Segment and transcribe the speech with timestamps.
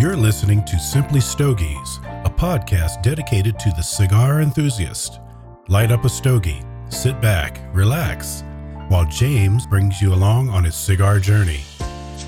[0.00, 5.20] You're listening to Simply Stogies, a podcast dedicated to the cigar enthusiast.
[5.68, 8.42] Light up a stogie, sit back, relax,
[8.88, 11.60] while James brings you along on his cigar journey.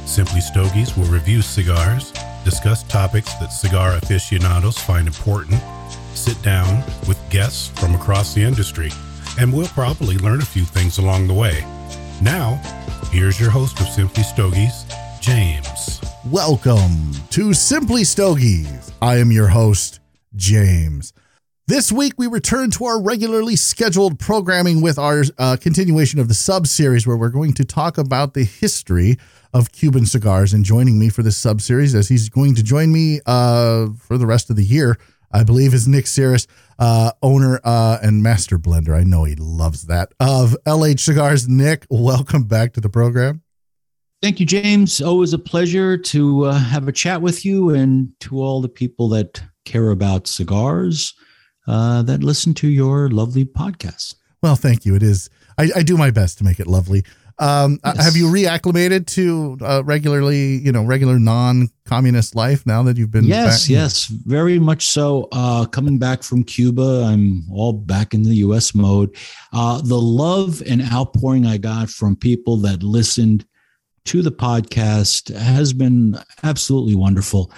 [0.05, 2.13] Simply Stogies will review cigars,
[2.45, 5.59] discuss topics that cigar aficionados find important,
[6.13, 8.91] sit down with guests from across the industry,
[9.41, 11.65] and we'll probably learn a few things along the way.
[12.21, 12.57] Now,
[13.11, 14.85] here's your host of Simply Stogies,
[15.23, 15.92] James.
[16.31, 18.93] Welcome to Simply Stogies.
[19.03, 19.99] I am your host,
[20.37, 21.13] James.
[21.67, 26.35] This week, we return to our regularly scheduled programming with our uh, continuation of the
[26.35, 29.17] sub series, where we're going to talk about the history
[29.53, 30.55] of Cuban cigars.
[30.55, 34.17] And joining me for this sub series, as he's going to join me uh, for
[34.17, 34.99] the rest of the year,
[35.33, 36.47] I believe, is Nick Syris,
[36.79, 38.97] uh, owner uh, and master blender.
[38.97, 41.49] I know he loves that of LH Cigars.
[41.49, 43.42] Nick, welcome back to the program.
[44.23, 45.03] Thank you, James.
[45.03, 49.09] Always a pleasure to uh, have a chat with you and to all the people
[49.09, 51.13] that care about cigars
[51.67, 54.15] uh, that listen to your lovely podcast.
[54.41, 54.95] Well, thank you.
[54.95, 55.29] It is.
[55.59, 57.05] I, I do my best to make it lovely.
[57.41, 58.05] Um, uh, Yes.
[58.05, 63.25] Have you reacclimated to uh, regularly, you know, regular non-communist life now that you've been?
[63.25, 63.71] yes, back?
[63.71, 65.29] yes, very much so.
[65.33, 68.73] Uh, coming back from Cuba, I'm all back in the U.S.
[68.73, 69.17] mode.
[69.53, 73.45] Uh, the love and outpouring I got from people that listened
[74.05, 77.53] to the podcast has been absolutely wonderful.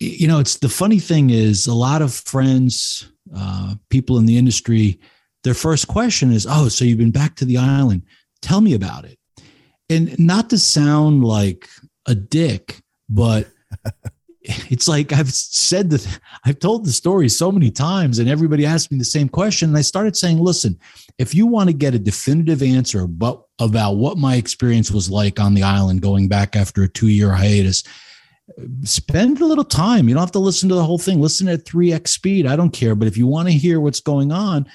[0.00, 4.36] You know, it's the funny thing is a lot of friends, uh, people in the
[4.36, 5.00] industry,
[5.44, 8.02] their first question is, "Oh, so you've been back to the island?
[8.42, 9.18] Tell me about it."
[9.88, 11.68] And not to sound like
[12.06, 13.48] a dick, but
[14.70, 18.92] it's like I've said that I've told the story so many times, and everybody asked
[18.92, 19.70] me the same question.
[19.70, 20.78] And I started saying, listen,
[21.18, 25.40] if you want to get a definitive answer about, about what my experience was like
[25.40, 27.82] on the island going back after a two year hiatus,
[28.82, 30.08] spend a little time.
[30.08, 31.20] You don't have to listen to the whole thing.
[31.20, 32.46] Listen at 3x speed.
[32.46, 32.94] I don't care.
[32.94, 34.66] But if you want to hear what's going on,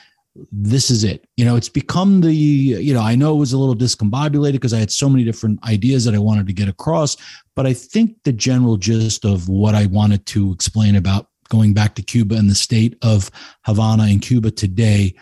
[0.51, 1.25] this is it.
[1.35, 4.73] You know, it's become the, you know, I know it was a little discombobulated because
[4.73, 7.17] I had so many different ideas that I wanted to get across.
[7.55, 11.95] But I think the general gist of what I wanted to explain about going back
[11.95, 13.29] to Cuba and the state of
[13.65, 15.13] Havana and Cuba today,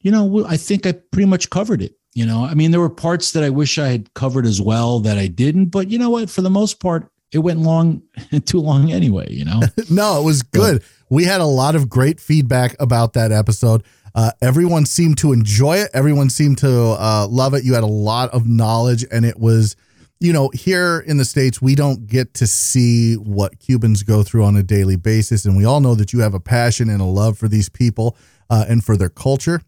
[0.00, 1.94] you know, I think I pretty much covered it.
[2.14, 4.98] You know, I mean, there were parts that I wish I had covered as well
[5.00, 6.28] that I didn't, but you know what?
[6.28, 8.02] For the most part, it went long,
[8.44, 9.60] too long anyway, you know?
[9.90, 10.82] no, it was good.
[11.08, 13.84] We had a lot of great feedback about that episode.
[14.12, 15.90] Uh, everyone seemed to enjoy it.
[15.94, 17.64] Everyone seemed to uh, love it.
[17.64, 19.76] You had a lot of knowledge, and it was,
[20.18, 24.44] you know, here in the States, we don't get to see what Cubans go through
[24.44, 25.44] on a daily basis.
[25.44, 28.16] And we all know that you have a passion and a love for these people
[28.48, 29.62] uh, and for their culture.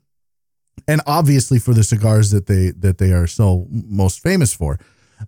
[0.89, 4.79] And obviously for the cigars that they that they are so most famous for.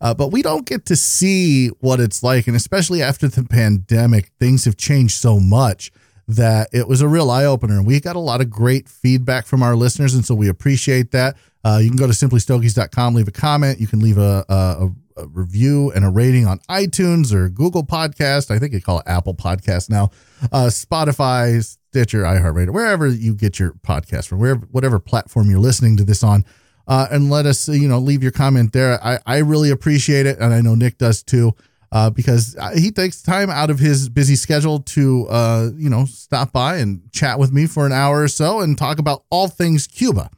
[0.00, 2.46] Uh, but we don't get to see what it's like.
[2.46, 5.92] And especially after the pandemic, things have changed so much
[6.26, 7.76] that it was a real eye opener.
[7.76, 10.14] And we got a lot of great feedback from our listeners.
[10.14, 11.36] And so we appreciate that.
[11.64, 13.80] Uh, you can go to simplystogies.com, leave a comment.
[13.80, 18.50] You can leave a, a, a review and a rating on iTunes or Google Podcast.
[18.50, 20.10] I think they call it Apple Podcast now.
[20.52, 25.96] Uh, Spotify, Stitcher, iHeartRadio, wherever you get your podcast from, wherever, whatever platform you're listening
[25.96, 26.44] to this on
[26.86, 29.02] uh, and let us, you know, leave your comment there.
[29.04, 30.38] I, I really appreciate it.
[30.38, 31.54] And I know Nick does too,
[31.92, 36.52] uh, because he takes time out of his busy schedule to, uh, you know, stop
[36.52, 39.86] by and chat with me for an hour or so and talk about all things
[39.86, 40.30] Cuba.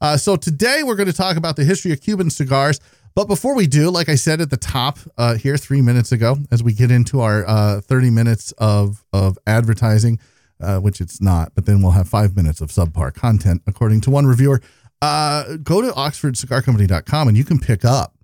[0.00, 2.80] Uh, so today we're going to talk about the history of Cuban cigars.
[3.14, 6.36] But before we do, like I said at the top uh, here three minutes ago,
[6.50, 10.18] as we get into our uh, 30 minutes of, of advertising,
[10.60, 14.10] uh, which it's not, but then we'll have five minutes of subpar content, according to
[14.10, 14.60] one reviewer
[15.02, 18.14] uh, go to oxfordcigarcompany.com and you can pick up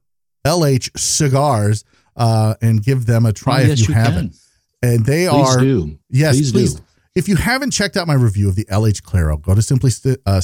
[0.46, 1.84] LH cigars
[2.16, 4.36] uh, and give them a try Oh, if yes, you, you haven't.
[4.82, 5.98] And they Please are do.
[6.10, 6.74] yes, Please please.
[6.74, 6.82] do.
[7.16, 9.90] If you haven't checked out my review of the LH Claro, go to simply
[10.26, 10.40] uh.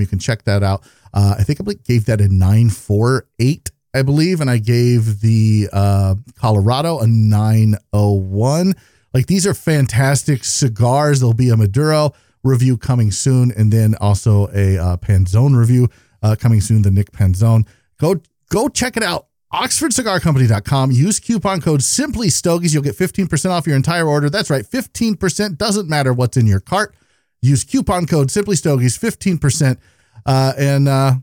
[0.00, 0.82] You can check that out.
[1.14, 6.16] Uh, I think I gave that a 948, I believe, and I gave the uh,
[6.34, 8.74] Colorado a 901.
[9.14, 11.20] Like these are fantastic cigars.
[11.20, 15.88] There'll be a Maduro review coming soon, and then also a uh, Panzone review
[16.20, 16.82] uh, coming soon.
[16.82, 17.64] The Nick Panzone.
[17.98, 18.16] Go
[18.50, 19.28] go check it out.
[19.52, 20.90] OxfordCigarCompany.com.
[20.92, 22.72] Use coupon code Simply Stogies.
[22.72, 24.30] You'll get 15% off your entire order.
[24.30, 25.58] That's right, 15%.
[25.58, 26.94] Doesn't matter what's in your cart.
[27.42, 29.78] Use coupon code Simply Stogies, 15%.
[30.24, 31.14] Uh, and uh,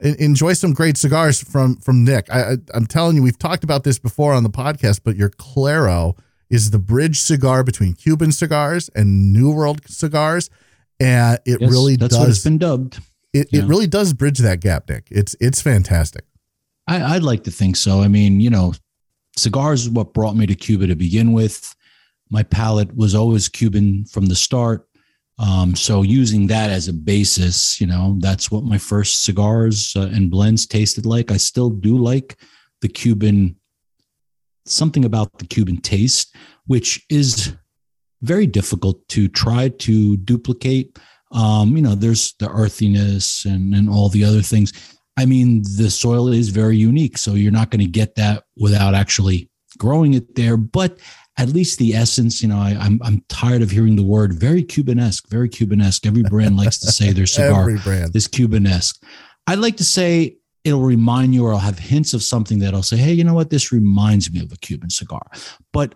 [0.00, 2.26] enjoy some great cigars from from Nick.
[2.32, 5.28] I, I, I'm telling you, we've talked about this before on the podcast, but your
[5.30, 6.16] Claro
[6.48, 10.48] is the bridge cigar between Cuban cigars and New World cigars,
[10.98, 12.44] and it Yes, really that's what it's does.
[12.44, 13.00] been dubbed.
[13.34, 15.08] It, it really does bridge that gap, Nick.
[15.10, 16.24] It's it's fantastic.
[16.86, 18.00] I, I'd like to think so.
[18.00, 18.74] I mean, you know,
[19.36, 21.74] cigars is what brought me to Cuba to begin with.
[22.30, 24.88] My palate was always Cuban from the start.
[25.38, 30.08] Um, so using that as a basis, you know, that's what my first cigars uh,
[30.12, 31.30] and blends tasted like.
[31.30, 32.36] I still do like
[32.80, 33.56] the Cuban,
[34.64, 36.34] something about the Cuban taste,
[36.66, 37.54] which is
[38.22, 40.98] very difficult to try to duplicate.
[41.32, 44.72] Um, you know, there's the earthiness and, and all the other things.
[45.16, 47.18] I mean, the soil is very unique.
[47.18, 50.56] So you're not going to get that without actually growing it there.
[50.56, 50.98] But
[51.38, 54.34] at least the essence, you know, I, am I'm, I'm tired of hearing the word
[54.34, 56.06] very Cubanesque, very Cubanesque.
[56.06, 58.14] Every brand likes to say their cigar Every brand.
[58.14, 59.02] is Cubanesque.
[59.46, 62.82] I'd like to say it'll remind you or I'll have hints of something that I'll
[62.82, 63.50] say, hey, you know what?
[63.50, 65.30] This reminds me of a Cuban cigar.
[65.72, 65.94] But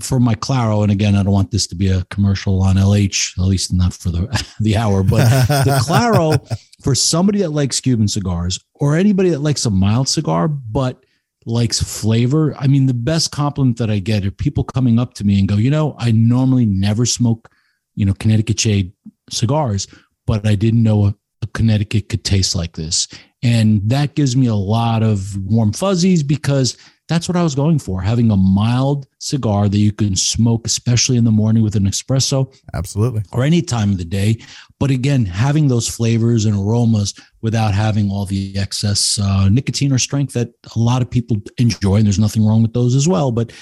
[0.00, 3.38] for my Claro, and again, I don't want this to be a commercial on LH,
[3.38, 6.38] at least not for the, the hour, but the Claro,
[6.82, 11.04] for somebody that likes Cuban cigars or anybody that likes a mild cigar, but
[11.46, 12.54] likes flavor.
[12.58, 15.48] I mean, the best compliment that I get are people coming up to me and
[15.48, 17.50] go, you know, I normally never smoke,
[17.94, 18.92] you know, Connecticut shade
[19.30, 19.86] cigars,
[20.26, 23.08] but I didn't know a, a Connecticut could taste like this.
[23.42, 26.76] And that gives me a lot of warm fuzzies because
[27.10, 31.16] that's what I was going for having a mild cigar that you can smoke, especially
[31.16, 32.56] in the morning with an espresso.
[32.72, 33.22] Absolutely.
[33.32, 34.38] Or any time of the day.
[34.78, 37.12] But again, having those flavors and aromas
[37.42, 41.96] without having all the excess uh, nicotine or strength that a lot of people enjoy.
[41.96, 43.32] And there's nothing wrong with those as well.
[43.32, 43.52] But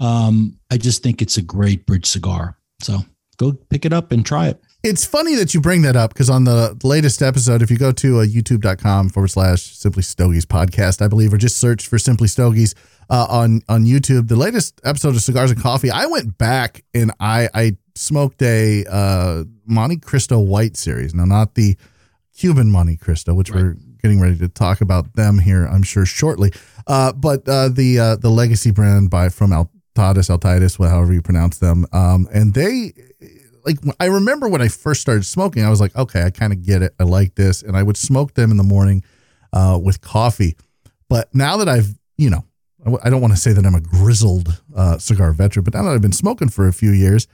[0.00, 2.58] um, I just think it's a great bridge cigar.
[2.82, 2.98] So
[3.38, 4.62] go pick it up and try it.
[4.84, 7.90] It's funny that you bring that up because on the latest episode, if you go
[7.90, 12.28] to uh, youtube.com forward slash Simply Stogies podcast, I believe, or just search for Simply
[12.28, 12.76] Stogies,
[13.10, 14.28] uh, on on YouTube.
[14.28, 18.84] The latest episode of Cigars and Coffee, I went back and I I smoked a
[18.86, 21.14] uh, Montecristo White series.
[21.14, 21.76] Now, not the
[22.36, 23.62] Cuban Montecristo, which right.
[23.62, 26.52] we're getting ready to talk about them here, I'm sure shortly.
[26.86, 31.58] Uh, but uh, the uh, the legacy brand by from Altadis, Altadis, however you pronounce
[31.58, 32.92] them, um, and they
[33.64, 36.64] like I remember when I first started smoking, I was like, okay, I kind of
[36.64, 36.94] get it.
[36.98, 39.04] I like this, and I would smoke them in the morning
[39.52, 40.56] uh, with coffee.
[41.08, 42.44] But now that I've you know
[42.86, 45.90] I don't want to say that I'm a grizzled uh, cigar veteran, but now that
[45.90, 47.26] I've been smoking for a few years,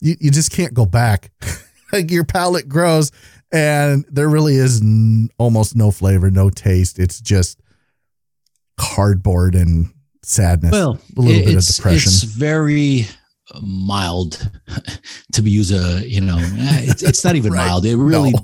[0.00, 1.30] you, you just can't go back.
[1.92, 3.12] like your palate grows,
[3.52, 6.98] and there really is n- almost no flavor, no taste.
[6.98, 7.60] It's just
[8.78, 9.92] cardboard and
[10.22, 10.72] sadness.
[10.72, 12.08] Well, a little bit of depression.
[12.08, 13.06] It's very
[13.60, 14.50] mild
[15.32, 17.66] to be use a you know eh, it's, it's not even right.
[17.66, 18.38] mild it really no.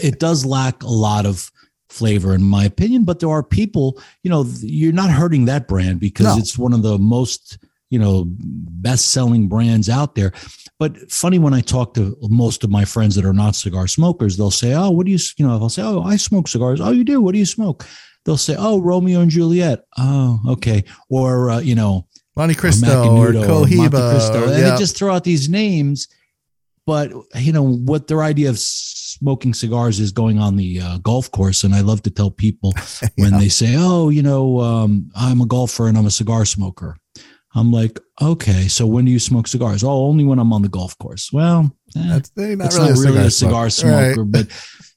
[0.00, 1.50] it does lack a lot of
[1.88, 5.98] flavor in my opinion but there are people you know you're not hurting that brand
[5.98, 6.36] because no.
[6.36, 7.58] it's one of the most
[7.90, 10.32] you know best selling brands out there
[10.78, 14.36] but funny when i talk to most of my friends that are not cigar smokers
[14.36, 16.90] they'll say oh what do you you know i'll say oh i smoke cigars oh
[16.90, 17.86] you do what do you smoke
[18.24, 22.06] they'll say oh romeo and juliet oh okay or uh, you know
[22.36, 23.88] Montecristo or, or Cohiba.
[23.88, 24.42] Montecristo.
[24.42, 24.70] Or, and yeah.
[24.70, 26.06] they just throw out these names
[26.86, 28.58] but you know what their idea of
[29.18, 32.72] smoking cigars is going on the uh, golf course and i love to tell people
[33.16, 33.38] when yeah.
[33.38, 36.96] they say oh you know um, i'm a golfer and i'm a cigar smoker.
[37.54, 39.82] I'm like okay so when do you smoke cigars?
[39.82, 41.32] Oh only when i'm on the golf course.
[41.32, 44.30] Well eh, that's not, really, not a really a cigar smoker right.
[44.30, 44.46] but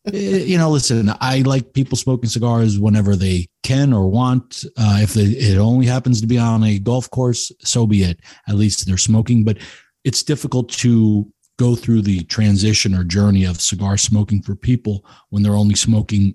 [0.13, 4.66] eh, you know listen i like people smoking cigars whenever they can or want.
[4.78, 8.20] Uh, if they, it only happens to be on a golf course so be it.
[8.48, 9.58] At least they're smoking but
[10.04, 11.25] it's difficult to
[11.62, 16.34] go through the transition or journey of cigar smoking for people when they're only smoking,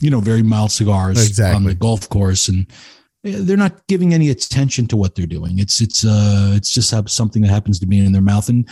[0.00, 1.56] you know, very mild cigars exactly.
[1.56, 2.66] on the golf course and
[3.22, 5.58] they're not giving any attention to what they're doing.
[5.58, 8.48] It's it's uh it's just something that happens to be in their mouth.
[8.50, 8.68] And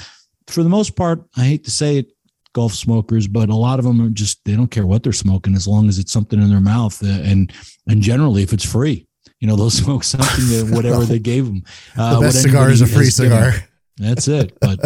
[0.47, 2.12] for the most part, I hate to say it,
[2.54, 5.54] golf smokers, but a lot of them are just they don't care what they're smoking
[5.54, 7.02] as long as it's something in their mouth.
[7.02, 7.52] Uh, and
[7.87, 9.07] and generally, if it's free,
[9.40, 11.62] you know, they'll smoke something that whatever they gave them.
[11.97, 13.52] Uh, the best cigar is a free cigar.
[13.52, 13.68] Given.
[13.99, 14.57] That's it.
[14.61, 14.80] But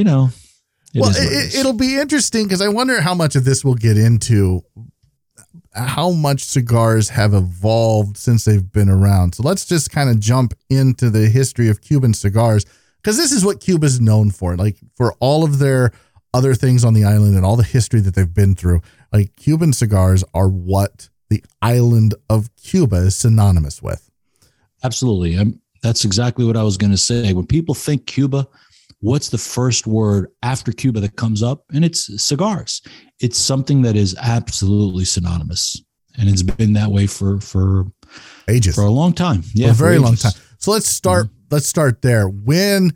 [0.00, 0.30] you know,
[0.94, 3.98] it well, it, will be interesting because I wonder how much of this we'll get
[3.98, 4.62] into
[5.74, 9.34] how much cigars have evolved since they've been around.
[9.34, 12.64] So let's just kind of jump into the history of Cuban cigars
[12.96, 14.56] because this is what Cuba's known for.
[14.56, 15.92] Like for all of their
[16.32, 18.80] other things on the island and all the history that they've been through,
[19.12, 24.10] like Cuban cigars are what the island of Cuba is synonymous with.
[24.82, 25.36] Absolutely.
[25.36, 27.34] I'm, that's exactly what I was going to say.
[27.34, 28.48] When people think Cuba,
[29.00, 31.64] what's the first word after Cuba that comes up?
[31.72, 32.82] And it's cigars.
[33.18, 35.82] It's something that is absolutely synonymous.
[36.18, 37.86] And it's been that way for for
[38.48, 38.74] ages.
[38.74, 39.42] For a long time.
[39.54, 39.70] Yeah.
[39.70, 40.32] a very long time.
[40.58, 41.44] So let's start mm-hmm.
[41.50, 42.28] let's start there.
[42.28, 42.92] When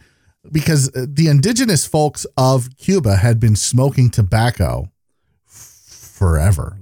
[0.53, 4.91] because the indigenous folks of Cuba had been smoking tobacco
[5.47, 6.79] forever.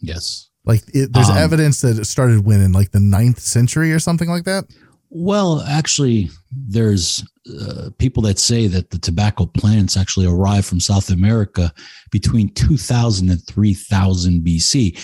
[0.00, 0.50] Yes.
[0.64, 3.98] Like it, there's Um, evidence that it started when in like the ninth century or
[3.98, 4.64] something like that.
[5.10, 11.10] Well, actually, there's uh, people that say that the tobacco plants actually arrived from South
[11.10, 11.72] America
[12.10, 14.98] between 2000 and 3000 BC.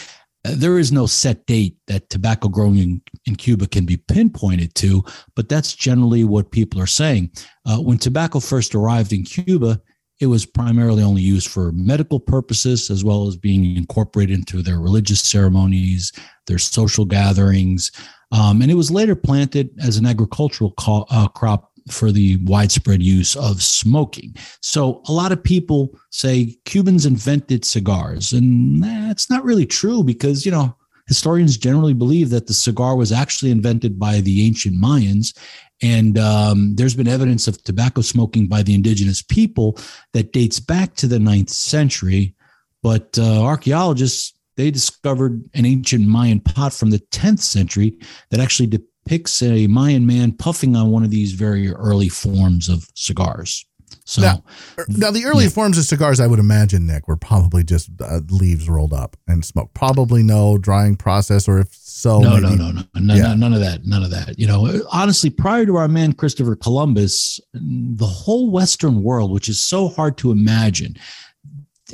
[0.45, 5.03] There is no set date that tobacco growing in, in Cuba can be pinpointed to,
[5.35, 7.31] but that's generally what people are saying.
[7.65, 9.81] Uh, when tobacco first arrived in Cuba,
[10.21, 14.81] it was primarily only used for medical purposes as well as being incorporated into their
[14.81, 16.13] religious ceremonies,
[16.47, 17.91] their social gatherings.
[18.35, 23.01] Um, and it was later planted as an agricultural co- uh, crop for the widespread
[23.01, 24.35] use of smoking.
[24.61, 30.45] So a lot of people say Cubans invented cigars, and that's not really true because,
[30.45, 30.75] you know,
[31.07, 35.37] historians generally believe that the cigar was actually invented by the ancient Mayans.
[35.83, 39.79] And um, there's been evidence of tobacco smoking by the indigenous people
[40.13, 42.35] that dates back to the ninth century.
[42.83, 47.99] But uh, archaeologists they discovered an ancient Mayan pot from the 10th century
[48.31, 52.87] that actually depicts a Mayan man puffing on one of these very early forms of
[52.95, 53.65] cigars.
[54.07, 54.45] So, Now-
[54.89, 55.51] Now, the early Yeah.
[55.51, 59.45] forms of cigars, I would imagine, Nick, were probably just uh, leaves rolled up and
[59.45, 59.73] smoked.
[59.75, 63.23] Probably no drying process, or if so, no, no, no, no, no, Yeah.
[63.29, 64.39] no, none of that, none of that.
[64.39, 69.61] You know, honestly, prior to our man Christopher Columbus, the whole Western world, which is
[69.63, 70.97] so hard to imagine,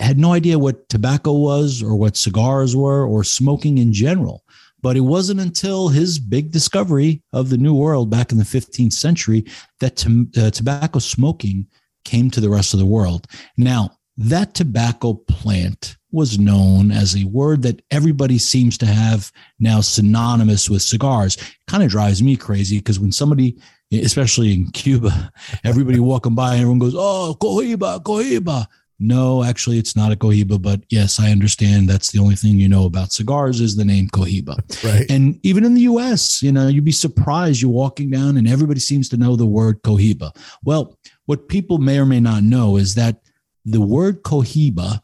[0.00, 4.44] had no idea what tobacco was or what cigars were or smoking in general.
[4.82, 8.94] But it wasn't until his big discovery of the New World back in the 15th
[8.94, 9.44] century
[9.80, 11.66] that to, uh, tobacco smoking
[12.04, 13.26] came to the rest of the world.
[13.58, 19.80] Now, that tobacco plant was known as a word that everybody seems to have now
[19.80, 21.36] synonymous with cigars.
[21.68, 23.56] Kind of drives me crazy because when somebody,
[23.92, 25.32] especially in Cuba,
[25.64, 28.66] everybody walking by, everyone goes, "Oh, cohiba, cohiba."
[29.00, 31.88] No, actually, it's not a cohiba, but yes, I understand.
[31.88, 34.58] That's the only thing you know about cigars is the name cohiba.
[34.84, 35.10] right?
[35.10, 38.80] And even in the US, you know, you'd be surprised you're walking down and everybody
[38.80, 40.36] seems to know the word cohiba.
[40.62, 43.22] Well, what people may or may not know is that
[43.64, 45.00] the word cohiba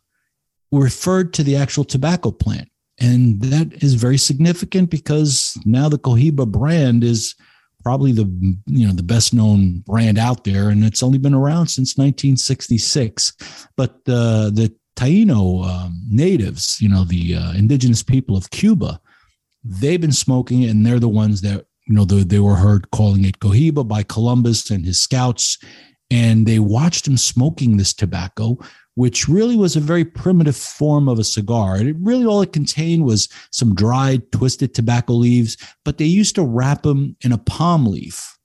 [0.72, 2.68] referred to the actual tobacco plant.
[2.98, 7.34] And that is very significant because now the Cohiba brand is
[7.86, 8.26] probably the
[8.66, 13.68] you know the best known brand out there and it's only been around since 1966
[13.76, 19.00] but uh, the Taino um, natives you know the uh, indigenous people of Cuba
[19.62, 22.90] they've been smoking it and they're the ones that you know they, they were heard
[22.90, 25.56] calling it cohiba by columbus and his scouts
[26.10, 28.58] and they watched him smoking this tobacco
[28.96, 31.80] which really was a very primitive form of a cigar.
[31.80, 36.42] It really all it contained was some dried twisted tobacco leaves but they used to
[36.42, 38.36] wrap them in a palm leaf.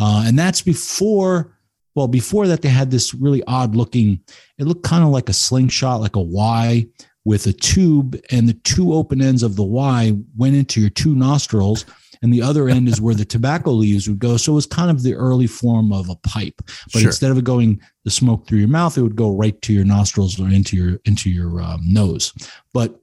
[0.00, 1.58] Uh, and that's before
[1.94, 4.20] well before that they had this really odd looking
[4.58, 6.86] it looked kind of like a slingshot like a y
[7.24, 11.14] with a tube and the two open ends of the Y went into your two
[11.14, 11.86] nostrils
[12.24, 14.38] and the other end is where the tobacco leaves would go.
[14.38, 16.54] So it was kind of the early form of a pipe.
[16.90, 17.08] But Sure.
[17.10, 19.84] instead of it going the smoke through your mouth, it would go right to your
[19.84, 22.32] nostrils or into your into your um, nose.
[22.72, 22.98] But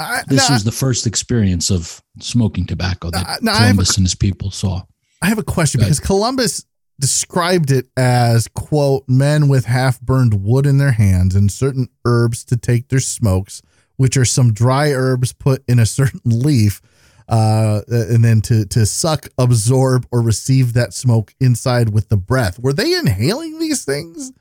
[0.00, 3.62] I, this now, was the first experience of smoking tobacco that Now, now I have
[3.62, 4.82] a- Columbus and his people saw.
[5.22, 6.66] I have a question because Columbus
[6.98, 12.44] described it as quote men with half burned wood in their hands and certain herbs
[12.46, 13.62] to take their smokes
[13.96, 16.82] which are some dry herbs put in a certain leaf
[17.28, 22.58] uh, and then to to suck absorb or receive that smoke inside with the breath
[22.58, 24.32] were they inhaling these things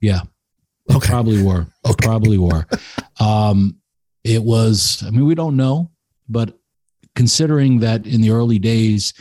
[0.00, 0.20] Yeah.
[0.88, 1.08] They Okay.
[1.08, 1.66] probably were.
[1.84, 2.06] They Okay.
[2.06, 2.64] probably were.
[3.18, 3.76] Um,
[4.22, 5.90] it was, I mean, we don't know,
[6.28, 6.58] but
[7.16, 9.12] considering that in the early days,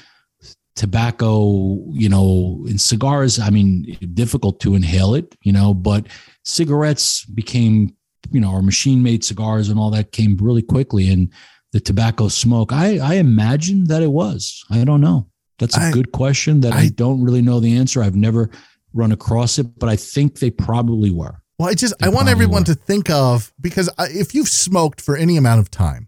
[0.76, 6.08] tobacco, you know, in cigars, I mean, difficult to inhale it, you know, but
[6.44, 7.96] cigarettes became,
[8.32, 11.10] you know, or machine made cigars and all that came really quickly.
[11.10, 11.32] And
[11.76, 14.64] the tobacco smoke, I, I imagine that it was.
[14.72, 15.28] I don't know.
[15.60, 18.02] That's a I- good question that I, I- don't really know the answer.
[18.02, 18.50] I've never
[18.94, 21.42] run across it, but I think they probably were.
[21.60, 22.74] Well, I just They I want everyone were.
[22.74, 26.08] to think of because if you've smoked for any amount of time,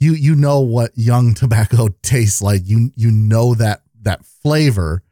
[0.00, 2.62] you you know what young tobacco tastes like.
[2.64, 5.02] You you know that that flavor,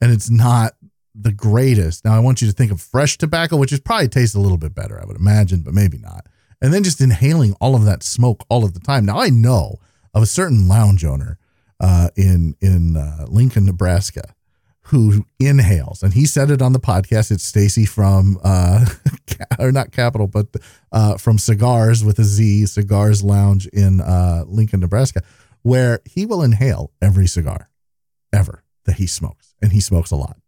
[0.00, 0.72] and it's not
[1.14, 2.04] the greatest.
[2.04, 4.58] Now I want you to think of fresh tobacco, which is probably tastes a little
[4.58, 6.26] bit better, I would imagine, but maybe not.
[6.60, 9.04] And then just inhaling all of that smoke all of the time.
[9.04, 9.76] Now I know
[10.14, 11.38] of a certain lounge owner
[11.80, 14.34] uh, in in uh, Lincoln, Nebraska,
[14.82, 17.30] who inhales, and he said it on the podcast.
[17.30, 18.86] It's Stacy from uh,
[19.58, 20.46] or not Capital, but
[20.92, 25.22] uh, from Cigars with a Z, Cigars Lounge in uh, Lincoln, Nebraska,
[25.62, 27.68] where he will inhale every cigar
[28.32, 30.38] ever that he smokes, and he smokes a lot.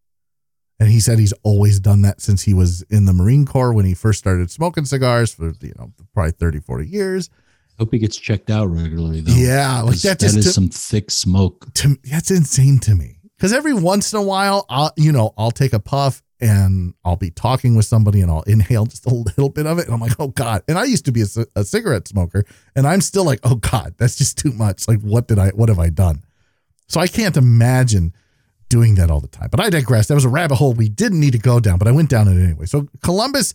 [0.81, 3.85] And he said he's always done that since he was in the Marine Corps when
[3.85, 7.31] he first started smoking cigars for, you know, probably 30, 40 years.
[7.79, 9.33] Hope he gets checked out regularly though.
[9.33, 11.73] Yeah, like that that is to- some thick smoke.
[11.75, 15.53] to that's insane to me because every once in a while i'll you know i'll
[15.53, 19.49] take a puff and i'll be talking with somebody and i'll inhale just a little
[19.49, 21.23] bit of it and i'm like oh god and i used to be
[21.55, 22.45] a cigarette smoker
[22.75, 25.69] and i'm still like oh god that's just too much like what did i what
[25.69, 26.25] have i done
[26.89, 28.13] so i can't imagine
[28.69, 31.21] doing that all the time but i digress that was a rabbit hole we didn't
[31.21, 33.55] need to go down but i went down it anyway so columbus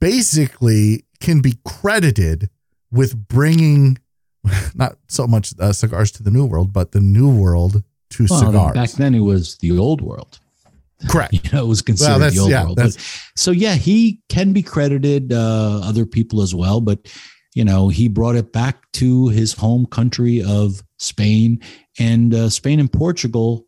[0.00, 2.50] basically can be credited
[2.90, 3.98] with bringing
[4.74, 8.40] not so much uh, cigars to the new world, but the new world to Well,
[8.40, 8.74] cigars.
[8.74, 10.38] back then it was the old world.
[11.10, 11.32] Correct.
[11.34, 12.76] You know, it was considered that's- the old yeah, world.
[12.76, 12.96] But,
[13.34, 17.12] so yeah, he can be credited uh, other people as well, but
[17.54, 21.60] you know, he brought it back to his home country of Spain,
[21.98, 23.66] and uh, Spain and Portugal,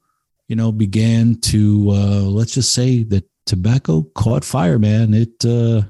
[0.49, 5.14] you know, began to uh, let's just say that tobacco caught fire, man.
[5.14, 5.82] It uh,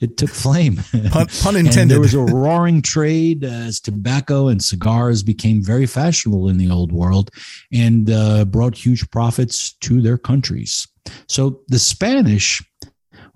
[0.00, 0.76] it took flame.
[1.10, 1.90] Pun, pun intended.
[1.94, 6.92] there was a roaring trade as tobacco and cigars became very fashionable in the old
[6.92, 7.30] world
[7.72, 10.86] and uh, brought huge profits to their countries.
[11.26, 12.62] So the Spanish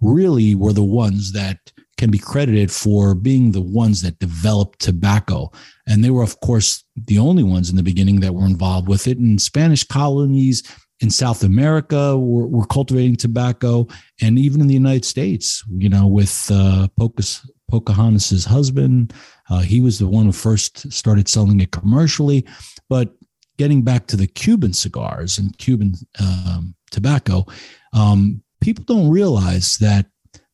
[0.01, 1.72] really were the ones that
[2.03, 5.53] can be credited for being the ones that developed tobacco.
[5.87, 9.07] And they were, of course, the only ones in the beginning that were involved with
[9.07, 9.19] it.
[9.19, 10.65] And Spanish colonies
[10.99, 13.87] in South America were, were cultivating tobacco,
[14.21, 19.13] and even in the United States, you know, with uh, Pocahontas, Pocahontas's husband,
[19.49, 22.45] uh, he was the one who first started selling it commercially.
[22.89, 23.15] But
[23.59, 27.47] getting back to the Cuban cigars and Cuban um, tobacco,
[27.93, 30.07] um, people don't realize that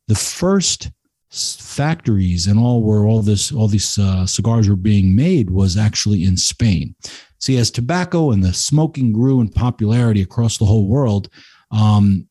[0.09, 0.91] the first
[1.31, 6.25] factories and all where all this all these uh, cigars were being made was actually
[6.25, 6.95] in Spain.
[7.39, 11.29] See, as tobacco and the smoking grew in popularity across the whole world,
[11.71, 12.29] um,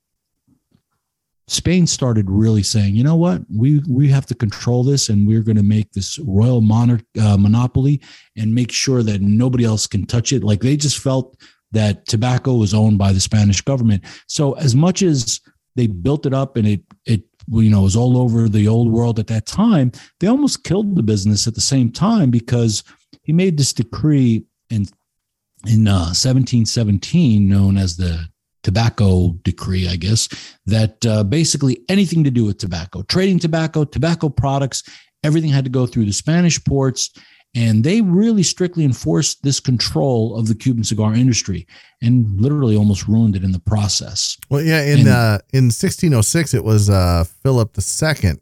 [1.47, 5.43] Spain started really saying, you know what, we we have to control this, and we're
[5.43, 8.01] going to make this royal monarch uh, monopoly
[8.35, 10.43] and make sure that nobody else can touch it.
[10.43, 11.37] Like they just felt
[11.71, 14.03] that tobacco was owned by the Spanish government.
[14.27, 15.39] So as much as
[15.75, 16.81] they built it up and it it
[17.49, 21.03] you know was all over the old world at that time, they almost killed the
[21.03, 22.83] business at the same time because
[23.23, 24.87] he made this decree in
[25.65, 28.27] in uh, 1717, known as the
[28.63, 30.29] tobacco decree, I guess,
[30.65, 34.83] that uh, basically anything to do with tobacco, trading tobacco, tobacco products,
[35.23, 37.09] everything had to go through the Spanish ports.
[37.57, 41.65] And they really strictly enforced this control of the Cuban cigar industry
[42.03, 44.37] and literally almost ruined it in the process.
[44.51, 48.33] well, yeah, in and- uh, in 1606, it was uh, Philip II.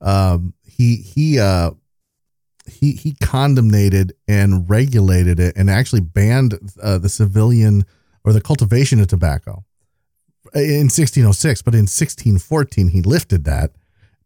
[0.00, 1.72] Um, he he uh,
[2.66, 7.84] he he condemnated and regulated it, and actually banned uh, the civilian
[8.24, 9.64] or the cultivation of tobacco
[10.54, 11.62] in 1606.
[11.62, 13.72] But in 1614, he lifted that,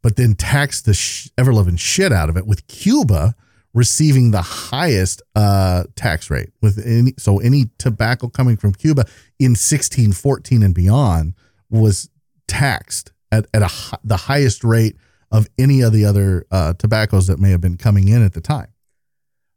[0.02, 3.34] but then taxed the sh- ever loving shit out of it, with Cuba
[3.72, 6.50] receiving the highest uh, tax rate.
[6.60, 9.04] With any so any tobacco coming from Cuba
[9.38, 11.34] in 1614 and beyond
[11.68, 12.10] was
[12.48, 14.96] taxed at at a the highest rate
[15.30, 18.40] of any of the other uh, tobaccos that may have been coming in at the
[18.40, 18.68] time.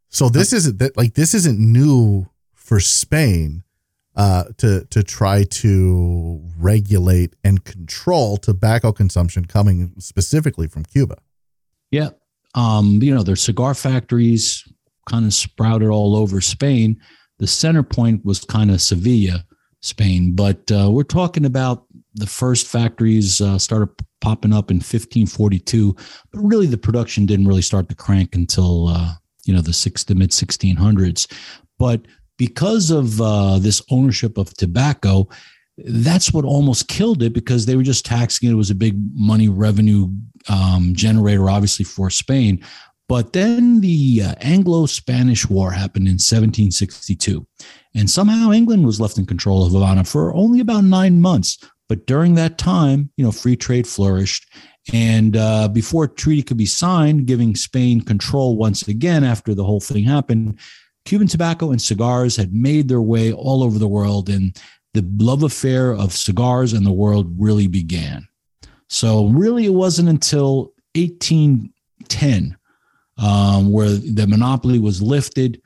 [0.10, 3.64] So this isn't that like this isn't new for Spain
[4.16, 11.18] uh, to to try to regulate and control tobacco consumption coming specifically from Cuba.
[11.90, 12.10] Yeah.
[12.56, 14.64] Um, you know, their cigar factories
[15.10, 17.00] kind of sprouted all over Spain.
[17.40, 19.46] The center point was kind of Sevilla,
[19.82, 20.34] Spain.
[20.34, 21.86] But uh, we're talking about
[22.16, 23.90] the first factories uh, started
[24.22, 25.94] popping up in 1542,
[26.32, 29.14] but really the production didn't really start to crank until, uh,
[29.46, 31.32] you know, the six to mid 1600s.
[31.78, 32.02] But
[32.38, 35.28] because of uh, this ownership of tobacco,
[35.78, 38.54] that's what almost killed it because they were just taxing it.
[38.54, 40.10] It was a big money revenue
[40.50, 42.64] um, generator, obviously, for Spain.
[43.10, 47.46] But then the uh, Anglo Spanish War happened in 1762.
[47.96, 51.58] And somehow England was left in control of Havana for only about nine months.
[51.90, 54.48] But during that time, you know, free trade flourished.
[54.92, 59.64] And uh, before a treaty could be signed, giving Spain control once again after the
[59.64, 60.60] whole thing happened,
[61.06, 64.30] Cuban tobacco and cigars had made their way all over the world.
[64.30, 64.60] And
[64.94, 68.28] the love affair of cigars and the world really began.
[68.94, 72.58] So, really, it wasn't until 1810
[73.18, 75.62] um, where the monopoly was lifted.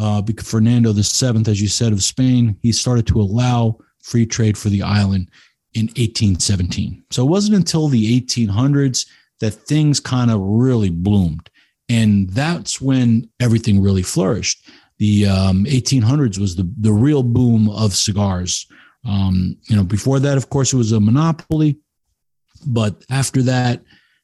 [0.00, 4.56] Uh, because Fernando VII, as you said, of Spain, he started to allow free trade
[4.56, 5.28] for the island
[5.74, 7.02] in 1817.
[7.10, 9.06] So, it wasn't until the 1800s
[9.40, 11.50] that things kind of really bloomed.
[11.88, 17.94] And that's when everything really flourished the um, 1800s was the the real boom of
[17.94, 18.66] cigars.
[19.04, 21.78] Um, you know, before that, of course, it was a monopoly,
[22.68, 23.82] but after that,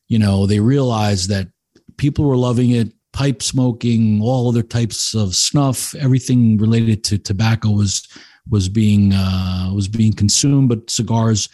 [0.09, 1.49] you know, they realized that
[1.97, 2.93] people were loving it.
[3.13, 8.07] Pipe smoking, all other types of snuff, everything related to tobacco was
[8.51, 10.69] was being uh, was being consumed.
[10.69, 11.49] But cigars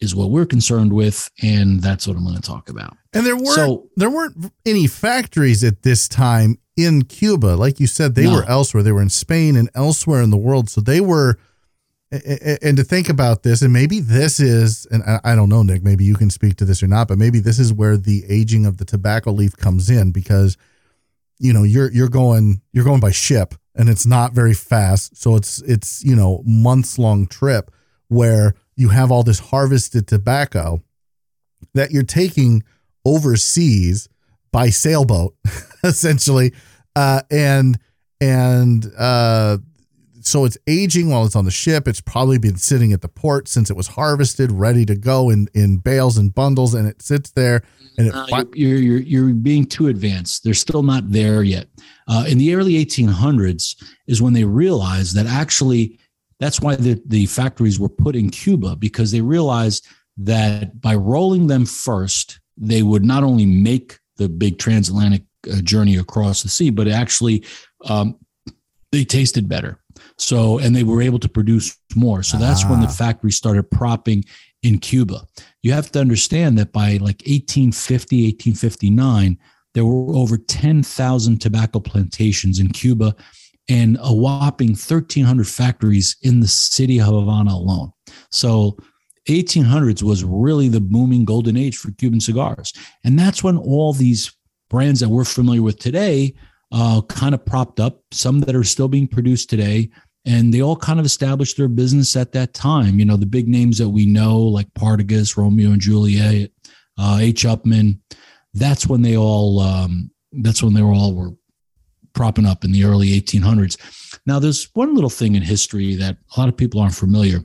[0.00, 2.96] is what we're concerned with, and that's what I'm going to talk about.
[3.12, 7.86] And there weren't So- there weren't any factories at this time in Cuba, like you
[7.86, 8.16] said.
[8.16, 8.32] They No.
[8.34, 8.82] were elsewhere.
[8.82, 10.68] They were in Spain and elsewhere in the world.
[10.68, 11.38] So they were.
[12.10, 15.82] And to think about this, and maybe this is, and I don't know, Nick.
[15.82, 18.64] Maybe you can speak to this or not, but maybe this is where the aging
[18.64, 20.56] of the tobacco leaf comes in because,
[21.38, 25.36] you know, you're you're going you're going by ship, and it's not very fast, so
[25.36, 27.70] it's it's you know months long trip
[28.08, 30.80] where you have all this harvested tobacco
[31.74, 32.62] that you're taking
[33.04, 34.08] overseas
[34.52, 35.34] by sailboat
[35.84, 36.52] essentially
[36.96, 37.78] uh and
[38.20, 39.58] and uh
[40.20, 43.48] so it's aging while it's on the ship it's probably been sitting at the port
[43.48, 47.30] since it was harvested ready to go in in bales and bundles and it sits
[47.30, 47.62] there
[47.98, 50.44] and it Uh, fi- you're, you're you're being too advanced.
[50.44, 51.66] They're still not there yet.
[52.06, 55.98] Uh, in the early 1800s is when they realized that actually
[56.40, 59.86] that's why the the factories were put in Cuba because they realized
[60.18, 65.96] that by rolling them first, they would not only make the big transatlantic uh, journey
[65.96, 67.44] across the sea, but actually
[67.84, 68.16] um,
[68.92, 69.78] they tasted better.
[70.16, 72.22] So and they were able to produce more.
[72.22, 72.90] So that's when the Ah.
[72.90, 74.24] factory started propping
[74.62, 75.24] in Cuba
[75.62, 79.38] you have to understand that by like 1850, 1859,
[79.74, 83.14] there were over 10,000 tobacco plantations in Cuba
[83.68, 87.92] and a whopping 1,300 factories in the city of Havana alone.
[88.30, 88.78] So
[89.28, 92.72] 1800s was really the booming golden age for Cuban cigars.
[93.04, 94.32] And that's when all these
[94.70, 96.34] brands that we're familiar with today
[96.72, 99.90] uh, kind of propped up, some that are still being produced today.
[100.24, 102.98] And they all kind of established their business at that time.
[102.98, 106.50] You know, the big names that we know, like Partagas, Romeo and Juliet,
[106.98, 107.44] uh, H.
[107.44, 107.98] Upmann.
[108.52, 109.60] That's when they all.
[109.60, 111.30] Um, that's when they were all were
[112.12, 113.78] propping up in the early 1800s.
[114.26, 117.44] Now, there's one little thing in history that a lot of people aren't familiar.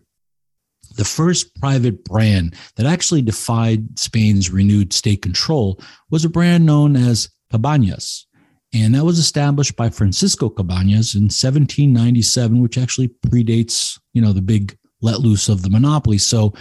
[0.95, 6.95] The first private brand that actually defied Spain's renewed state control was a brand known
[6.95, 8.25] as Cabañas.
[8.73, 14.41] And that was established by Francisco Cabañas in 1797, which actually predates, you know, the
[14.41, 16.17] big let loose of the monopoly.
[16.17, 16.53] So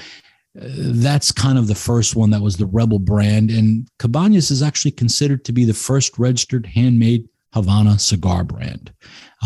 [0.61, 3.51] uh, that's kind of the first one that was the rebel brand.
[3.51, 8.93] And Cabañas is actually considered to be the first registered handmade Havana cigar brand.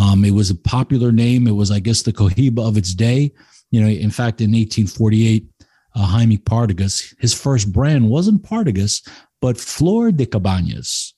[0.01, 1.47] Um, it was a popular name.
[1.47, 3.33] It was, I guess, the Cohiba of its day.
[3.71, 5.47] You know, in fact, in 1848,
[5.95, 9.07] uh, Jaime Partagas, his first brand wasn't Partagas,
[9.41, 11.13] but Flor de Cabañas.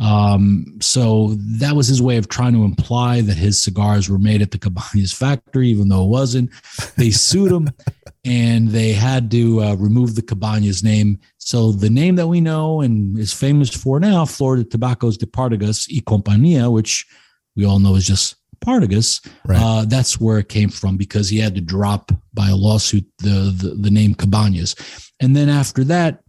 [0.00, 4.40] Um, so that was his way of trying to imply that his cigars were made
[4.40, 6.50] at the Cabañas factory, even though it wasn't.
[6.96, 7.68] They sued him
[8.24, 11.20] and they had to uh, remove the Cabañas name.
[11.36, 15.26] So the name that we know and is famous for now, Flor de Tabacos de
[15.26, 17.06] Partagas y Compañía, which
[17.54, 19.58] we all know is just Partagas, Right.
[19.60, 23.54] uh, that's where it came from because he had to drop by a lawsuit the,
[23.56, 24.74] the, the name Cabañas.
[25.18, 26.20] And then after that,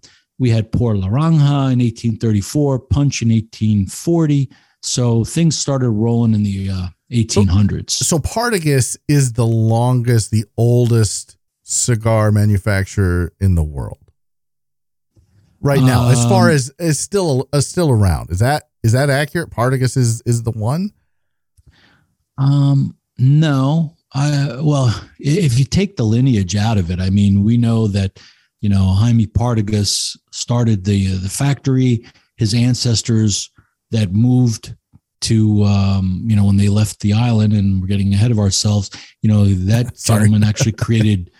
[0.41, 4.49] we had Por Larrañaga in 1834, Punch in 1840.
[4.81, 7.91] So things started rolling in the uh, 1800s.
[7.91, 13.99] so Partagas is the longest, the oldest cigar manufacturer in the world
[15.61, 16.09] right now.
[16.09, 19.51] as far Um, as is still is still around, is that is that accurate?
[19.51, 20.91] Partagas is is the one.
[22.39, 23.95] Um, no.
[24.11, 28.19] I well, if you take the lineage out of it, I mean, we know that
[28.61, 32.05] you know Jaime Partagas started the the factory.
[32.37, 33.51] His ancestors
[33.91, 34.75] that moved
[35.21, 38.89] to um, you know when they left the island, and we're getting ahead of ourselves.
[39.21, 41.31] You know that gentleman actually created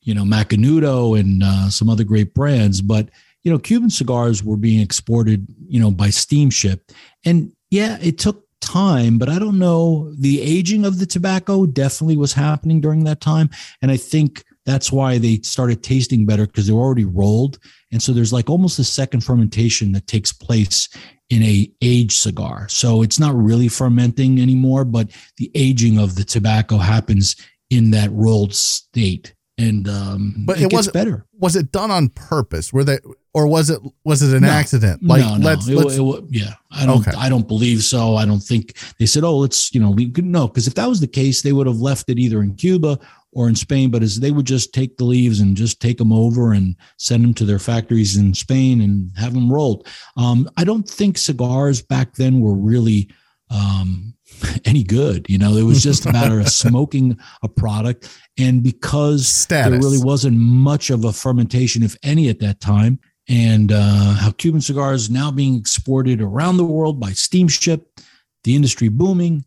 [0.00, 3.08] you know Macanudo and uh, some other great brands, but
[3.42, 6.90] you know Cuban cigars were being exported you know by steamship,
[7.24, 10.12] and yeah, it took time, but I don't know.
[10.18, 13.50] The aging of the tobacco definitely was happening during that time.
[13.82, 17.58] And I think that's why they started tasting better because they were already rolled.
[17.90, 20.88] And so there's like almost a second fermentation that takes place
[21.30, 22.68] in a aged cigar.
[22.68, 27.36] So it's not really fermenting anymore, but the aging of the tobacco happens
[27.70, 29.34] in that rolled state.
[29.58, 31.26] And um, But it, it wasn't- better.
[31.38, 32.72] Was it done on purpose?
[32.72, 32.98] Were they
[33.34, 34.48] or was it was it an No.
[34.50, 35.02] accident?
[35.02, 37.16] Like no, no, let's it, let's it, wa- yeah, I don't, Okay.
[37.18, 38.16] I don't believe so.
[38.16, 41.00] I don't think they said, oh, let's, you know, could no, because if that was
[41.00, 42.98] the case, they would have left it either in Cuba
[43.32, 43.90] or in Spain.
[43.90, 47.24] But as they would just take the leaves and just take them over and send
[47.24, 49.88] them to their factories in Spain and have them rolled.
[50.16, 53.10] Um, I don't think cigars back then were really
[53.50, 54.14] um,
[54.64, 55.26] any good.
[55.28, 59.70] You know, it was just a matter of smoking a product, and because status.
[59.70, 62.98] there really wasn't much of a fermentation, if any, at that time.
[63.28, 68.00] and uh, how Cuban cigars now being exported around the world by steamship,
[68.44, 69.44] the industry booming.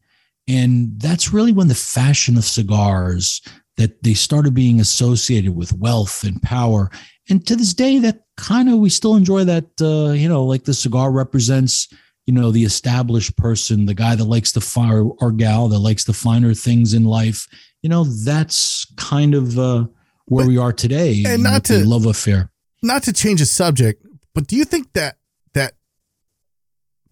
[0.48, 3.41] And that's really when the fashion of cigars
[3.78, 6.90] that they started being associated with wealth and power.
[7.30, 9.66] And to this day, that kind of we still enjoy that.
[9.82, 11.88] Uh, you know, like the cigar represents,
[12.26, 16.06] you know, the established person, the guy that likes the fire or gal that likes
[16.06, 17.48] the finer things in life.
[17.82, 19.86] You know, that's kind of uh,
[20.26, 21.24] where but, we are today.
[21.26, 22.52] And not to love affair.
[22.82, 25.18] Not to change the subject, but do you think that
[25.54, 25.74] that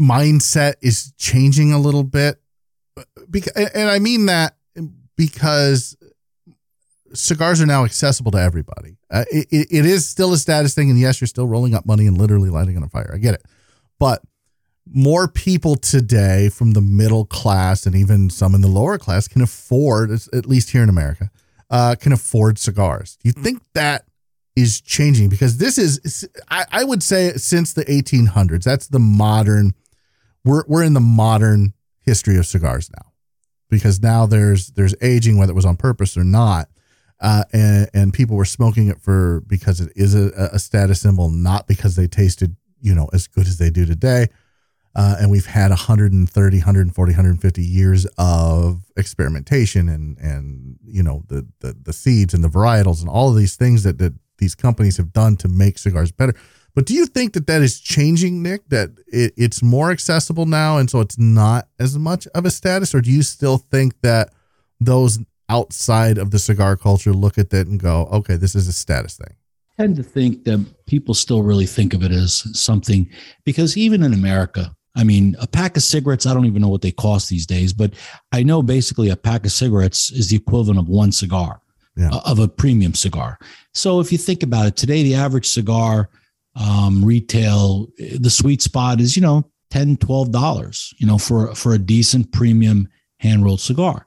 [0.01, 2.39] mindset is changing a little bit?
[3.29, 4.55] Because, and I mean that
[5.15, 5.95] because
[7.13, 8.97] cigars are now accessible to everybody.
[9.09, 12.07] Uh, it, it is still a status thing, and yes, you're still rolling up money
[12.07, 13.11] and literally lighting on a fire.
[13.13, 13.43] I get it,
[13.99, 14.23] but
[14.85, 19.41] more people today from the middle class and even some in the lower class can
[19.41, 21.29] afford, at least here in America,
[21.69, 23.17] uh, can afford cigars.
[23.21, 24.05] Do you think that
[24.55, 25.29] is changing?
[25.29, 29.73] Because this is, I, I would say, since the 1800s, that's the modern.
[30.43, 33.13] We're we're in the modern history of cigars now,
[33.69, 36.67] because now there's there's aging, whether it was on purpose or not
[37.23, 41.29] uh, and, and people were smoking it for because it is a, a, status symbol,
[41.29, 44.27] not because they tasted you know as good as they do today.
[44.95, 51.47] Uh, and we've had 130, 140, 150 years of experimentation and and you know the
[51.61, 54.97] the, the seeds and the varietals and all of these things that that these companies
[54.97, 56.35] have done to make cigars better.
[56.75, 58.67] But do you think that that is changing, Nick?
[58.67, 62.93] That it, it's more accessible now, and so it's not as much of a status,
[62.93, 64.33] or do you still think that
[64.81, 65.19] those
[65.53, 69.17] outside of the cigar culture look at that and go, okay, this is a status
[69.17, 69.35] thing?
[69.77, 73.07] I tend to think that people still really think of it as something
[73.43, 76.81] because even in America, I mean, a pack of cigarettes, I don't even know what
[76.81, 77.93] they cost these days, but
[78.31, 81.61] I know basically a pack of cigarettes is the equivalent of one cigar,
[81.95, 82.09] yeah.
[82.11, 83.37] uh, of a premium cigar.
[83.73, 86.09] So if you think about it, today, the average cigar
[86.55, 91.79] um, retail, the sweet spot is, you know, 10 $12, you know, for, for a
[91.79, 92.87] decent premium
[93.19, 94.05] hand rolled cigar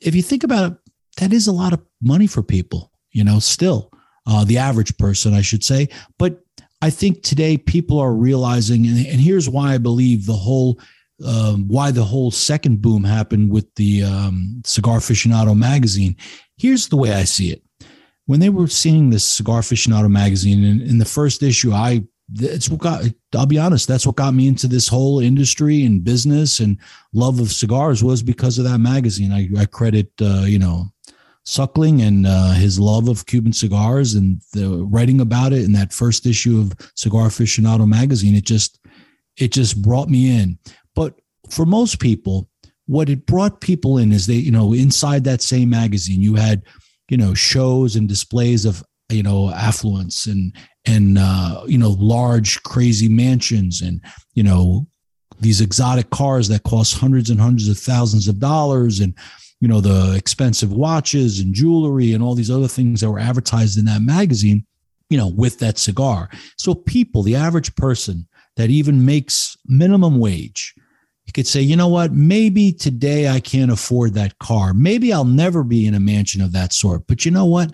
[0.00, 0.78] if you think about it,
[1.18, 3.92] that is a lot of money for people, you know, still,
[4.26, 5.88] uh, the average person, I should say.
[6.18, 6.42] But
[6.82, 10.80] I think today people are realizing, and, and here's why I believe the whole,
[11.24, 16.16] um, why the whole second boom happened with the um, Cigar Aficionado magazine.
[16.56, 17.62] Here's the way I see it.
[18.26, 22.68] When they were seeing this Cigar Aficionado magazine, in, in the first issue, I it's
[22.68, 26.60] what got i'll be honest that's what got me into this whole industry and business
[26.60, 26.78] and
[27.12, 29.32] love of cigars was because of that magazine.
[29.32, 30.86] I, I credit uh, you know
[31.44, 35.92] suckling and uh, his love of cuban cigars and the writing about it in that
[35.92, 38.34] first issue of cigar aficionado magazine.
[38.34, 38.78] It just
[39.36, 40.58] it just brought me in.
[40.94, 42.48] But for most people
[42.86, 46.62] what it brought people in is they you know inside that same magazine you had
[47.08, 50.52] you know shows and displays of you know affluence and
[50.86, 54.00] and uh, you know large crazy mansions and
[54.34, 54.86] you know
[55.40, 59.14] these exotic cars that cost hundreds and hundreds of thousands of dollars and
[59.60, 63.78] you know the expensive watches and jewelry and all these other things that were advertised
[63.78, 64.64] in that magazine
[65.08, 66.30] you know with that cigar.
[66.56, 70.74] So people the average person that even makes minimum wage
[71.26, 72.12] you could say you know what?
[72.12, 74.74] Maybe today i can't afford that car.
[74.74, 77.06] Maybe i'll never be in a mansion of that sort.
[77.06, 77.72] But you know what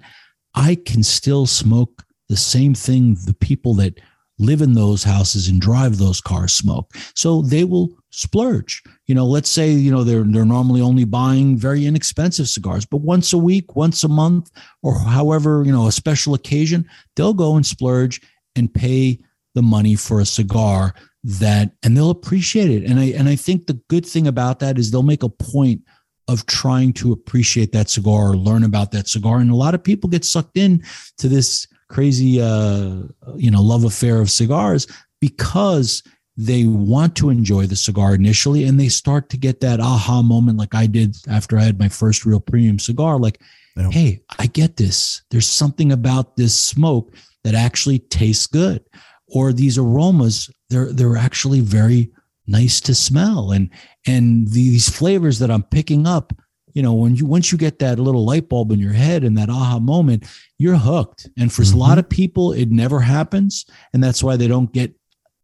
[0.57, 4.01] i can still smoke the same thing the people that
[4.39, 6.93] live in those houses and drive those cars smoke.
[7.15, 8.83] So they will splurge.
[9.07, 12.99] You know, let's say, you know, they're they're normally only buying very inexpensive cigars, but
[12.99, 14.51] once a week, once a month,
[14.83, 18.21] or however, you know, a special occasion, they'll go and splurge
[18.55, 19.19] and pay
[19.55, 22.89] the money for a cigar that and they'll appreciate it.
[22.89, 25.83] And I and I think the good thing about that is they'll make a point
[26.29, 29.39] of trying to appreciate that cigar or learn about that cigar.
[29.39, 30.83] And a lot of people get sucked in
[31.19, 33.03] to this crazy uh,
[33.37, 34.87] you know love affair of cigars
[35.21, 36.03] because
[36.37, 40.59] they want to enjoy the cigar initially and they start to get that aha moment
[40.59, 43.41] like I did after I had my first real premium cigar like
[43.77, 43.91] yeah.
[43.91, 48.85] hey I get this there's something about this smoke that actually tastes good
[49.29, 52.11] or these aromas they're they're actually very
[52.47, 53.53] nice to smell.
[53.53, 53.71] And
[54.07, 56.33] and these flavors that I'm picking up
[56.75, 59.37] you know when you once you get that little light bulb in your head and
[59.39, 60.27] that aha moment
[60.59, 61.29] you're hooked.
[61.39, 61.77] And for mm-hmm.
[61.77, 63.65] a lot of people it never happens.
[63.95, 64.95] And that's why they don't get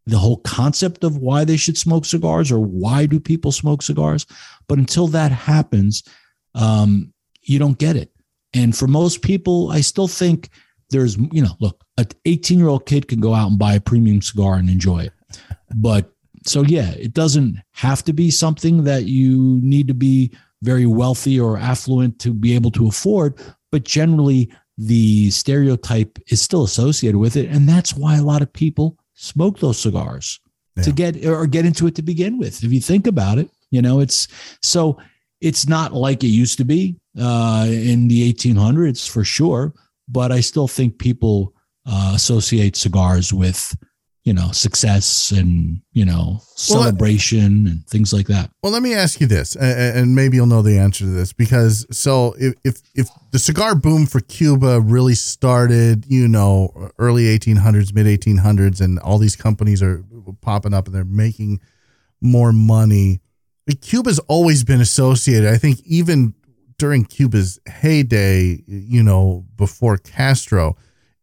[0.05, 4.27] the whole concept of why they should smoke cigars or why do people smoke cigars.
[4.69, 6.03] But until that happens
[6.55, 8.13] um, you don't get it.
[8.53, 10.51] And for most people i still think
[10.91, 13.81] there's you know look an 18 year old kid can go out and buy a
[13.81, 15.13] premium cigar and enjoy it.
[15.75, 16.13] But
[16.45, 20.31] so yeah it doesn't have to be something that you need to be
[20.63, 23.35] very wealthy or affluent to be able to afford.
[23.73, 27.49] But generally, the stereotype is still associated with it.
[27.51, 30.39] And that's why a lot of people smoke those cigars
[30.77, 30.85] Yeah.
[30.85, 32.63] to get or get into it to begin with.
[32.63, 34.29] If you think about it, you know, it's
[34.63, 34.99] so
[35.41, 39.75] it's not like it used to be uh, in the 1800s for sure.
[40.09, 41.55] But I still think people
[41.87, 43.75] uh, associate cigars with,
[44.25, 48.51] you know, success and, you know, celebration and things like that.
[48.63, 51.87] Well, let me ask you this, and maybe you'll know the answer to this because
[51.91, 57.93] so if if, if the cigar boom for Cuba really started, you know, early 1800s,
[57.93, 60.05] mid 1800s, and all these companies are
[60.41, 61.61] popping up and they're making
[62.21, 63.21] more money.
[63.81, 65.53] Cuba's always been associated.
[65.53, 66.35] I think even
[66.79, 70.77] during Cuba's heyday, you know, before Castro,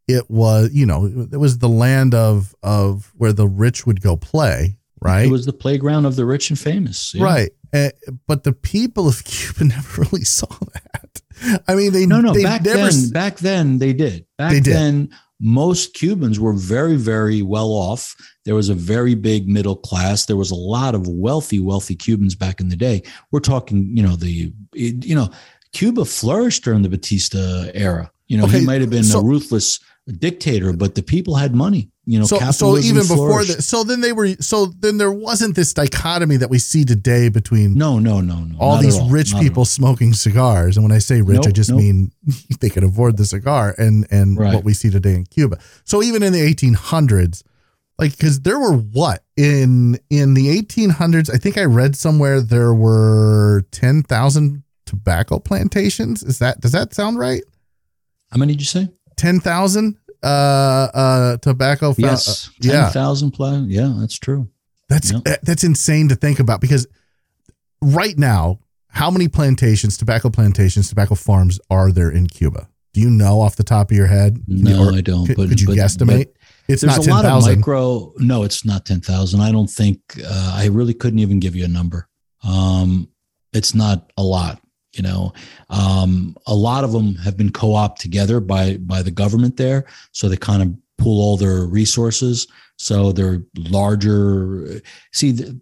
[0.09, 4.17] it was you know it was the land of of where the rich would go
[4.17, 5.25] play, right?
[5.27, 7.13] It was the playground of the rich and famous.
[7.13, 7.23] yeah.
[7.23, 7.51] Right.
[7.71, 7.89] Uh,
[8.27, 11.61] but the people of Cuba never really saw that.
[11.67, 12.33] I mean, they No, no.
[12.33, 12.89] they back never.
[12.89, 14.25] then, back then they did.
[14.37, 14.73] Back They did.
[14.73, 18.13] then, most Cubans were very, very well off.
[18.43, 20.25] There was a very big middle class.
[20.25, 23.03] There was a lot of wealthy, wealthy Cubans back in the day.
[23.31, 25.29] We're talking, you know, the, you know,
[25.71, 28.11] Cuba flourished during the Batista era.
[28.27, 31.53] You know, Okay, he might have been so- a ruthless dictator, but the people had
[31.55, 31.89] money.
[32.05, 35.55] You know, so, so even before that, so then they were, so then there wasn't
[35.55, 38.55] this dichotomy that we see today between No, no, no, no.
[38.59, 40.75] all these all, rich not people smoking cigars.
[40.75, 41.79] And when I say rich, I just nope.
[41.79, 42.11] mean
[42.61, 44.55] they could afford the cigar and, and Right.
[44.55, 45.59] what we see today in Cuba.
[45.83, 47.43] So even in the 1800s,
[47.99, 52.73] like, cause there were what in, in the 1800s, I think I read somewhere there
[52.73, 56.23] were 10,000 tobacco plantations.
[56.23, 57.43] Is that, does that sound right?
[58.31, 58.89] How many did you say?
[59.19, 63.63] 10,000 uh uh tobacco fa- yes, uh, yeah thousand plus.
[63.67, 64.49] Yeah, that's true.
[64.89, 65.19] that's Yeah.
[65.25, 66.87] uh, that's insane to think about because
[67.81, 73.09] right now how many plantations tobacco plantations tobacco farms are there in Cuba do you
[73.09, 75.25] know off the top of your head No, Or I don't.
[75.27, 76.33] could, but could you but- guesstimate but
[76.67, 78.13] it's there's not a lot of 10,000 micro.
[78.19, 79.39] No, it's not ten thousand.
[79.41, 79.99] I don't think.
[80.23, 82.07] Uh, I really couldn't even give you a number.
[82.43, 83.09] Um,
[83.53, 84.61] it's not a lot.
[84.99, 85.33] You know,
[85.69, 90.27] um, a lot of them have been co-opted together by by the government there, so
[90.27, 92.47] they kind of pool all their resources.
[92.75, 94.81] So they're larger.
[95.13, 95.57] See, the,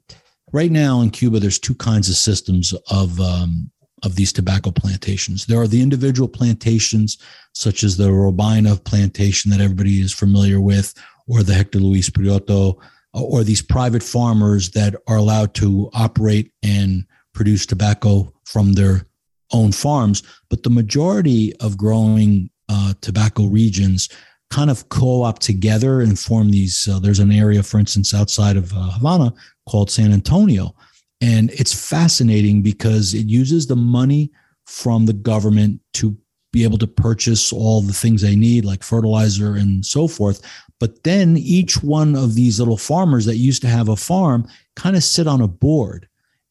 [0.53, 3.69] right now in Cuba, there's two kinds of systems of um,
[4.03, 5.45] of these tobacco plantations.
[5.45, 7.19] There are the individual plantations,
[7.53, 10.95] such as the Robaina plantation that everybody is familiar with,
[11.27, 12.77] or the Hector Luis Prieto,
[13.13, 19.05] or these private farmers that are allowed to operate and produce tobacco from their
[19.53, 20.23] own farms.
[20.49, 24.09] But the majority of growing uh, tobacco regions
[24.49, 26.87] kind of co-op together and form these.
[26.87, 29.33] Uh, there's an area, for instance, outside of uh, Havana
[29.69, 30.73] called San Antonio.
[31.19, 34.31] And it's fascinating because it uses the money
[34.65, 36.15] from the government to
[36.53, 40.41] be able to purchase all the things they need, like fertilizer and so forth.
[40.79, 44.95] But then each one of these little farmers that used to have a farm kind
[44.95, 46.07] of sit on a board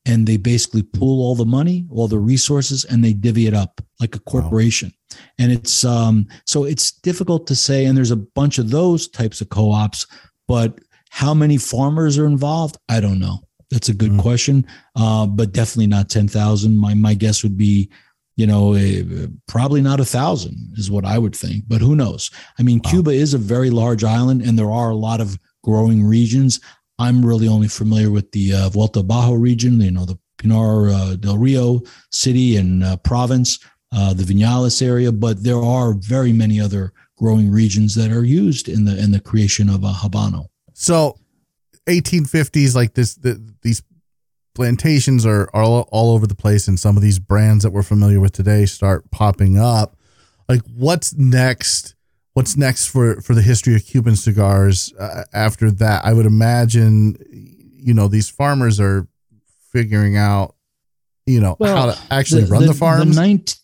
[0.06, 3.80] and they basically pool all the money, all the resources, and they divvy it up
[4.00, 4.92] like a corporation.
[5.38, 7.84] And it's um, so it's difficult to say.
[7.84, 10.06] And there's a bunch of those types of co-ops,
[10.48, 10.78] but
[11.10, 12.76] how many farmers are involved?
[12.88, 13.40] I don't know.
[13.70, 14.20] That's a good Mm.
[14.20, 16.76] question, uh, but definitely not ten thousand.
[16.76, 17.88] My my guess would be,
[18.36, 19.02] you know, eh,
[19.48, 21.64] probably not a thousand is what I would think.
[21.66, 22.30] But who knows?
[22.58, 22.90] I mean, Wow.
[22.90, 26.60] Cuba is a very large island, and there are a lot of growing regions.
[26.98, 31.16] I'm really only familiar with the uh, Vuelta Abajo region, you know, the Pinar uh,
[31.16, 33.58] del Rio city and uh, province,
[33.92, 38.68] uh, the Vinales area, but there are very many other growing regions that are used
[38.68, 40.46] in the in the creation of a habano.
[40.74, 41.16] so
[41.86, 43.82] 1850s like this the, these
[44.54, 47.82] plantations are, are all, all over the place and some of these brands that we're
[47.82, 49.96] familiar with today start popping up
[50.48, 51.95] like what's next
[52.36, 57.16] what's next for for the history of cuban cigars uh, after that i would imagine
[57.30, 59.08] you know these farmers are
[59.72, 60.54] figuring out
[61.24, 63.56] you know how to actually run the, farms The, 19,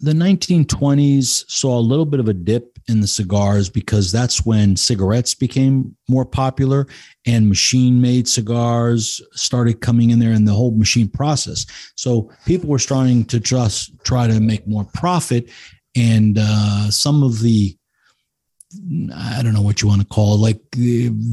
[0.00, 4.76] the 1920s saw a little bit of a dip in the cigars because that's when
[4.76, 6.86] cigarettes became more popular
[7.26, 11.66] and machine made cigars started coming in there and the whole machine process.
[11.96, 15.50] So people were starting to just try to make more profit.
[15.94, 17.76] And uh, some of the
[19.12, 20.38] I don't know what you want to call it.
[20.38, 20.60] Like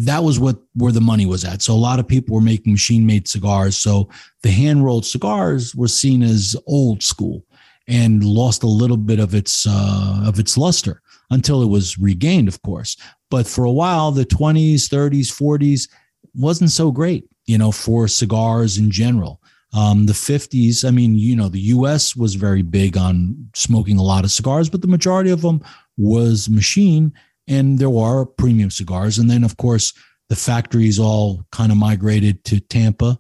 [0.06, 1.62] that was what where the money was at.
[1.62, 3.78] So a lot of people were making machine made cigars.
[3.78, 4.10] So
[4.42, 7.46] the hand rolled cigars were seen as old school
[7.88, 12.48] and lost a little bit of its uh, of its luster until it was regained,
[12.48, 12.98] of course.
[13.30, 15.90] But for a while, the 20s, 30s, 40s
[16.34, 19.42] wasn't so great, you know, for cigars in general.
[19.74, 24.04] Um, the 50s, I mean, you know, the US was very big on smoking a
[24.04, 25.62] lot of cigars, but the majority of them
[25.98, 27.14] was machine,
[27.48, 29.18] and there were premium cigars.
[29.18, 29.94] And then, of course,
[30.30, 33.18] the factories all kind of migrated to Tampa.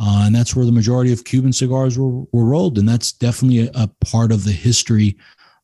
[0.00, 2.78] Uh, and that's where the majority of Cuban cigars were, were rolled.
[2.78, 5.16] And that's definitely a, a part of the history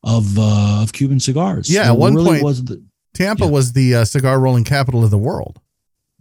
[0.03, 1.69] of uh, of Cuban cigars.
[1.69, 3.51] Yeah, So at one really point- was the, Tampa Yeah.
[3.51, 5.59] was the uh, cigar rolling capital of the world.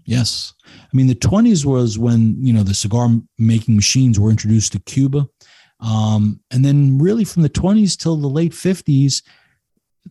[0.07, 0.53] Yes.
[0.67, 4.79] I mean, the 20s was when, you know, the cigar making machines were introduced to
[4.81, 5.27] Cuba.
[5.81, 9.23] Um, and then, really, from the 20s till the late 50s,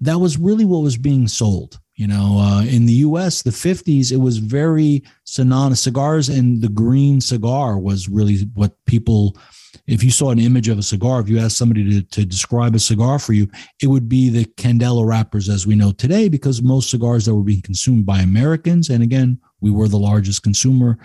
[0.01, 1.79] that was really what was being sold.
[1.95, 5.81] You know, uh, in the US, the 50s, it was very synonymous.
[5.81, 9.37] Cigars and the green cigar was really what people,
[9.85, 12.73] if you saw an image of a cigar, if you asked somebody to, to describe
[12.73, 13.47] a cigar for you,
[13.81, 17.43] it would be the Candela wrappers as we know today, because most cigars that were
[17.43, 20.97] being consumed by Americans, and again, we were the largest consumer,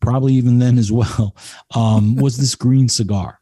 [0.00, 1.34] probably even then as well,
[1.74, 3.40] um, was this green cigar.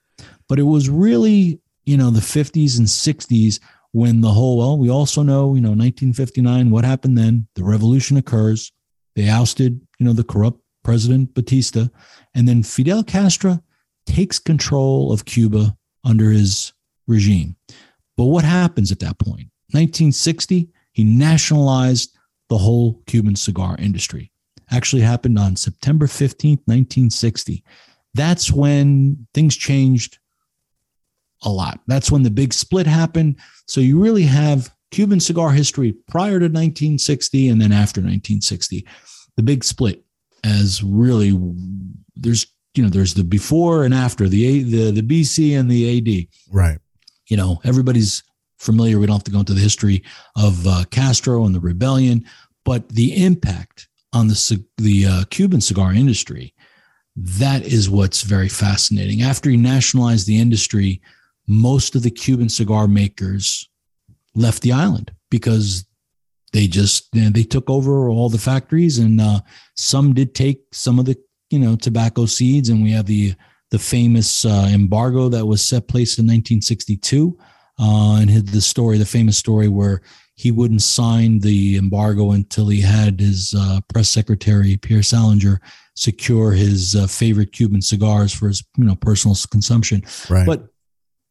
[0.49, 3.59] But it was really, you know, the 50s and 60s
[3.93, 7.47] when the whole, well, we also know, you know, 1959, what happened then?
[7.55, 8.73] The revolution occurs.
[9.15, 11.89] They ousted, you know, the corrupt President Batista.
[12.35, 13.63] And then Fidel Castro
[14.07, 16.73] takes control of Cuba under his
[17.07, 17.57] regime.
[18.17, 19.49] But what happens at that point?
[19.73, 22.17] 1960, he nationalized
[22.49, 24.33] the whole Cuban cigar industry.
[24.71, 27.63] Actually happened on September 15th, 1960.
[28.15, 30.19] That's when things changed
[31.45, 31.81] a lot.
[31.87, 33.37] That's when the big split happened.
[33.67, 38.87] So you really have Cuban cigar history prior to 1960 and then after 1960.
[39.37, 40.05] The big split
[40.45, 41.39] as really
[42.17, 45.99] there's you know there's the before and after the A, the the BC and the
[45.99, 46.79] AD Right.
[47.29, 48.23] you know everybody's
[48.59, 50.03] familiar we don't have to go into the history
[50.37, 52.25] of uh, castro and the rebellion
[52.65, 56.55] but the impact on the the uh, cuban cigar industry
[57.17, 61.01] that is what's very fascinating after he nationalized the industry
[61.49, 63.69] most of the cuban cigar makers
[64.35, 65.85] left the island because
[66.53, 69.41] they just you know, they took over all the factories and uh,
[69.75, 71.17] some did take some of the
[71.51, 73.35] you know tobacco seeds and we have the
[73.71, 77.37] the famous uh, embargo that was set place in 1962
[77.81, 80.03] uh, and the story the famous story where
[80.35, 85.61] he wouldn't sign the embargo until he had his uh, press secretary pierre salinger
[85.95, 90.47] secure his uh, favorite cuban cigars for his you know personal consumption Right.
[90.47, 90.69] but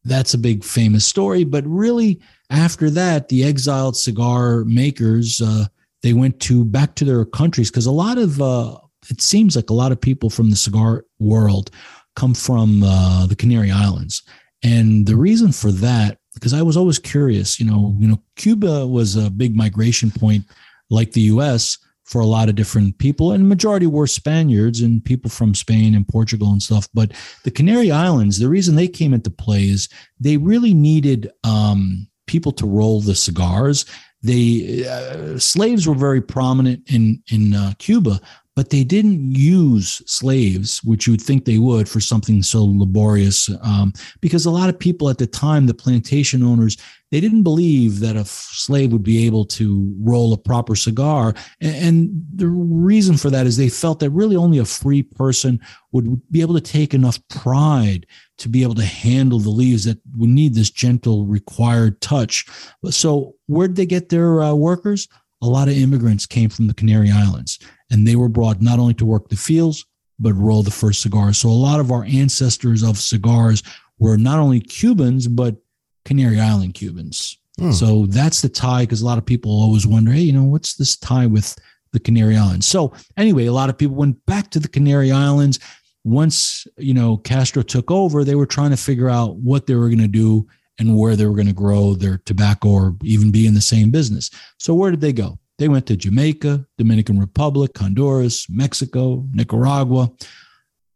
[0.04, 1.44] that's a big famous story.
[1.44, 5.66] But really, after that, the exiled cigar makers uh,
[6.02, 8.78] they went to back to their countries because a lot of uh,
[9.10, 11.72] it seems like a lot of people from the cigar world
[12.16, 14.24] come from uh, the Canary Islands,
[14.64, 17.60] and the reason for that because I was always curious.
[17.60, 20.44] You know, you know, Cuba was a big migration point,
[20.90, 21.78] like the U.S.
[22.12, 26.06] for a lot of different people, and majority were Spaniards and people from Spain and
[26.06, 26.90] Portugal and stuff.
[26.94, 27.14] But
[27.46, 29.88] the Canary Islands, the reason they came into play is
[30.20, 33.86] they really needed um, people to roll the cigars.
[34.24, 38.20] They uh, slaves were very prominent in in uh, Cuba,
[38.56, 43.50] but they didn't use slaves, which you would think they would, for something so laborious.
[43.62, 46.78] Um, because a lot of people at the time, the plantation owners,
[47.12, 51.36] they didn't believe that a slave would be able to roll a proper cigar.
[51.60, 55.60] And, the reason for that is they felt that really only a free person
[55.92, 58.08] would be able to take enough pride
[58.40, 62.46] to be able to handle the leaves that would need this gentle required touch.
[62.90, 65.08] So where did they get their uh, workers?
[65.44, 67.60] A lot of immigrants came from the Canary Islands,
[67.92, 69.86] and they were brought not only to work the fields
[70.22, 71.40] but roll the first cigars.
[71.40, 73.64] So a lot of our ancestors of cigars
[74.00, 75.58] were not only Cubans but
[76.06, 77.38] Canary Island Cubans.
[77.60, 77.72] Hmm.
[77.72, 80.76] So that's the tie because a lot of people always wonder, hey, you know, what's
[80.76, 81.58] this tie with
[81.94, 82.66] the Canary Islands?
[82.66, 85.60] So anyway, a lot of people went back to the Canary Islands.
[86.04, 89.90] Once, you know, Castro took over, they were trying to figure out what they were
[89.90, 90.48] going to do
[90.80, 93.92] and where they were going to grow their tobacco or even be in the same
[93.92, 94.32] business.
[94.58, 95.38] So where did they go?
[95.60, 100.12] They went to Jamaica, Dominican Republic, Honduras, Mexico, Nicaragua.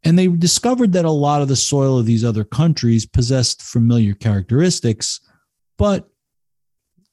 [0.06, 4.14] And they discovered that a lot of the soil of these other countries possessed familiar
[4.14, 5.20] characteristics,
[5.78, 6.08] but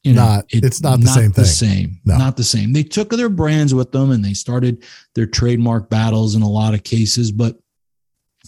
[0.03, 1.45] you know, Not- it's not the same thing.
[1.45, 2.01] same.
[2.05, 2.19] No.
[2.19, 2.73] Not the same.
[2.73, 4.85] They took their brands with them and they started
[5.15, 7.57] their trademark battles in a lot of cases, but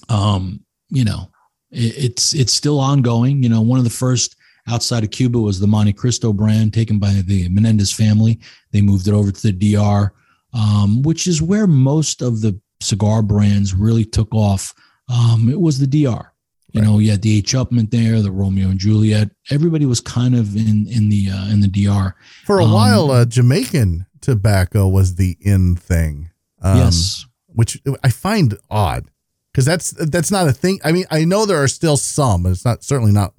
[0.09, 1.30] um, you know,
[1.70, 3.42] it, it's it's still ongoing.
[3.42, 4.36] You know, one of the first
[4.68, 8.40] outside of Cuba was the Montecristo brand taken by the Menendez family.
[8.72, 10.12] They moved it over to the DR,
[10.53, 14.74] um, which is where most of the cigar brands really took off.
[15.09, 16.30] Um, it was the DR.
[16.72, 17.55] You know, you had the H.
[17.55, 19.30] Upmann there, the Romeo and Juliet.
[19.51, 22.14] Everybody was kind of in in the uh, in the DR.
[22.45, 26.30] For a Um, while, uh, Jamaican tobacco was the in thing.
[26.62, 29.05] Um, yes, Which I find odd.
[29.53, 30.80] Because that's that's not a thing.
[30.85, 33.35] I mean, I know there are still some, but it's not certainly not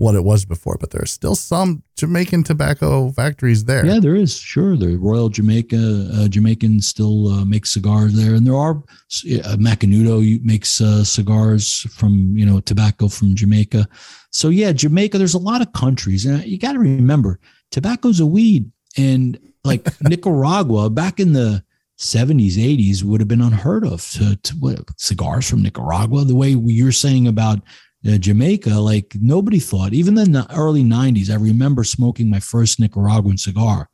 [0.00, 0.78] what it was before.
[0.80, 3.84] But there are still some Jamaican tobacco factories there.
[3.84, 4.34] Yeah, there is.
[4.36, 9.56] Sure, the Royal Jamaica uh, Jamaican still uh, makes cigars there, and there are uh,
[9.58, 13.86] Macanudo makes uh, cigars from you know tobacco from Jamaica.
[14.30, 15.18] So yeah, Jamaica.
[15.18, 17.38] There's a lot of countries, and you got to remember,
[17.70, 21.62] tobacco's a weed, and like Nicaragua back in the
[21.98, 26.24] 70s, 80s would have been unheard of to, to what, cigars from Nicaragua.
[26.24, 27.60] The way you're saying about
[28.08, 32.80] uh, Jamaica, like nobody thought, even in the early 90s, I remember smoking my first
[32.80, 33.90] Nicaraguan cigar,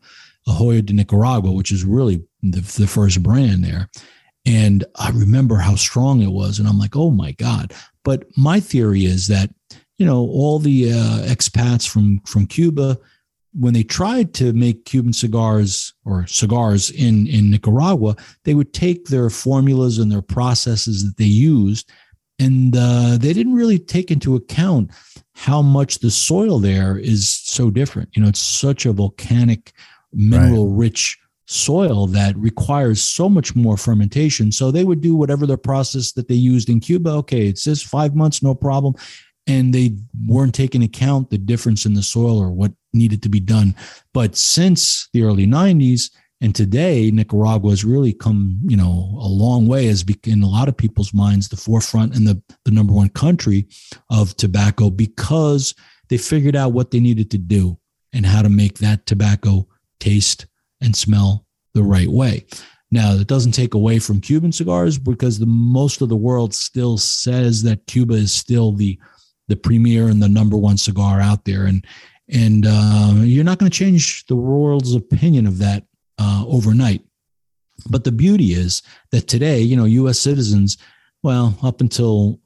[0.47, 3.89] a Joya de Nicaragua, which is really the, the first brand there.
[4.47, 6.59] And I remember how strong it was.
[6.59, 7.75] And I'm like, oh my God.
[8.05, 9.51] But my theory is that,
[9.99, 12.97] you know, all the uh, expats from, from Cuba,
[13.59, 19.07] when they tried to make Cuban cigars or cigars in, in Nicaragua, they would take
[19.07, 21.91] their formulas and their processes that they used,
[22.39, 24.91] and uh, they didn't really take into account
[25.35, 28.11] how much the soil there is so different.
[28.15, 29.73] You know, it's such a volcanic,
[30.13, 34.51] mineral rich soil that requires so much more fermentation.
[34.51, 37.11] So they would do whatever the process that they used in Cuba.
[37.11, 38.95] Okay, it says five months, no problem
[39.47, 43.41] and they weren't taking account the difference in the soil or what needed to be
[43.41, 43.75] done.
[44.13, 46.11] But since the early 90s
[46.41, 50.69] and today, Nicaragua has really come, you know, a long way as in a lot
[50.69, 53.67] of people's minds, the forefront and the, the number one country
[54.11, 55.75] of tobacco because
[56.09, 57.79] they figured out what they needed to do
[58.13, 59.67] and how to make that tobacco
[59.99, 60.47] taste
[60.83, 62.45] and smell the right way.
[62.91, 66.99] Now, that doesn't take away from Cuban cigars because the most of the world still
[66.99, 68.99] says that Cuba is still the
[69.49, 71.65] the premier and the number one cigar out there.
[71.65, 71.87] And
[72.29, 75.85] and uh, you're not going to change the world's opinion of that
[76.19, 77.03] uh, overnight.
[77.89, 80.19] But the beauty is that today, you know, U.S.
[80.19, 80.79] citizens,
[81.23, 82.41] well, up until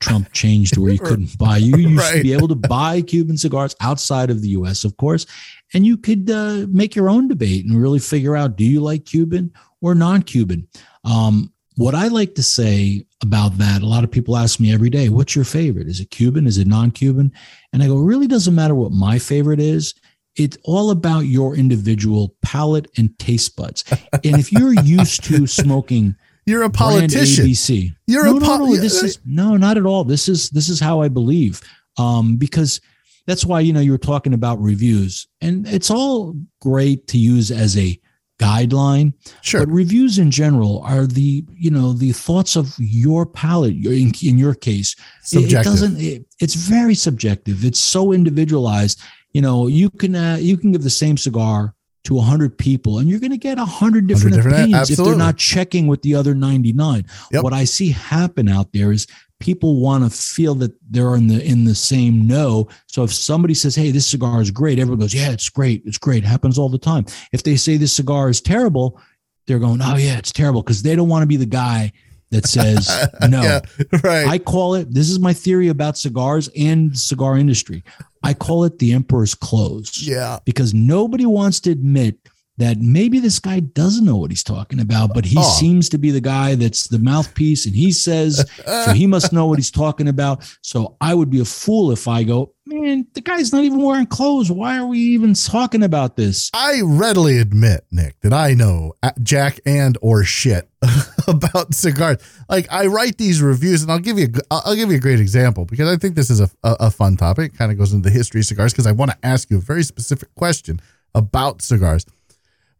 [0.00, 2.16] Trump changed where you couldn't buy, you used right.
[2.16, 5.26] to be able to buy Cuban cigars outside of the U.S., of course,
[5.74, 9.04] and you could uh, make your own debate and really figure out do you like
[9.04, 10.66] Cuban or non-Cuban.
[11.04, 14.90] Um, what I like to say about that, a lot of people ask me every
[14.90, 15.86] day, what's your favorite?
[15.86, 16.46] Is it Cuban?
[16.46, 17.32] Is it non Cuban?
[17.72, 19.94] And I go, it really doesn't matter what my favorite is.
[20.38, 23.84] It's all about your individual palate and taste buds.
[24.12, 26.14] And if you're used to smoking,
[26.46, 27.46] you're a politician.
[27.46, 27.94] ABC.
[28.06, 30.04] You're no, a no, no, this is no, not at all.
[30.04, 31.60] This is this is how I believe.
[31.98, 32.80] Um, because
[33.26, 37.50] that's why you know you were talking about reviews, and it's all great to use
[37.50, 38.00] as a
[38.38, 39.12] guideline.
[39.42, 39.66] Sure.
[39.66, 43.74] But reviews in general are the, you know, the thoughts of your palate.
[43.84, 45.60] In, in your case, subjective.
[45.60, 46.00] It, doesn't.
[46.00, 47.64] It, it's very subjective.
[47.64, 49.00] It's so individualized.
[49.32, 51.74] You know, you can uh, you can give the same cigar
[52.04, 55.12] to 100 people and you're going to get 100 different, 100 different opinions absolutely.
[55.12, 57.42] if they're not checking with the other 99 yep.
[57.42, 59.06] what i see happen out there is
[59.40, 62.68] people want to feel that they're in the in the same know.
[62.86, 65.82] So if somebody says, "Hey, this cigar is great," everyone goes, "Yeah, it's great.
[65.84, 67.06] It's great." It happens all the time.
[67.32, 69.00] If they say this cigar is terrible,
[69.46, 71.92] they're going, "Oh yeah, it's terrible," because they don't want to be the guy
[72.30, 72.88] that says
[73.28, 73.42] no.
[73.42, 73.60] yeah,
[74.02, 74.26] right.
[74.26, 74.92] I call it.
[74.92, 77.82] This is my theory about cigars and cigar industry.
[78.22, 80.06] I call it the emperor's clothes.
[80.06, 82.16] Yeah, because nobody wants to admit
[82.58, 85.56] that maybe this guy doesn't know what he's talking about, but he oh.
[85.58, 89.46] seems to be the guy that's the mouthpiece and he says, so he must know
[89.46, 90.44] what he's talking about.
[90.62, 94.06] So I would be a fool if I go, man, the guy's not even wearing
[94.06, 94.50] clothes.
[94.50, 96.50] Why are we even talking about this?
[96.52, 100.68] I readily admit, Nick, that I know uh, jack and or shit
[101.28, 102.18] about cigars.
[102.48, 105.20] Like I write these reviews, and I'll give you a, I'll give you a great
[105.20, 107.54] example because I think this is a, a, a fun topic.
[107.54, 109.58] It kind of goes into the history of cigars because I want to ask you
[109.58, 110.80] a very specific question
[111.14, 112.04] about cigars.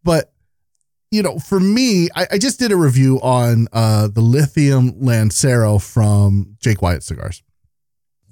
[0.08, 0.32] But
[1.10, 5.78] you know, for me, I, I just did a review on uh, the lithium Lancero
[5.78, 7.42] from Jake Wyatt Cigars,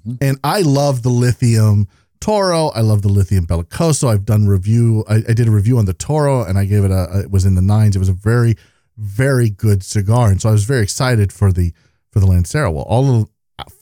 [0.03, 0.15] mm-hmm.
[0.21, 1.87] and I love the lithium
[2.19, 2.69] Toro.
[2.69, 4.07] I love the lithium Bellicoso.
[4.07, 5.05] I've done review.
[5.07, 7.21] I, I did a review on the Toro, and I gave it a.
[7.25, 7.95] It was in the nines.
[7.95, 8.55] It was a very,
[8.97, 11.73] very good cigar, and so I was very excited for the
[12.09, 12.71] for the Lancero.
[12.71, 13.29] Well, all of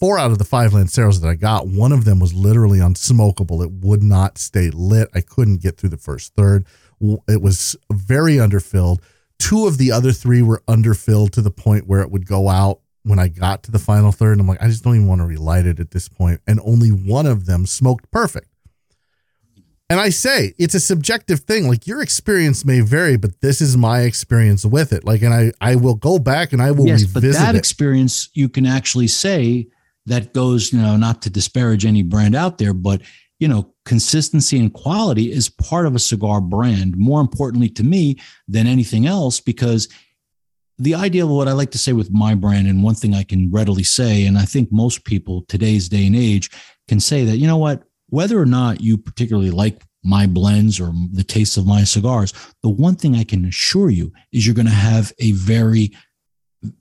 [0.02, 3.64] four out of the five Lanceros that I got, one of them was literally unsmokable.
[3.64, 5.08] It would not stay lit.
[5.16, 6.66] I couldn't get through the first third
[7.28, 9.02] it was very underfilled.
[9.40, 12.80] Two of the other three were underfilled to the point where it would go out
[13.04, 14.34] when I got to the final third.
[14.34, 16.42] And I'm like, I just don't even want to relight it at this point.
[16.48, 18.50] And only one of them smoked perfect.
[19.88, 21.68] And I say it's a subjective thing.
[21.68, 25.04] Like your experience may vary, but this is my experience with it.
[25.04, 27.58] Like, and I I will go back and I will yes, but that it.
[27.58, 29.68] experience you can actually say
[30.08, 33.02] that goes, you know, not to disparage any brand out there, but
[33.40, 38.18] you know, consistency and quality is part of a cigar brand, more importantly to me
[38.48, 39.90] than anything else, because
[40.78, 43.24] the idea of what I like to say with my brand, and one thing I
[43.24, 46.50] can readily say, and I think most people today's day and age
[46.88, 50.94] can say that, you know what, whether or not you particularly like my blends or
[51.12, 54.68] the taste of my cigars, the one thing I can assure you is you're going
[54.68, 55.92] to have a very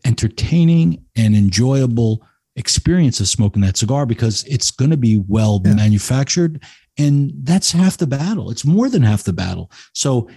[0.05, 2.27] entertaining and enjoyable
[2.57, 5.75] experience of smoking that cigar because it's going to be well yeah.
[5.75, 6.63] manufactured.
[6.97, 8.51] And that's half the battle.
[8.51, 9.71] It's more than half the battle.
[9.93, 10.29] So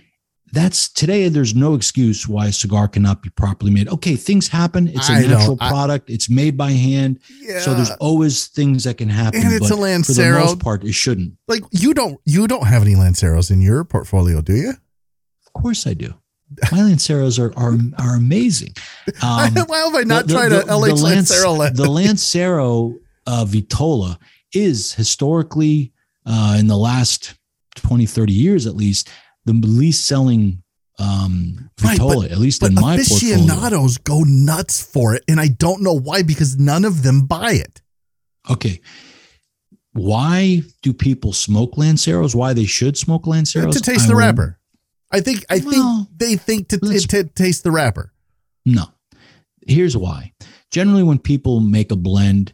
[0.54, 4.88] that's today there's no excuse why a cigar cannot be properly made okay things happen
[4.88, 7.60] it's a I natural product it's made by hand yeah.
[7.60, 10.84] so there's always things that can happen and it's a lancero for the most part
[10.84, 14.70] it shouldn't like you don't you don't have any lanceros in your portfolio do you
[14.70, 16.14] of course i do
[16.72, 18.74] my lanceros are are, are amazing
[19.22, 22.96] um, why have i not the, tried the, a LH the lancero Lance, the lancero
[23.26, 24.18] uh, vitola
[24.54, 25.92] is historically
[26.26, 27.36] uh, in the last
[27.76, 29.10] 20 30 years at least
[29.46, 30.62] the least selling
[31.00, 34.24] um Vitola, right, at least in my aficionados portfolio.
[34.24, 37.82] go nuts for it, and I don't know why because none of them buy it.
[38.50, 38.82] Okay,
[39.94, 42.36] why do people smoke Lanceros?
[42.36, 43.74] Why they should smoke Lanceros?
[43.74, 44.60] To taste I the wrapper.
[45.12, 48.14] I think I well, think they think to, to taste the wrapper.
[48.66, 48.86] No,
[49.66, 50.34] here's why.
[50.72, 52.54] Generally, when people make a blend,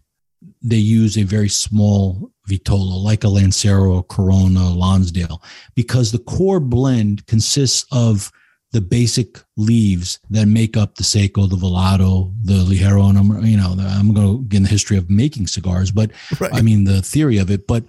[0.62, 5.42] they use a very small Vitola, like a Lancero, Corona, Lonsdale,
[5.76, 8.32] because the core blend consists of
[8.74, 13.56] the basic leaves that make up the Seco, the Volado, the Ligero, and I'm, you
[13.56, 16.54] know, I'm going to get in the history of making cigars, but right.
[16.54, 17.68] I mean the theory of it.
[17.68, 17.86] But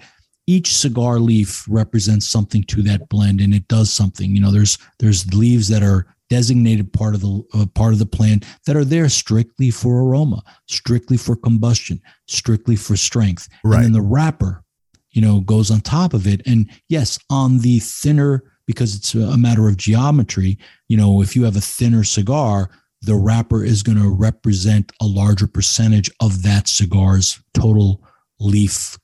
[0.47, 4.35] each cigar leaf represents something to that blend, and it does something.
[4.35, 8.07] You know, there's there's leaves that are designated part of the uh, part of the
[8.07, 13.49] plant that are there strictly for aroma, strictly for combustion, strictly for strength.
[13.63, 13.77] Right.
[13.77, 14.65] And then the wrapper,
[15.11, 16.43] you know, goes on top of it.
[16.47, 21.45] And yes, on the thinner because it's a matter of geometry, you know, if you
[21.45, 22.71] have a thinner cigar,
[23.03, 28.03] the wrapper is going to represent a larger percentage of that cigar's total
[28.41, 28.99] leaf.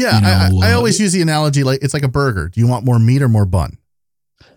[0.00, 2.48] Yeah, you know, I, I uh, always use the analogy like it's like a burger.
[2.48, 3.78] Do you want more meat or more bun?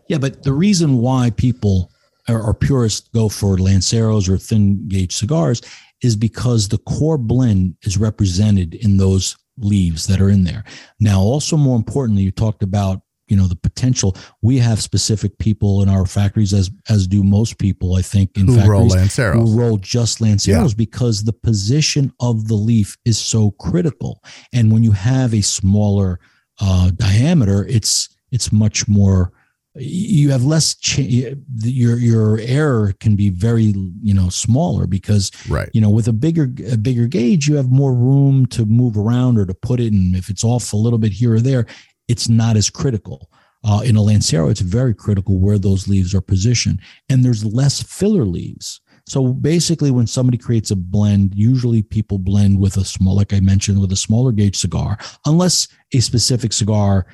[0.08, 1.92] Yeah, but the reason why people
[2.30, 5.62] or, or purists go for Lanceros or thin gauge cigars
[6.02, 10.64] is because the core blend is represented in those leaves that are in there.
[11.00, 13.02] Now, also more importantly, you talked about
[13.34, 14.16] you know the potential.
[14.44, 18.46] We have specific people in our factories, as as do most people, I think, in
[18.46, 20.78] who factories roll Lanceros, who roll just Lanceros yeah.
[20.78, 24.24] because the position of the leaf is so critical.
[24.54, 26.20] And when you have a smaller
[26.62, 29.34] uh, diameter, it's it's much more
[29.76, 31.02] you have less cha-
[31.64, 33.74] your your error can be very
[34.04, 37.72] you know smaller because right you know with a bigger a bigger gauge you have
[37.72, 41.00] more room to move around or to put it and if it's off a little
[41.00, 41.66] bit here or there
[42.08, 43.30] it's not as critical.
[43.66, 47.82] Uh, in a lancero it's very critical where those leaves are positioned and there's less
[47.82, 48.82] filler leaves.
[49.08, 53.40] So basically when somebody creates a blend usually people blend with a small like i
[53.40, 57.08] mentioned with a smaller gauge cigar unless a specific cigar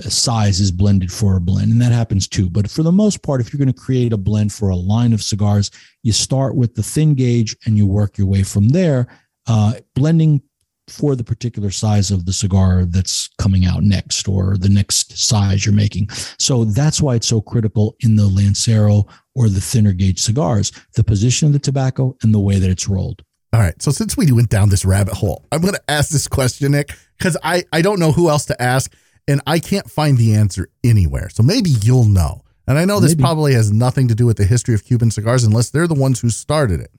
[0.00, 2.48] size is blended for a blend, and that happens too.
[2.48, 5.12] But for the most part, if you're going to create a blend for a line
[5.12, 5.70] of cigars,
[6.02, 9.06] you start with the thin gauge and you work your way from there,
[9.46, 10.42] uh, blending
[10.88, 15.64] for the particular size of the cigar that's coming out next or the next size
[15.64, 16.08] you're making.
[16.38, 21.04] So that's why it's so critical in the Lancero or the thinner gauge cigars, the
[21.04, 23.22] position of the tobacco and the way that it's rolled.
[23.52, 23.80] All right.
[23.82, 26.90] So since we went down this rabbit hole, I'm going to ask this question, Nick,
[27.18, 28.92] because I, I don't know who else to ask
[29.28, 31.28] and I can't find the answer anywhere.
[31.28, 32.42] So maybe you'll know.
[32.66, 33.22] And I know this maybe.
[33.22, 36.20] probably has nothing to do with the history of Cuban cigars unless they're the ones
[36.20, 36.90] who started it.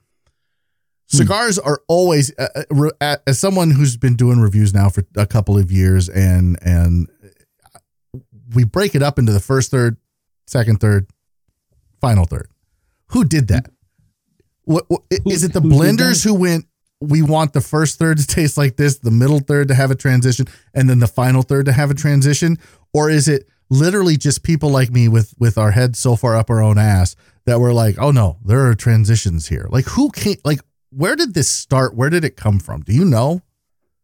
[1.10, 1.18] Hmm.
[1.18, 2.64] Cigars are always, uh,
[3.00, 7.08] uh as someone who's been doing reviews now for a couple of years, and and
[8.54, 9.96] we break it up into the first third,
[10.46, 11.06] second third,
[12.00, 12.48] final third.
[13.08, 13.70] Who did that?
[14.64, 15.52] What, what who, is it?
[15.52, 16.66] The blenders who went
[17.00, 19.94] we want the first third to taste like this, the middle third to have a
[19.94, 22.58] transition, and then the final third to have a transition?
[22.92, 26.50] Or is it literally just people like me with with our heads so far up
[26.50, 29.66] our own ass that we're like, oh no, there are transitions here?
[29.70, 30.60] Like who came like
[30.96, 31.94] where did this start?
[31.94, 32.82] Where did it come from?
[32.82, 33.42] Do you know?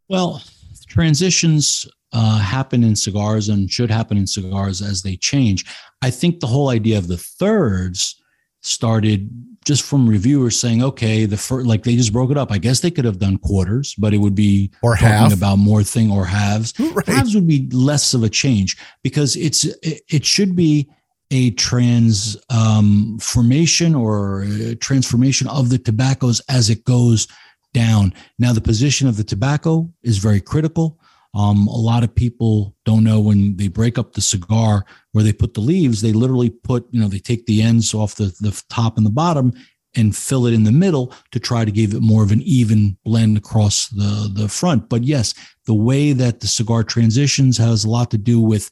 [0.09, 0.43] Well,
[0.89, 5.65] transitions uh, happen in cigars and should happen in cigars as they change.
[6.03, 8.17] I think the whole idea of the thirds
[8.63, 9.31] started
[9.65, 12.51] just from reviewers saying, okay, the first, like they just broke it up.
[12.51, 15.83] I guess they could have done quarters, but it would be or talking about more
[15.83, 16.75] thing or halves.
[16.81, 17.07] Right.
[17.07, 20.91] Halves would be less of a change because it's it, it should be
[21.31, 24.45] a transformation um, formation or
[24.81, 27.29] transformation of the tobaccos as it goes
[27.73, 28.13] down.
[28.39, 30.99] Now, the position of the tobacco is very critical.
[31.35, 35.33] Um, a lot of people don't know when they break up the cigar where they
[35.33, 38.61] put the leaves, they literally put, you know, they take the ends off the, the
[38.69, 39.53] top and the bottom
[39.97, 42.97] and fill it in the middle to try to give it more of an even
[43.05, 44.89] blend across the the front.
[44.89, 45.35] But yes,
[45.67, 48.71] the way that the cigar transitions has a lot to do with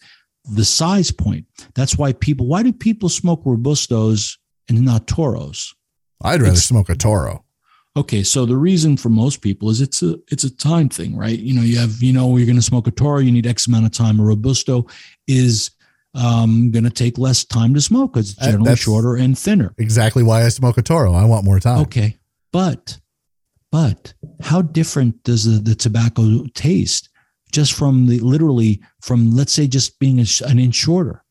[0.51, 1.47] the size point.
[1.75, 2.47] That's why people.
[2.47, 4.37] Why do people smoke robustos
[4.69, 5.75] and not toros?
[6.23, 7.45] I'd rather it's, smoke a toro.
[7.97, 11.39] Okay, so the reason for most people is it's a it's a time thing, right?
[11.39, 13.67] You know, you have you know you're going to smoke a toro, you need X
[13.67, 14.21] amount of time.
[14.21, 14.87] A robusto
[15.27, 15.71] is
[16.15, 19.75] um, going to take less time to smoke because it's generally That's shorter and thinner.
[19.79, 21.13] Exactly why I smoke a toro.
[21.13, 21.81] I want more time.
[21.81, 22.17] Okay,
[22.53, 22.99] but
[23.71, 27.08] but how different does the, the tobacco taste
[27.53, 31.25] just from the literally from let's say just being a, an inch shorter?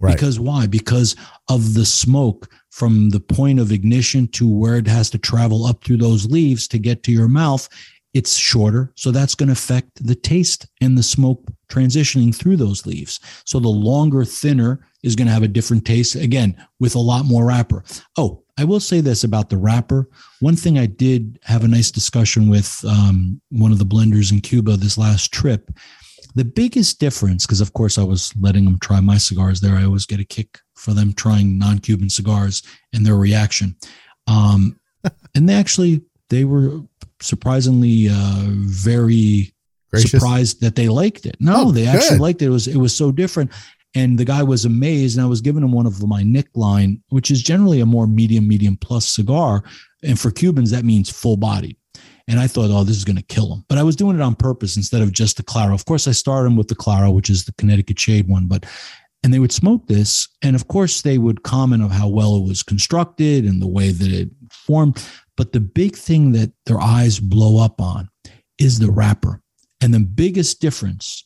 [0.00, 0.14] Right.
[0.14, 0.66] Because why?
[0.66, 1.16] Because
[1.48, 5.82] of the smoke from the point of ignition to where it has to travel up
[5.82, 7.68] through those leaves to get to your mouth,
[8.14, 8.92] it's shorter.
[8.94, 13.20] So that's going to affect the taste and the smoke transitioning through those leaves.
[13.44, 17.24] So the longer, thinner is going to have a different taste, again, with a lot
[17.24, 17.84] more wrapper.
[18.16, 20.08] Oh, I will say this about the wrapper.
[20.40, 24.40] One thing I did have a nice discussion with um, one of the blenders in
[24.40, 25.70] Cuba this last trip.
[26.34, 29.84] The biggest difference, because of course I was letting them try my cigars there, I
[29.84, 33.76] always get a kick for them trying non-Cuban cigars and their reaction.
[34.26, 34.78] Um,
[35.36, 36.80] and they actually they were
[37.20, 39.54] surprisingly uh, very
[39.90, 40.10] Gracious.
[40.10, 41.36] surprised that they liked it.
[41.40, 42.20] No, oh, they actually good.
[42.20, 42.46] liked it.
[42.46, 43.52] It was it was so different.
[43.98, 45.16] And the guy was amazed.
[45.16, 48.06] And I was giving him one of my Nick line, which is generally a more
[48.06, 49.64] medium, medium plus cigar.
[50.04, 51.76] And for Cubans, that means full bodied.
[52.28, 53.64] And I thought, oh, this is going to kill him.
[53.68, 55.74] But I was doing it on purpose instead of just the Claro.
[55.74, 58.46] Of course, I started him with the Claro, which is the Connecticut Shade one.
[58.46, 58.66] But
[59.24, 62.44] and they would smoke this and of course they would comment of how well it
[62.44, 65.04] was constructed and the way that it formed
[65.36, 68.08] but the big thing that their eyes blow up on
[68.60, 69.42] is the wrapper
[69.80, 71.24] and the biggest difference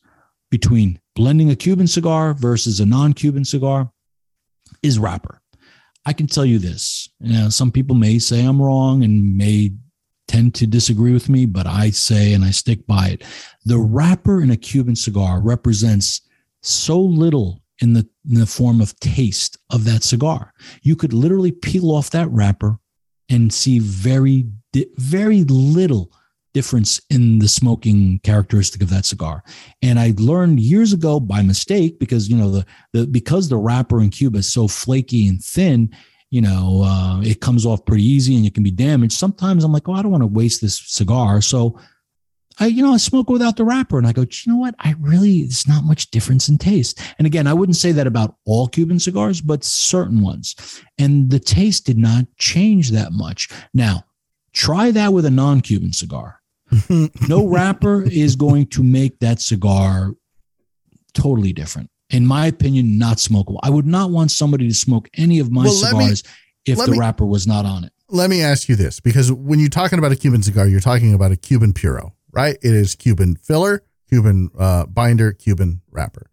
[0.50, 3.90] between blending a cuban cigar versus a non-cuban cigar
[4.82, 5.42] is wrapper
[6.04, 7.08] i can tell you this.
[7.20, 9.72] You know, some people may say i'm wrong and may
[10.28, 13.24] tend to disagree with me but i say and i stick by it.
[13.64, 16.22] The wrapper in a cuban cigar represents
[16.62, 20.52] so little in the in the form of taste of that cigar.
[20.82, 22.78] You could literally peel off that wrapper
[23.28, 24.46] and see very
[24.96, 26.12] very little
[26.52, 29.42] difference in the smoking characteristic of that cigar.
[29.80, 34.00] And I learned years ago by mistake because you know the the because the wrapper
[34.00, 35.90] in Cuba is so flaky and thin,
[36.30, 39.14] you know, uh, it comes off pretty easy and it can be damaged.
[39.14, 41.78] Sometimes I'm like, oh, I don't want to waste this cigar, so
[42.58, 43.98] I, you know, I smoke without the wrapper.
[43.98, 44.74] And I go, you know what?
[44.78, 47.00] I really, it's not much difference in taste.
[47.18, 50.82] And again, I wouldn't say that about all Cuban cigars, but certain ones.
[50.98, 53.48] And the taste did not change that much.
[53.72, 54.04] Now,
[54.52, 56.41] try that with a non Cuban cigar.
[57.28, 60.12] no wrapper is going to make that cigar
[61.14, 61.90] totally different.
[62.10, 63.58] In my opinion, not smokable.
[63.62, 66.30] I would not want somebody to smoke any of my well, cigars me,
[66.72, 67.92] if the me, wrapper was not on it.
[68.08, 71.14] Let me ask you this because when you're talking about a Cuban cigar, you're talking
[71.14, 72.56] about a Cuban Puro right?
[72.62, 76.30] It is Cuban filler, Cuban uh, binder, Cuban wrapper.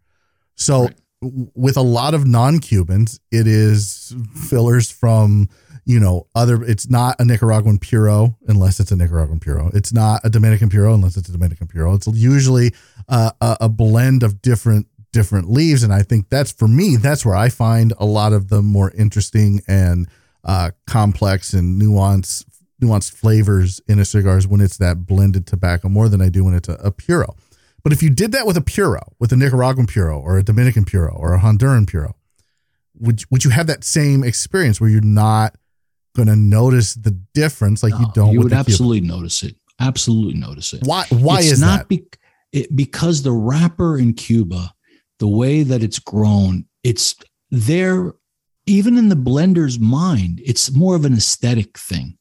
[0.55, 1.01] So right.
[1.21, 5.49] w- with a lot of non-Cubans, it is fillers from
[5.89, 6.63] you know other.
[6.63, 9.71] It's not a Nicaraguan puro unless it's a Nicaraguan puro.
[9.73, 11.95] It's not a Dominican puro unless it's a Dominican puro.
[11.95, 12.75] It's usually
[13.07, 16.95] uh, a, a blend of different different leaves, and I think that's for me.
[16.95, 20.07] That's where I find a lot of the more interesting and
[20.43, 22.45] uh, complex and nuanced
[22.79, 26.45] nuanced flavors in a cigar is when it's that blended tobacco more than I do
[26.45, 27.35] when it's a, a puro.
[27.83, 30.85] But if you did that with a puro, with a Nicaraguan puro or a Dominican
[30.85, 32.15] puro or a Honduran puro,
[32.93, 35.55] would would you have that same experience where you're not
[36.26, 38.34] going to notice the difference like no, you don't?
[38.34, 39.17] You would absolutely Cuban?
[39.17, 39.55] notice it.
[39.80, 40.82] Absolutely notice it.
[40.84, 41.05] Why?
[41.09, 41.88] Why it's is not that?
[41.88, 42.05] Be,
[42.51, 44.74] it, because the wrapper in Cuba,
[45.20, 47.15] the way that it's grown, it's
[47.51, 48.13] there.
[48.65, 52.20] Even in the blender's mind, it's more of an aesthetic thing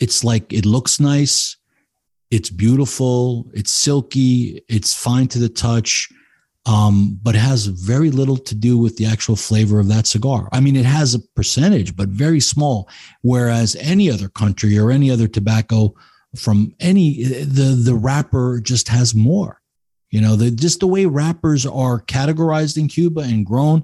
[0.00, 1.56] it's like it looks nice,
[2.30, 6.08] it's beautiful, it's silky, it's fine to the touch,
[6.66, 10.48] um, but has very little to do with the actual flavor of that cigar.
[10.52, 12.88] I mean, it has a percentage, but very small.
[13.22, 15.94] Whereas any other country or any other tobacco
[16.36, 19.60] from any the the wrapper just has more.
[20.10, 23.82] You know, the, just the way wrappers are categorized in Cuba and grown,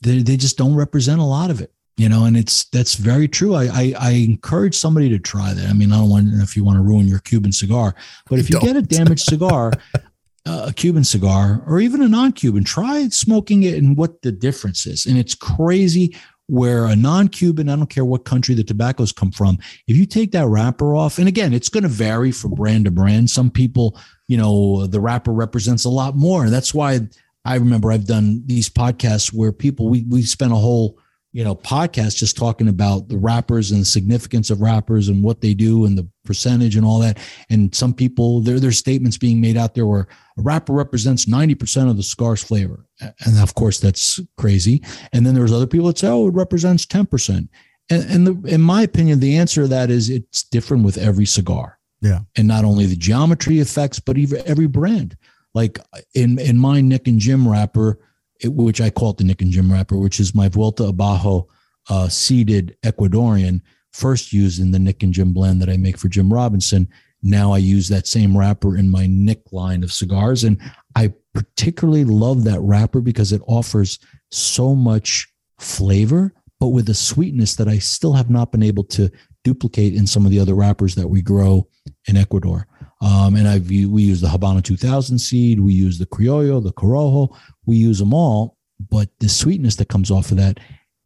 [0.00, 3.28] they, they just don't represent a lot of it you know and it's that's very
[3.28, 6.56] true I, I, I encourage somebody to try that i mean i don't want if
[6.56, 7.94] you want to ruin your cuban cigar
[8.28, 8.64] but if you don't.
[8.64, 9.72] get a damaged cigar
[10.46, 12.64] a cuban cigar or even a non-cuban.
[12.64, 15.06] Try smoking it and what the difference is.
[15.06, 16.14] And it's crazy
[16.46, 20.30] where a non-cuban i don't care what country the tobaccos come from if you take
[20.32, 23.30] that wrapper off and again it's going to vary from brand to brand.
[23.30, 26.50] Some people you know the wrapper represents a lot more.
[26.50, 27.00] That's why
[27.46, 30.98] i remember i've done these podcasts where people we we spent a whole
[31.34, 35.40] you know podcasts just talking about the wrappers and the significance of wrappers and what
[35.40, 37.18] they do and the percentage and all that.
[37.50, 40.06] And some people there there's statements being made out there where
[40.38, 42.86] a wrapper represents 90% of the cigar's flavor.
[43.00, 44.82] And of course that's crazy.
[45.12, 47.48] And then there's other people that say, oh, it represents 10%.
[47.90, 51.26] And, and the, in my opinion, the answer to that is it's different with every
[51.26, 51.78] cigar.
[52.00, 52.20] Yeah.
[52.36, 55.16] And not only the geometry effects, but even every brand.
[55.52, 55.80] Like
[56.14, 57.98] in in my Nick and Jim wrapper,
[58.46, 61.48] which I call it the Nick and Jim wrapper, which is my Vuelta Abajo
[61.88, 63.60] uh, seeded Ecuadorian,
[63.92, 66.88] first used in the Nick and Jim blend that I make for Jim Robinson.
[67.22, 70.44] Now I use that same wrapper in my Nick line of cigars.
[70.44, 70.60] And
[70.94, 73.98] I particularly love that wrapper because it offers
[74.30, 75.28] so much
[75.58, 79.10] flavor, but with a sweetness that I still have not been able to
[79.42, 81.68] duplicate in some of the other wrappers that we grow
[82.08, 82.66] in Ecuador.
[83.00, 87.36] Um, and I've we use the Habano 2000 seed, we use the Criollo, the Corojo,
[87.66, 88.56] we use them all.
[88.90, 90.58] But the sweetness that comes off of that,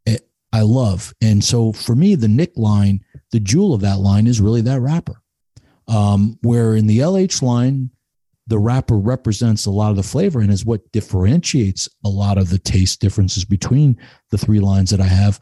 [0.06, 1.14] it, I love.
[1.20, 4.80] And so for me, the Nick line, the jewel of that line is really that
[4.80, 5.22] wrapper.
[5.86, 7.90] Um, where in the LH line,
[8.46, 12.48] the wrapper represents a lot of the flavor and is what differentiates a lot of
[12.48, 13.98] the taste differences between
[14.30, 15.38] the three lines that I have.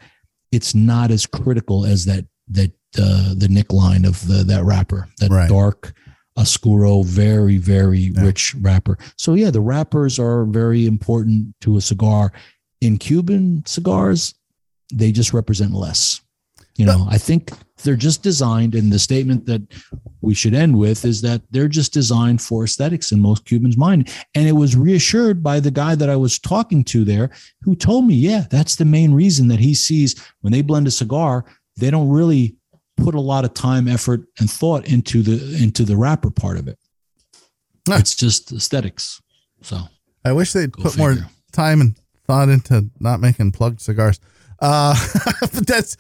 [0.53, 5.09] It's not as critical as that that uh, the Nick line of the that wrapper,
[5.21, 5.49] that Right.
[5.49, 5.95] dark
[6.37, 8.23] Oscuro, very very Yeah.
[8.23, 8.99] rich wrapper.
[9.17, 12.33] So yeah, the wrappers are very important to a cigar.
[12.81, 14.35] In Cuban cigars,
[14.93, 16.21] they just represent less.
[16.77, 17.53] You know, I think
[17.85, 19.63] they're just designed, and the statement that
[20.21, 24.11] we should end with is that they're just designed for aesthetics in most Cubans' mind.
[24.35, 27.31] And it was reassured by the guy that I was talking to there
[27.63, 30.91] who told me, yeah, that's the main reason that he sees when they blend a
[30.91, 31.47] cigar,
[31.79, 32.57] they don't really
[32.97, 36.69] put a lot of time, effort, and thought into the into the wrapper part of
[36.69, 36.79] it.
[37.89, 37.97] Huh.
[37.99, 39.21] It's just aesthetics.
[39.63, 39.81] So
[40.25, 41.17] I wish they'd put more
[41.53, 44.21] time and thought into not making plugged cigars.
[44.59, 44.95] Uh,
[45.41, 45.97] but that's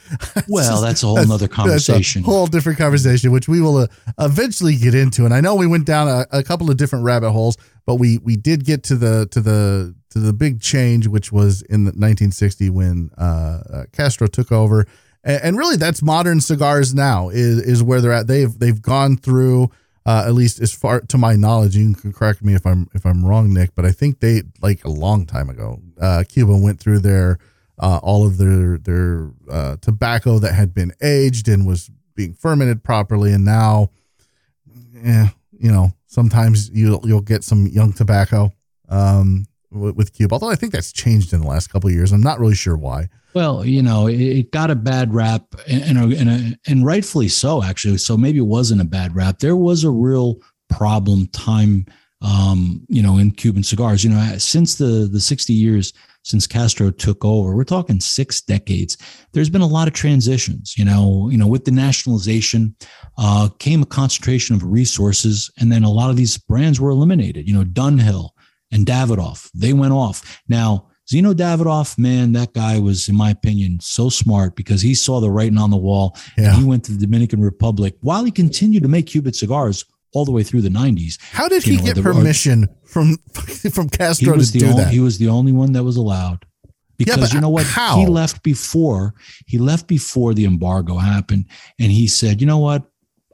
[0.48, 2.22] well, that's a whole that's- nother conversation.
[2.22, 3.86] A whole different conversation, which we will uh,
[4.18, 5.24] eventually get into.
[5.24, 8.18] And I know we went down a, a couple of different rabbit holes, but we
[8.18, 11.90] we did get to the to the to the big change, which was in the
[11.90, 14.86] 1960 when uh, uh, Castro took over,
[15.26, 18.26] and, and really that's modern cigars now is is where they're at.
[18.28, 19.70] They've they've gone through.
[20.06, 23.04] Uh, at least as far to my knowledge, you can correct me if I'm if
[23.04, 23.74] I'm wrong, Nick.
[23.74, 27.40] But I think they like a long time ago, uh, Cuba went through their
[27.80, 32.84] uh, all of their their uh, tobacco that had been aged and was being fermented
[32.84, 33.90] properly, and now,
[34.92, 38.52] yeah, you know, sometimes you'll you'll get some young tobacco
[38.88, 40.34] um, with, with Cuba.
[40.34, 42.12] Although I think that's changed in the last couple of years.
[42.12, 43.08] I'm not really sure why.
[43.36, 47.98] Well, you know, it, got a bad rap, and and, and and rightfully so, actually.
[47.98, 49.40] So maybe it wasn't a bad rap.
[49.40, 50.36] There was a real
[50.70, 51.84] problem time,
[52.22, 54.02] um, you know, in Cuban cigars.
[54.02, 58.96] You know, since the the sixty years since Castro took over, we're talking six decades.
[59.34, 60.74] There's been a lot of transitions.
[60.78, 62.74] You know, you know, with the nationalization,
[63.18, 67.46] uh, came a concentration of resources, and then a lot of these brands were eliminated.
[67.46, 68.30] You know, Dunhill
[68.72, 70.40] and Davidoff, they went off.
[70.48, 70.88] Now.
[71.10, 75.30] Zino Davidoff, man, that guy was, in my opinion, so smart because he saw the
[75.30, 76.16] writing on the wall.
[76.36, 76.48] Yeah.
[76.50, 80.24] And he went to the Dominican Republic while he continued to make Cuban cigars all
[80.24, 81.18] the way through the 90s.
[81.30, 83.18] How did You he know, get the- permission from
[83.72, 84.92] from Castro to do only, that?
[84.92, 86.44] he was the only one that was allowed.
[86.98, 87.66] Because but you know what?
[87.66, 87.98] how?
[87.98, 89.12] He left before
[89.46, 91.44] he left before the embargo happened,
[91.78, 92.84] and he said, "You know what?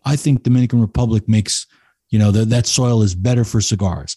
[0.04, 1.66] I think Dominican Republic makes
[2.10, 4.16] you know that that soil is better for cigars."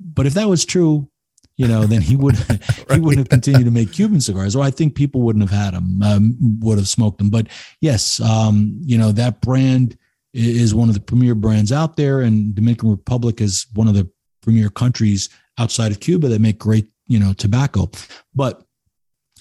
[0.00, 1.08] But if that was true,
[1.56, 2.36] you know, then he would
[2.90, 5.74] he wouldn't have continued to make Cuban cigars, or I think people wouldn't have had
[5.74, 7.30] them, um, would have smoked them.
[7.30, 7.48] But
[7.80, 9.96] yes, um, you know that brand
[10.32, 14.10] is one of the premier brands out there, and Dominican Republic is one of the
[14.42, 15.28] premier countries
[15.58, 17.88] outside of Cuba that make great, you know, tobacco.
[18.34, 18.64] But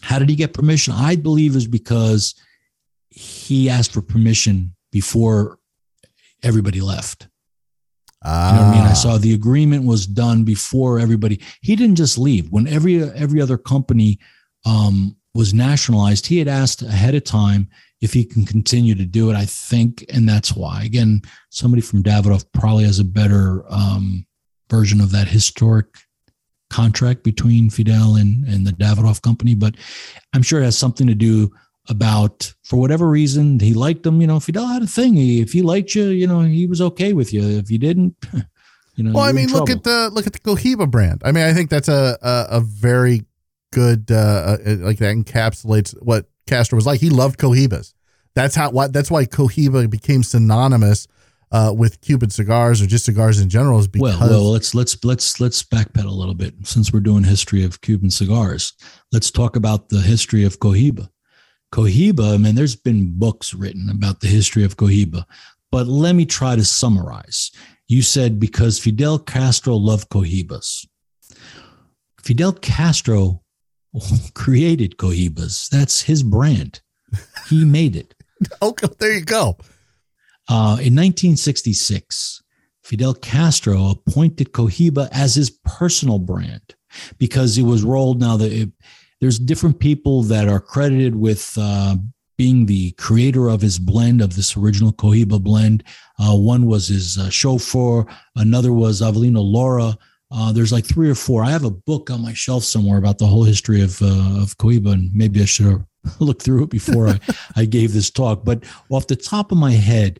[0.01, 0.93] how did he get permission?
[0.93, 2.35] I believe is because
[3.09, 5.57] he asked for permission before
[6.43, 7.27] everybody left.
[8.25, 8.81] You know what I mean?
[8.87, 11.41] I Ah, saw the agreement was done before everybody.
[11.61, 12.49] He didn't just leave.
[12.51, 14.19] When every every other company
[14.65, 17.67] um, was nationalized, he had asked ahead of time
[18.01, 19.35] if he can continue to do it.
[19.35, 20.83] I think, and that's why.
[20.83, 24.25] Again, somebody from Davidoff probably has a better um,
[24.69, 25.87] version of that historic
[26.69, 29.53] contract between Fidel and and the Davidoff company.
[29.53, 29.75] But
[30.33, 31.51] I'm sure it has something to do
[31.89, 34.21] about for whatever reason he liked them.
[34.21, 35.15] You know, Fidel had a thing.
[35.15, 37.43] He, if he liked you, you know, he was okay with you.
[37.43, 38.15] If you didn't,
[38.95, 39.13] you know.
[39.13, 39.79] well, I mean, look trouble.
[39.79, 41.21] at the look at the Cohiba brand.
[41.25, 43.25] I mean, I think that's a a, a very
[43.71, 47.01] good uh, uh, like that encapsulates what Castro was like.
[47.01, 47.93] He loved Cohibas.
[48.35, 51.07] That's how what that's why Cohiba became synonymous
[51.51, 53.79] uh, with Cuban cigars or just cigars in general.
[53.79, 57.23] Is because well, well, let's let's let's let's backpedal a little bit since we're doing
[57.23, 58.73] history of Cuban cigars.
[59.11, 61.09] Let's talk about the history of Cohiba.
[61.73, 65.25] Cohiba, I mean, there's been books written about the history of Cohiba,
[65.71, 67.49] but let me try to summarize.
[67.87, 70.85] You said because Fidel Castro loved Cohibas.
[72.21, 73.41] Fidel Castro
[74.35, 75.67] created Cohibas.
[75.69, 76.81] That's his brand.
[77.49, 78.13] He made it.
[78.61, 79.57] Okay, there you go.
[80.47, 82.43] Uh, in 1966,
[82.83, 86.75] Fidel Castro appointed Cohiba as his personal brand
[87.17, 88.69] because it was rolled now that it,
[89.23, 91.95] there's different people that are credited with uh,
[92.37, 95.85] being the creator of his blend of this original Cohiba blend.
[96.19, 98.05] Uh, one was his uh, chauffeur,
[98.35, 99.97] another was Avelino Lara.
[100.29, 101.41] Uh, there's like three or four.
[101.41, 104.57] I have a book on my shelf somewhere about the whole history of uh, of
[104.57, 105.85] Cohiba, and maybe I should have
[106.19, 107.19] looked through it before I,
[107.55, 108.43] I gave this talk.
[108.43, 110.19] But off the top of my head,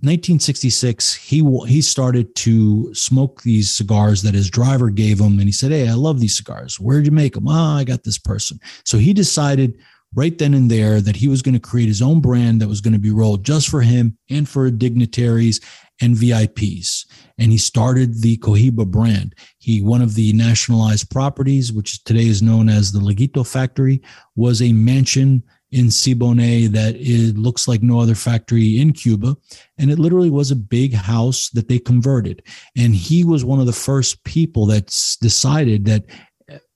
[0.00, 5.52] 1966, he he started to smoke these cigars that his driver gave him, and he
[5.52, 6.78] said, "Hey, I love these cigars.
[6.78, 7.48] Where'd you make them?
[7.48, 9.76] Oh, ah, I got this person." So he decided
[10.14, 12.80] right then and there that he was going to create his own brand that was
[12.80, 15.60] going to be rolled just for him and for dignitaries
[16.00, 17.04] and VIPs.
[17.38, 19.34] And he started the Cohiba brand.
[19.58, 24.00] He one of the nationalized properties, which today is known as the Laguito Factory,
[24.36, 29.36] was a mansion in Siboney that it looks like no other factory in Cuba.
[29.76, 32.42] And it literally was a big house that they converted.
[32.76, 34.86] And he was one of the first people that
[35.20, 36.04] decided that,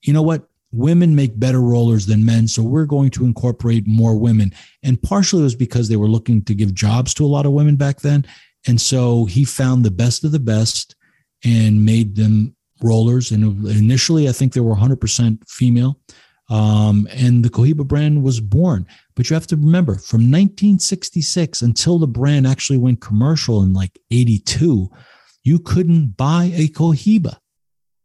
[0.03, 0.49] you know what?
[0.73, 2.49] Women make better rollers than men.
[2.49, 4.53] So we're going to incorporate more women.
[4.83, 7.53] And partially it was because they were looking to give jobs to a lot of
[7.53, 8.27] women back then.
[8.67, 10.97] And so he found the best of the best
[11.45, 13.31] and made them rollers.
[13.31, 15.99] And initially, I think they were 100% female.
[16.51, 18.87] Um, and the Cohiba brand was born.
[19.15, 23.99] But you have to remember from 1966 until the brand actually went commercial in like
[24.11, 24.91] 82,
[25.45, 27.37] you couldn't buy a Cohiba.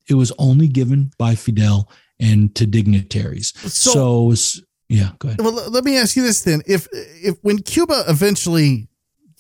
[0.10, 3.54] It was only given by Fidel and to dignitaries.
[3.72, 5.42] So, so yeah, go ahead.
[5.42, 8.88] Well, let me ask you this then: if if when Cuba eventually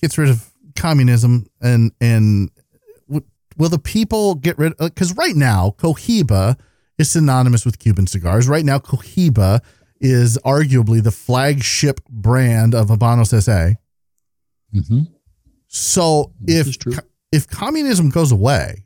[0.01, 2.51] gets rid of communism and and
[3.07, 4.73] will the people get rid?
[4.73, 6.57] Of, because right now, Cohiba
[6.97, 8.47] is synonymous with Cuban cigars.
[8.47, 9.61] Right now, Cohiba
[9.99, 13.75] is arguably the flagship brand of Habanos SA.
[14.73, 15.01] Mm-hmm.
[15.67, 16.99] So this if
[17.31, 18.85] if communism goes away,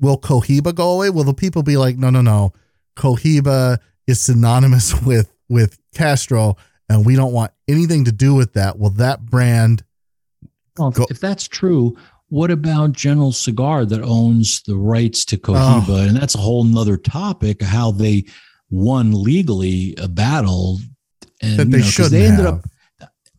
[0.00, 1.10] will Cohiba go away?
[1.10, 2.52] Will the people be like, no, no, no,
[2.96, 6.56] Cohiba is synonymous with with Castro,
[6.88, 8.78] and we don't want anything to do with that?
[8.78, 9.84] Will that brand?
[10.78, 11.96] Well, go- if that's true,
[12.30, 15.88] what about General Cigar that owns the rights to Cohiba?
[15.88, 16.08] Oh.
[16.08, 18.24] And that's a whole nother topic, how they
[18.70, 20.78] won legally a battle.
[21.42, 22.54] And that they you know, should they ended have.
[22.54, 22.64] up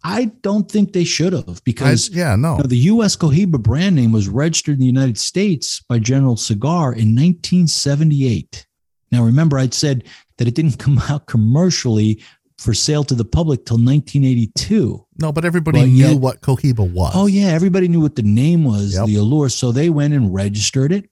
[0.04, 2.58] I don't think they should have because I, yeah, no.
[2.58, 6.38] You know, the US Cohiba brand name was registered in the United States by General
[6.38, 8.66] Cigar in 1978.
[9.12, 10.06] Now remember I'd said
[10.38, 12.24] that it didn't come out commercially
[12.62, 15.04] for sale to the public till 1982.
[15.18, 17.12] No, but everybody but knew yet, what Cohiba was.
[17.16, 19.08] Oh yeah, everybody knew what the name was, yep.
[19.08, 19.50] the allure.
[19.50, 21.10] So they went and registered it,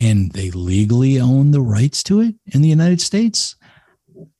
[0.00, 3.54] and they legally own the rights to it in the United States.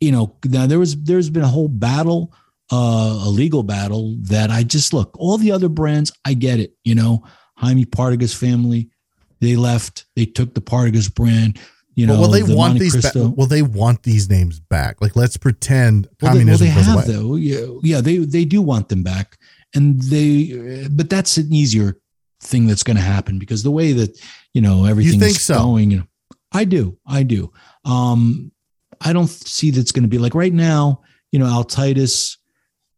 [0.00, 2.34] You know, now there was there's been a whole battle,
[2.72, 5.14] uh, a legal battle that I just look.
[5.16, 6.74] All the other brands, I get it.
[6.82, 7.24] You know,
[7.58, 8.90] Jaime Partagas family,
[9.40, 11.60] they left, they took the Partagas brand
[11.94, 13.12] you know, well, will they the want these?
[13.12, 15.00] Ba- will they want these names back?
[15.00, 17.14] Like, let's pretend well, communism they, well, they have away.
[17.14, 17.36] though.
[17.36, 19.38] Yeah, yeah, they they do want them back,
[19.74, 20.88] and they.
[20.90, 21.98] But that's an easier
[22.40, 24.18] thing that's going to happen because the way that
[24.54, 25.54] you know everything is so?
[25.54, 25.92] going.
[25.92, 26.06] You know,
[26.52, 27.52] I do, I do.
[27.84, 28.50] Um,
[29.00, 31.02] I don't see that's going to be like right now.
[31.30, 32.36] You know, Altadis,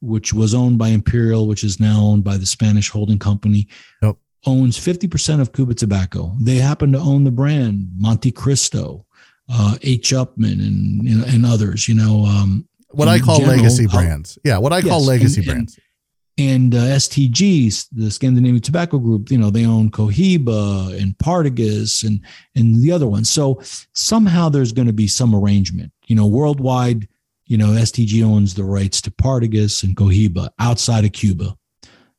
[0.01, 3.69] which was owned by Imperial, which is now owned by the Spanish holding company.
[4.03, 6.37] Yep owns 50% of Cubatabaco.
[6.41, 9.05] They happen to own the brand Montecristo,
[9.49, 10.11] uh, H.
[10.11, 12.25] Upmann, and, and others, you know.
[12.25, 14.39] Um, what I call general, legacy brands.
[14.45, 15.75] Yeah, what I call legacy and, brands.
[15.75, 15.83] And,
[16.39, 22.21] and uh, STGs, the Scandinavian Tobacco Group, you know, they own Cohiba and Partagas and,
[22.55, 23.31] and the other ones.
[23.31, 23.61] So
[23.95, 25.93] somehow there's going to be some arrangement.
[26.07, 27.09] You know, worldwide,
[27.47, 31.57] you know, STG owns the rights to Partagas and Cohiba outside of Cuba.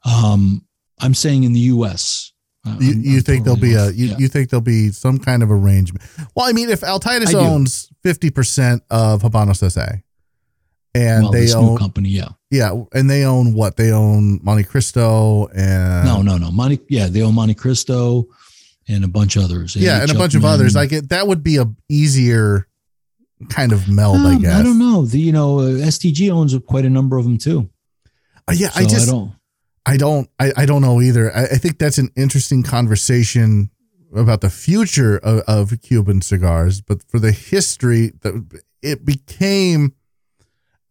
[0.04, 0.67] Um,
[1.00, 2.34] I'm saying in the U.S.
[2.66, 4.16] Uh, you, you think there'll be a you, yeah.
[4.18, 6.04] you think there'll be some kind of arrangement?
[6.36, 9.98] Well, I mean, if Altadis owns fifty percent of Habanos SA,
[10.94, 13.78] and well, they own company, yeah, yeah, and they own what?
[13.78, 18.26] They own Montecristo and no, no, no, Monte, yeah, they own Montecristo
[18.88, 19.76] and a bunch of others.
[19.76, 20.76] Yeah, and a bunch of others.
[20.76, 22.68] Like it, that would be a easier
[23.50, 24.56] kind of meld, um, I guess.
[24.56, 25.06] I don't know.
[25.06, 27.70] The you know uh, STG owns quite a number of them too.
[28.48, 29.32] Uh, yeah, so I just I don't.
[29.88, 31.34] I don't I, I don't know either.
[31.34, 33.72] I, I, think that's an interesting conversation
[34.14, 39.94] about the future of, of Cuban cigars, but for the history that it became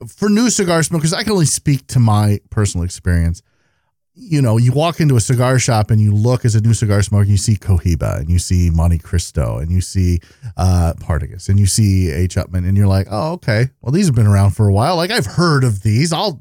[0.09, 3.43] for new cigar smokers, I can only speak to my personal experience.
[4.15, 7.03] You know, you walk into a cigar shop and you look as a new cigar
[7.03, 10.21] smoker, you see Cohiba and you see Montecristo and you see
[10.57, 12.37] uh, Partagas and you see H.
[12.37, 13.69] Upmann, and you're like, oh, okay.
[13.83, 14.97] Well, these have been around for a while.
[14.97, 16.15] Like, I've heard of these.
[16.15, 16.41] I'll,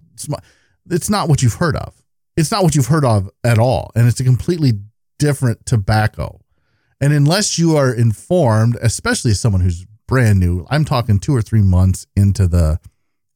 [0.89, 2.01] it's not what you've heard of.
[2.37, 3.91] It's not what you've heard of at all.
[3.95, 4.73] And it's a completely
[5.19, 6.41] different tobacco.
[6.99, 11.41] And unless you are informed, especially as someone who's brand new, I'm talking two or
[11.41, 12.79] three months into the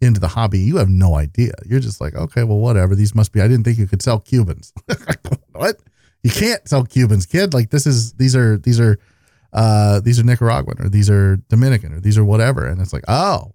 [0.02, 1.52] into the hobby, you have no idea.
[1.66, 2.96] You're just like, okay, well, whatever.
[2.96, 3.42] These must be.
[3.42, 4.72] I didn't think you could sell Cubans.
[5.52, 5.76] what?
[6.24, 7.54] You can't sell Cubans, kid.
[7.54, 8.98] Like this is these are these are
[9.52, 12.66] uh these are Nicaraguan or these are Dominican or these are whatever.
[12.66, 13.54] And it's like, oh,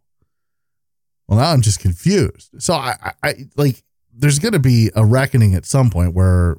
[1.28, 2.51] well, now I'm just confused.
[2.59, 3.82] So I, I, I like
[4.17, 6.57] there's going to be a reckoning at some point where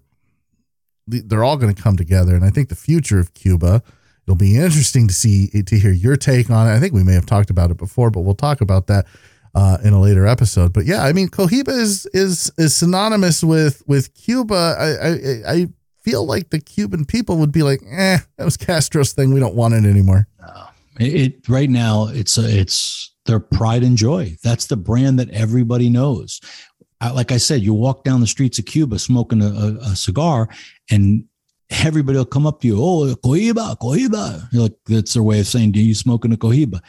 [1.08, 2.36] they're all going to come together.
[2.36, 3.84] And I think the future of Cuba,
[4.26, 6.76] it'll be interesting to see, to hear your take on it.
[6.76, 9.06] I think we may have talked about it before, but we'll talk about that
[9.53, 10.74] uh, in a later episode.
[10.74, 14.76] But yeah, I mean, Cohiba is is is synonymous with with Cuba.
[14.78, 15.68] I, I I
[16.01, 19.34] feel like the Cuban people would be like, eh, that was Castro's thing.
[19.34, 20.28] We don't want it anymore.
[20.99, 24.38] It right now it's a, it's their pride and joy.
[24.43, 26.41] That's the brand that everybody knows.
[27.02, 30.50] Like I said, you walk down the streets of Cuba smoking a, a, a cigar,
[30.89, 31.26] and
[31.70, 32.78] everybody will come up to you.
[32.78, 34.48] Oh, Cohiba, Cohiba.
[34.52, 36.82] You're like that's their way of saying, "Do you smoking a Cohiba?"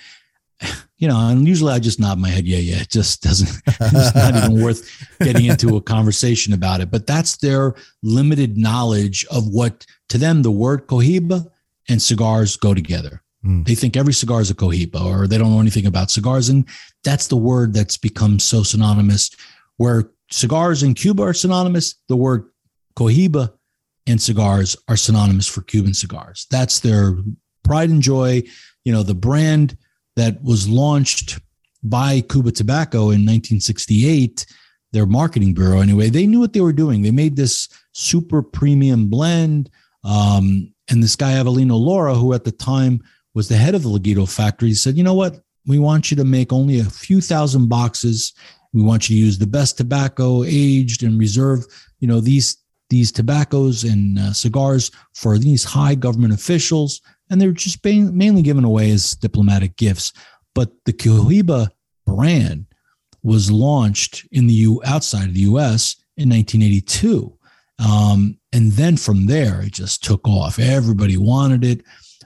[0.98, 2.46] You know, and usually I just nod my head.
[2.46, 2.80] Yeah, yeah.
[2.80, 3.50] It just doesn't.
[3.66, 6.90] It's not even worth getting into a conversation about it.
[6.90, 11.46] But that's their limited knowledge of what to them the word Cohiba
[11.86, 13.22] and cigars go together.
[13.44, 13.66] Mm.
[13.66, 16.66] They think every cigar is a Cohiba, or they don't know anything about cigars, and
[17.04, 19.30] that's the word that's become so synonymous.
[19.76, 22.44] Where cigars in Cuba are synonymous, the word
[22.96, 23.52] Cohiba
[24.06, 26.46] and cigars are synonymous for Cuban cigars.
[26.50, 27.16] That's their
[27.64, 28.42] pride and joy.
[28.84, 29.76] You know, the brand
[30.16, 31.38] that was launched
[31.82, 34.46] by Cubatabaco in 1968,
[34.92, 37.02] their marketing bureau anyway, they knew what they were doing.
[37.02, 39.70] They made this super premium blend.
[40.04, 43.02] Um, and this guy, Avelino Lara, who at the time
[43.34, 45.40] was the head of the Laguito factory, said, you know what?
[45.66, 48.32] We want you to make only a few thousand boxes.
[48.72, 51.64] We want you to use the best tobacco aged and reserve,
[52.00, 52.58] you know, these
[52.88, 57.00] these tobaccos and uh, cigars for these high government officials,
[57.30, 60.12] and they're just being, mainly given away as diplomatic gifts.
[60.54, 61.68] But the Cohiba
[62.06, 62.66] brand
[63.22, 65.96] was launched in the U outside of the U.S.
[66.16, 67.36] in 1982,
[67.78, 70.58] um, and then from there it just took off.
[70.58, 71.82] Everybody wanted it,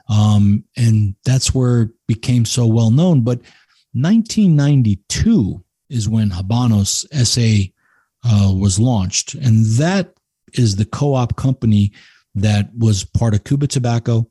[0.09, 3.21] um, and that's where it became so well known.
[3.21, 3.39] But
[3.93, 7.71] 1992 is when Habanos SA
[8.23, 10.13] uh, was launched, and that
[10.53, 11.91] is the co-op company
[12.35, 14.25] that was part of Cubatabaco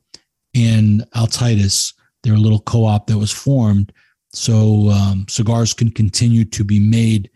[0.55, 1.93] and Altadis,
[2.23, 3.91] their little co-op that was formed,
[4.33, 7.29] so um, cigars can continue to be made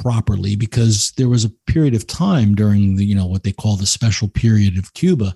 [0.00, 0.56] properly.
[0.56, 3.86] Because there was a period of time during the, you know, what they call the
[3.86, 5.34] special period of Cuba,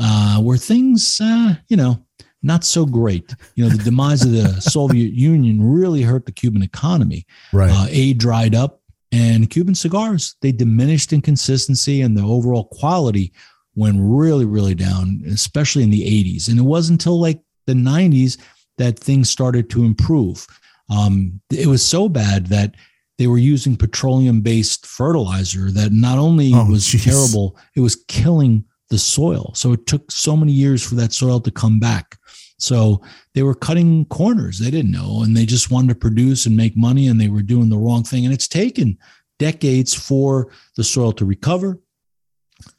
[0.00, 2.04] uh, where things, uh, you know,
[2.42, 3.34] not so great.
[3.54, 7.26] You know, the demise of the Soviet Union really hurt the Cuban economy.
[7.52, 7.70] Right.
[7.70, 8.80] Uh, aid dried up
[9.12, 13.32] and Cuban cigars, they diminished in consistency and the overall quality
[13.74, 16.48] went really, really down, especially in the 80s.
[16.48, 18.38] And it wasn't until like the 90s
[18.78, 20.46] that things started to improve.
[20.90, 22.74] Um, it was so bad that
[23.18, 27.04] they were using petroleum based fertilizer that not only oh, was geez.
[27.04, 29.52] terrible, it was killing the soil.
[29.54, 32.18] So it took so many years for that soil to come back.
[32.62, 33.02] So
[33.34, 34.58] they were cutting corners.
[34.58, 37.42] They didn't know, and they just wanted to produce and make money, and they were
[37.42, 38.24] doing the wrong thing.
[38.24, 38.98] And it's taken
[39.38, 41.80] decades for the soil to recover,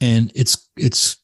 [0.00, 1.16] and it's it's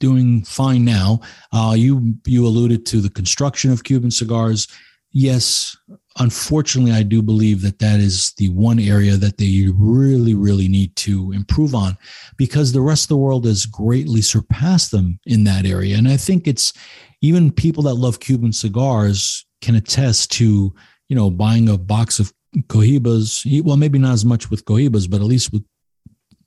[0.00, 1.20] doing fine now.
[1.52, 4.68] Uh, you you alluded to the construction of Cuban cigars.
[5.16, 5.76] Yes,
[6.18, 10.94] unfortunately, I do believe that that is the one area that they really, really need
[10.96, 11.96] to improve on
[12.36, 15.96] because the rest of the world has greatly surpassed them in that area.
[15.96, 16.72] And I think it's
[17.20, 20.74] even people that love Cuban cigars can attest to,
[21.08, 22.32] you know, buying a box of
[22.68, 23.44] Cohibas.
[23.62, 25.64] Well, maybe not as much with Cohibas, but at least with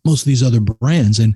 [0.05, 1.19] most of these other brands.
[1.19, 1.35] And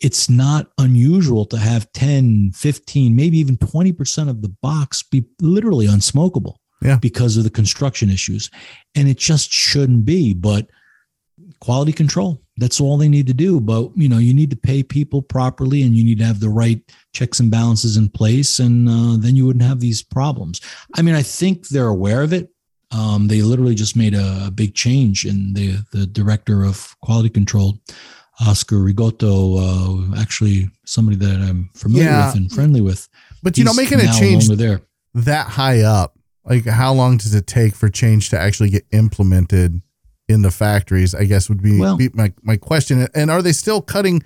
[0.00, 5.86] it's not unusual to have 10, 15, maybe even 20% of the box be literally
[5.86, 6.98] unsmokable yeah.
[7.00, 8.50] because of the construction issues.
[8.94, 10.34] And it just shouldn't be.
[10.34, 10.68] But
[11.60, 12.40] quality control.
[12.58, 13.60] That's all they need to do.
[13.60, 16.48] But you know, you need to pay people properly, and you need to have the
[16.50, 16.80] right
[17.12, 20.60] checks and balances in place, and uh, then you wouldn't have these problems.
[20.94, 22.50] I mean, I think they're aware of it.
[22.90, 27.28] Um, they literally just made a, a, big change, in the the director of quality
[27.28, 27.78] control,
[28.40, 30.12] Oscar Rigotto.
[30.14, 32.26] uh, actually somebody that I'm familiar yeah.
[32.26, 33.08] with and friendly with.
[33.42, 34.80] But you know, making a change there
[35.14, 39.82] that high up Like, how long does it take for change to actually get implemented
[40.28, 41.14] in the factories?
[41.14, 43.08] I guess would be, Well- be my, my question.
[43.14, 44.22] And are they still cutting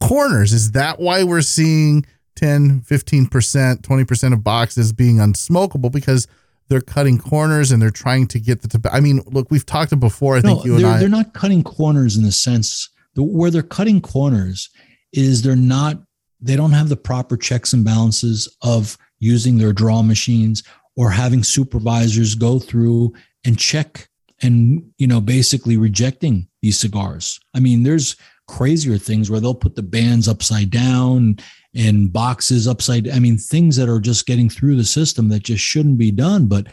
[0.00, 0.52] corners?
[0.52, 2.04] Is that why we're seeing
[2.36, 5.90] 10, 15%, 20% of boxes being unsmokable?
[5.90, 6.26] Because
[6.68, 8.96] they're cutting corners and they're trying to get the tobacco.
[8.96, 10.36] I mean, look, we've talked before.
[10.36, 10.98] I think you and I.
[10.98, 14.68] they're not cutting corners in the sense that where they're cutting corners
[15.12, 16.02] is they're not
[16.40, 20.62] they don't have the proper checks and balances of using their draw machines
[20.96, 23.12] or having supervisors go through
[23.44, 24.07] and check
[24.42, 27.40] and you know basically rejecting these cigars.
[27.54, 28.16] I mean there's
[28.46, 31.36] crazier things where they'll put the bands upside down
[31.74, 35.62] and boxes upside i mean things that are just getting through the system that just
[35.62, 36.66] shouldn't be done but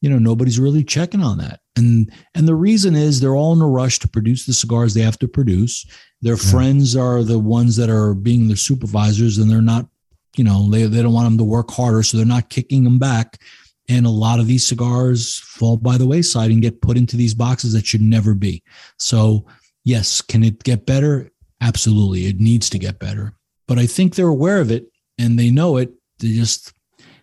[0.00, 1.60] you know nobody's really checking on that.
[1.76, 5.00] And and the reason is they're all in a rush to produce the cigars they
[5.00, 5.84] have to produce.
[6.22, 6.50] Their Yeah.
[6.50, 9.88] friends are the ones that are being their supervisors and they're not
[10.36, 12.98] you know they, they don't want them to work harder so they're not kicking them
[12.98, 13.40] back
[13.88, 17.34] and a lot of these cigars fall by the wayside and get put into these
[17.34, 18.62] boxes that should never be.
[18.98, 19.46] So
[19.84, 21.30] yes can it get better?
[21.60, 22.26] Absolutely.
[22.26, 23.34] It needs to get better.
[23.66, 24.86] But i think they're aware of it
[25.18, 25.92] and they know it.
[26.18, 26.72] They just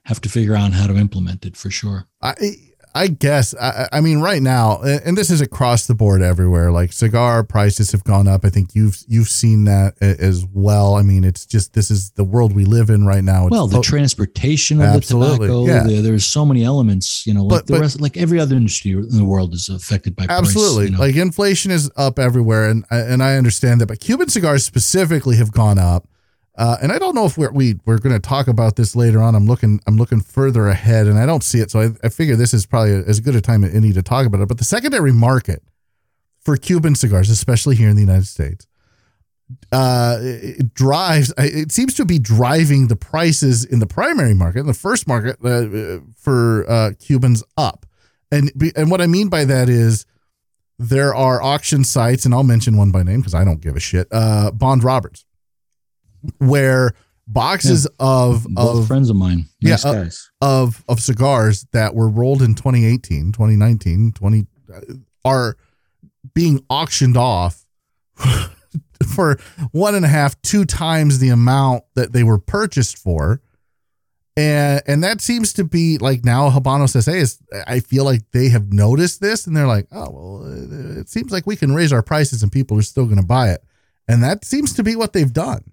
[0.05, 2.07] have to figure out how to implement it for sure.
[2.21, 2.35] I
[2.95, 6.71] I guess I, I mean right now, and this is across the board everywhere.
[6.71, 8.45] Like cigar prices have gone up.
[8.45, 10.95] I think you've you've seen that as well.
[10.95, 13.47] I mean, it's just this is the world we live in right now.
[13.47, 15.83] It's well, the to- transportation of Absolutely, the tobacco, yeah.
[15.83, 18.55] there, there's so many elements, you know, like But- the but- rest, like every other
[18.55, 20.99] industry in the world is affected by price, absolutely you know.
[20.99, 23.87] like inflation is up everywhere, and and I understand that.
[23.87, 26.07] But Cuban cigars specifically have gone up.
[26.57, 29.21] Uh, and I don't know if we're we, we're going to talk about this later
[29.21, 29.35] on.
[29.35, 31.71] I'm looking I'm looking further ahead, and I don't see it.
[31.71, 34.25] So I, I figure this is probably as good a time as any to talk
[34.25, 34.47] about it.
[34.47, 35.61] But the secondary market
[36.39, 38.67] for Cuban cigars, especially here in the United States,
[39.71, 41.33] uh, it drives.
[41.37, 45.37] It seems to be driving the prices in the primary market, in the first market
[45.43, 47.85] uh, for uh, Cubans up.
[48.31, 50.05] And and what I mean by that is
[50.79, 53.79] there are auction sites, and I'll mention one by name because I don't give a
[53.79, 54.07] shit.
[54.11, 55.25] Uh, Bond Roberts,
[56.39, 56.93] where
[57.27, 60.31] boxes of Both of friends of mine, Yeah, nice uh, guys.
[60.41, 64.79] of of cigars that were rolled in 2018 2019 20 uh,
[65.23, 65.57] are
[66.33, 67.65] being auctioned off
[69.13, 69.37] for
[69.71, 73.41] one and a half two times the amount that they were purchased for.
[74.37, 78.49] And and that seems to be like now habanos sa is i feel like they
[78.49, 82.01] have noticed this and they're like oh well it seems like we can raise our
[82.01, 83.63] prices and people are still going to buy it.
[84.09, 85.63] And that seems to be what they've done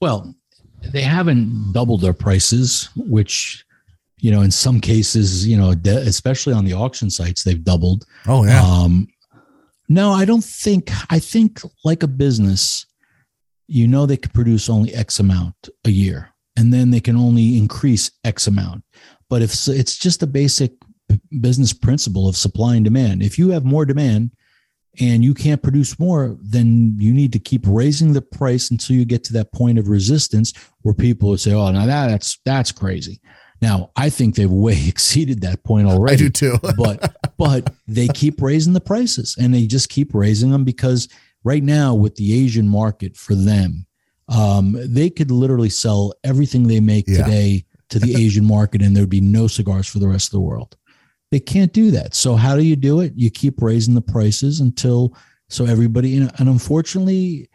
[0.00, 0.34] Well,
[0.92, 3.64] they haven't doubled their prices, which,
[4.18, 8.04] you know, in some cases, you know, de- especially on the auction sites, they've doubled.
[8.26, 9.08] oh yeah Um,
[9.88, 10.90] no, I don't think.
[11.10, 12.86] I think like a business,
[13.68, 17.56] you know, they could produce only X amount a year, and then they can only
[17.56, 18.82] increase X amount.
[19.30, 20.72] But if it's just a basic
[21.40, 24.32] business principle of supply and demand, if you have more demand
[25.00, 29.04] and you can't produce more, then you need to keep raising the price until you
[29.04, 30.52] get to that point of resistance
[30.82, 33.20] where people would say, "Oh, now that, that's that's crazy."
[33.62, 38.08] Now, I think they've way exceeded that point already i do too but but they
[38.08, 41.08] keep raising the prices and they just keep raising them because
[41.44, 43.86] right now with the Asian market for them,
[44.28, 47.24] um, they could literally sell everything they make Yeah.
[47.24, 50.40] today to the Asian market and there'd be no cigars for the rest of the
[50.40, 50.76] world.
[51.30, 52.14] They can't do that.
[52.14, 53.12] So how do you do it?
[53.16, 55.16] You keep raising the prices until
[55.48, 57.48] so everybody you know, and unfortunately,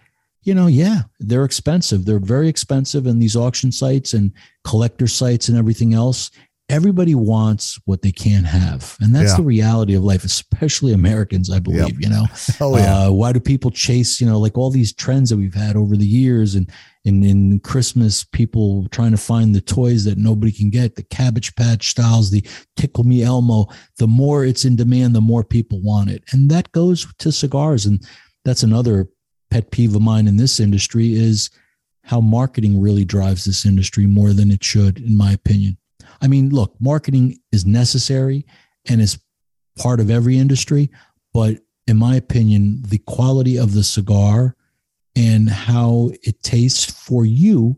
[0.44, 2.06] you know, yeah, they're expensive.
[2.06, 4.32] They're very expensive and these auction sites and
[4.64, 6.32] collector sites and everything else
[6.72, 8.96] everybody wants what they can't have.
[9.02, 9.38] And that's Yeah.
[9.38, 12.26] the reality of life especially americans i believe you know?
[12.62, 13.08] Oh yeah.
[13.08, 15.96] Uh, why do people chase you know like all these trends that we've had over
[15.98, 16.70] the years and
[17.04, 21.54] in in christmas people trying to find the toys that nobody can get the cabbage
[21.56, 22.46] patch styles the
[22.76, 23.68] tickle me elmo.
[23.98, 26.24] The more it's in demand the more people want it.
[26.32, 27.86] And that goes to cigars.
[27.86, 28.02] And
[28.46, 29.08] that's another
[29.50, 31.50] pet peeve of mine in this industry is
[32.04, 35.78] how marketing really drives this industry more than it should in my opinion
[36.22, 38.46] I mean, look, marketing is necessary
[38.88, 39.20] and is
[39.78, 40.90] part of every industry,
[41.34, 41.58] but
[41.88, 44.56] in my opinion, the quality of the cigar
[45.16, 47.78] and how it tastes for you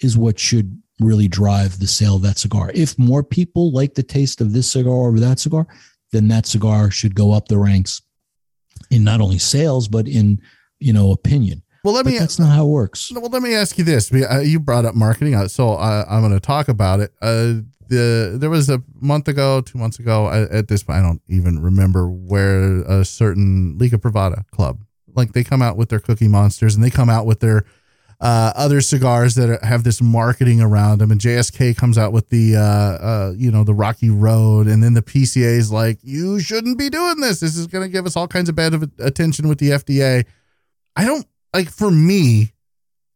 [0.00, 2.70] is what should really drive the sale of that cigar.
[2.74, 5.66] If more people like the taste of this cigar over that cigar,
[6.12, 8.02] then that cigar should go up the ranks
[8.90, 10.40] in not only sales but in,
[10.78, 11.62] you know, opinion.
[11.84, 13.10] well let But me that's not how it works.
[13.12, 14.12] Well, let me ask you this.
[14.12, 17.12] Uh, You brought up marketing, uh, so I, I'm going to talk about it.
[17.20, 17.60] Uh,
[17.90, 20.26] the there was a month ago, two months ago.
[20.26, 24.80] I, at this point, I don't even remember where a certain Liga Privada club,
[25.14, 27.64] like they come out with their Cookie Monsters, and they come out with their
[28.20, 31.10] uh, other cigars that have this marketing around them.
[31.10, 34.66] And JSK comes out with the, uh, uh, you know, the Rocky Road.
[34.66, 37.40] And then the PCA is like, you shouldn't be doing this.
[37.40, 40.26] This is going to give us all kinds of bad attention with the FDA.
[40.96, 42.52] I don't like for me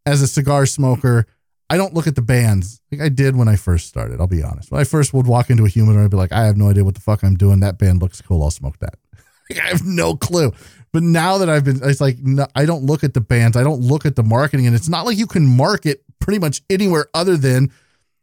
[0.07, 1.27] as a cigar smoker,
[1.71, 4.21] I don't look at the bands like I did when I first started.
[4.21, 4.71] I'll be honest.
[4.71, 6.85] When I first would walk into a humidor, I'd be like, I have no idea
[6.85, 7.61] what the fuck I'm doing.
[7.61, 8.43] That band looks cool.
[8.43, 8.95] I'll smoke that.
[9.51, 10.53] like, I have no clue.
[10.93, 13.57] But now that I've been, it's like no, I don't look at the bands.
[13.57, 16.63] I don't look at the marketing, and it's not like you can market pretty much
[16.71, 17.73] anywhere other than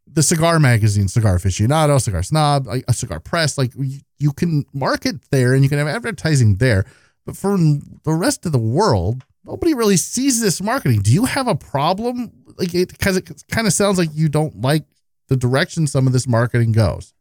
[0.08, 3.58] the cigar magazine, Cigar Aficionado, Cigar Snob, a Cigar Press.
[3.58, 6.86] Like you can market there, and you can have advertising there.
[7.26, 11.02] But for the rest of the world, nobody really sees this marketing.
[11.02, 12.32] Do you have a problem?
[12.58, 14.86] Like it because it kind of sounds like you don't like
[15.28, 17.14] the direction some of this marketing goes.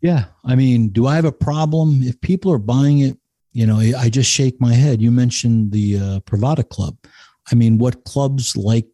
[0.00, 3.18] Yeah, I mean, do I have a problem if people are buying it
[3.52, 5.02] you know, I just shake my head.
[5.02, 6.96] You mentioned the uh, Privada Club.
[7.50, 8.86] I mean, what clubs like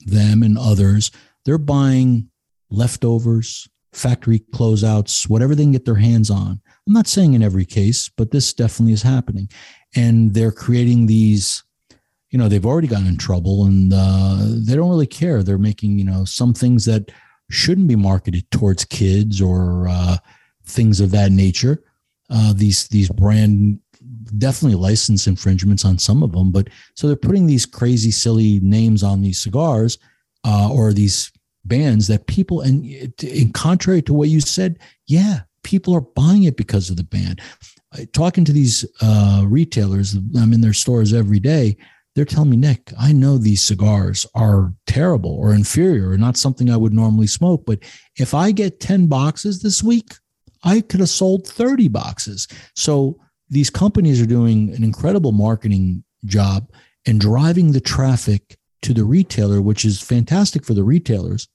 [0.00, 1.10] them and others,
[1.44, 2.30] they're buying
[2.70, 6.60] leftovers, factory closeouts, whatever they can get their hands on.
[6.86, 9.48] I'm not saying in every case, but this definitely is happening.
[9.94, 11.62] And they're creating these,
[12.34, 15.42] you know, they've already gotten in trouble and uh, they don't really care.
[15.42, 17.12] They're making, you know, some things that
[17.48, 20.16] shouldn't be marketed towards kids or uh,
[20.66, 21.82] things of that nature
[22.30, 23.78] uh, these these brand
[24.38, 29.02] definitely license infringements on some of them, but so they're putting these crazy silly names
[29.02, 29.98] on these cigars
[30.44, 31.30] uh, or these
[31.64, 32.84] bands that people and
[33.22, 37.40] in contrary to what you said, yeah, people are buying it because of the band.
[38.12, 41.76] Talking to these uh, retailers, I'm in their stores every day.
[42.14, 46.70] They're telling me, Nick, I know these cigars are terrible or inferior or not something
[46.70, 47.80] I would normally smoke, but
[48.16, 50.14] if I get 10 boxes this week,
[50.62, 52.46] I could have sold 30 boxes.
[52.76, 53.18] So
[53.50, 56.70] these companies are doing an incredible marketing job
[57.04, 61.48] and driving the traffic to the retailer, which is fantastic for the retailers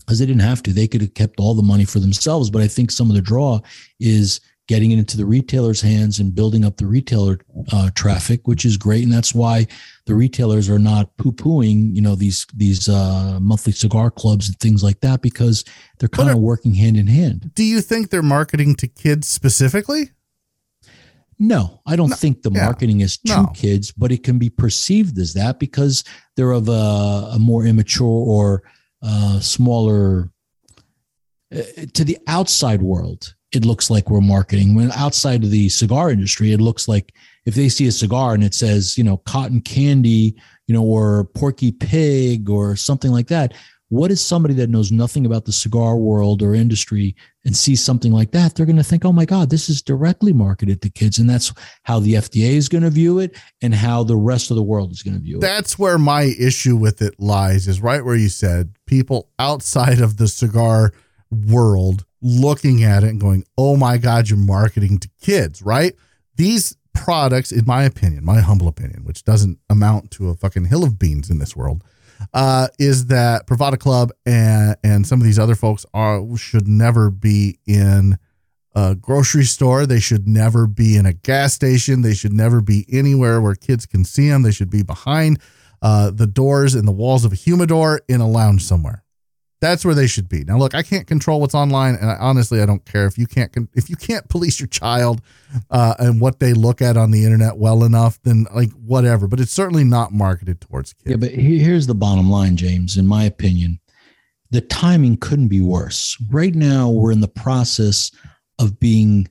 [0.00, 0.72] because they didn't have to.
[0.72, 2.50] They could have kept all the money for themselves.
[2.50, 3.60] But I think some of the draw
[4.00, 7.38] is getting it into the retailer's hands and building up the retailer
[7.72, 9.02] uh, traffic, which is great.
[9.02, 9.66] And that's why
[10.06, 14.84] the retailers are not poo-pooing, you know, these these uh, monthly cigar clubs and things
[14.84, 15.64] like that because
[15.98, 17.50] they're kind of working hand in hand.
[17.54, 20.10] Do you think they're marketing to kids specifically?
[21.40, 23.46] No, I don't no, think the marketing is to no.
[23.54, 26.02] kids, but it can be perceived as that because
[26.36, 28.64] they're of a, a more immature or
[29.02, 30.32] uh, smaller
[31.54, 31.62] uh,
[31.94, 34.74] to the outside world it looks like we're marketing.
[34.74, 37.14] When outside of the cigar industry, it looks like
[37.46, 40.34] if they see a cigar and it says, you know, cotton candy,
[40.66, 43.54] you know, or Porky Pig or something like that.
[43.90, 47.16] What is somebody that knows nothing about the cigar world or industry
[47.46, 48.54] and sees something like that?
[48.54, 51.18] They're going to think, oh my God, this is directly marketed to kids.
[51.18, 51.54] And that's
[51.84, 54.92] how the FDA is going to view it and how the rest of the world
[54.92, 55.40] is going to view it.
[55.40, 60.18] That's where my issue with it lies, is right where you said people outside of
[60.18, 60.92] the cigar
[61.30, 65.94] world looking at it and going, oh my God, you're marketing to kids, right?
[66.36, 70.84] These products, in my opinion, my humble opinion, which doesn't amount to a fucking hill
[70.84, 71.84] of beans in this world,
[72.34, 77.10] uh, is that Privada Club and and some of these other folks are should never
[77.10, 78.18] be in
[78.74, 79.86] a grocery store.
[79.86, 82.02] They should never be in a gas station.
[82.02, 84.42] They should never be anywhere where kids can see them.
[84.42, 85.40] They should be behind
[85.80, 89.04] uh, the doors and the walls of a humidor in a lounge somewhere.
[89.60, 90.44] That's where they should be.
[90.44, 93.26] Now, look, I can't control what's online, and I, honestly, I don't care if you
[93.26, 95.20] can't if you can't police your child
[95.70, 98.20] uh, and what they look at on the internet well enough.
[98.22, 99.26] Then, like, whatever.
[99.26, 101.10] But it's certainly not marketed towards kids.
[101.10, 102.96] Yeah, but here's the bottom line, James.
[102.96, 103.80] In my opinion,
[104.50, 106.16] the timing couldn't be worse.
[106.30, 108.12] Right now, we're in the process
[108.60, 109.28] of being,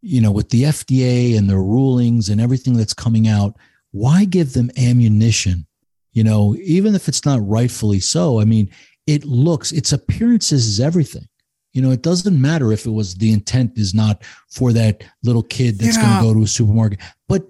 [0.00, 3.56] you know, with the FDA and their rulings and everything that's coming out.
[3.90, 5.66] Why give them ammunition?
[6.12, 8.40] You know, even if it's not rightfully so.
[8.40, 8.70] I mean
[9.10, 11.26] it looks, its appearances is everything.
[11.72, 15.42] You know, it doesn't matter if it was the intent is not for that little
[15.42, 17.42] kid that's going to go to a supermarket, but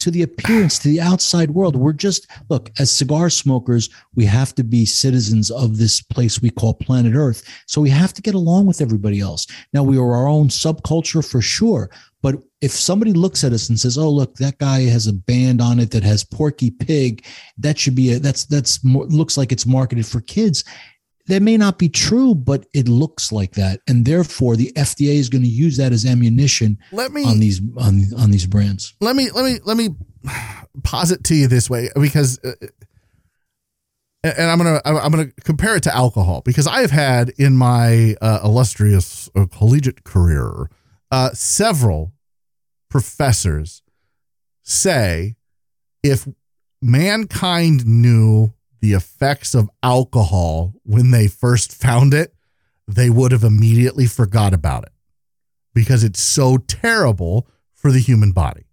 [0.00, 3.88] to the appearance, to the outside world, we're just look as cigar smokers.
[4.14, 7.42] We have to be citizens of this place we call planet Earth.
[7.66, 9.46] So we have to get along with everybody else.
[9.72, 11.90] Now we are our own subculture for sure,
[12.22, 15.60] but if somebody looks at us and says, "Oh, look, that guy has a band
[15.60, 17.24] on it that has Porky Pig,"
[17.58, 20.64] that should be a that's that's more, looks like it's marketed for kids
[21.26, 25.28] that may not be true, but it looks like that, and therefore the FDA is
[25.28, 26.78] going to use that as ammunition.
[26.92, 28.94] Let me on these on on these brands.
[29.00, 29.90] Let me let me let me
[30.82, 32.52] posit to you this way because, uh,
[34.22, 38.16] and I'm gonna I'm gonna compare it to alcohol because I have had in my
[38.20, 40.68] uh, illustrious uh, collegiate career
[41.10, 42.12] uh, several
[42.90, 43.82] professors
[44.62, 45.36] say
[46.02, 46.28] if
[46.82, 48.52] mankind knew
[48.84, 52.34] the effects of alcohol when they first found it,
[52.86, 54.92] they would have immediately forgot about it
[55.72, 58.64] because it's so terrible for the human body.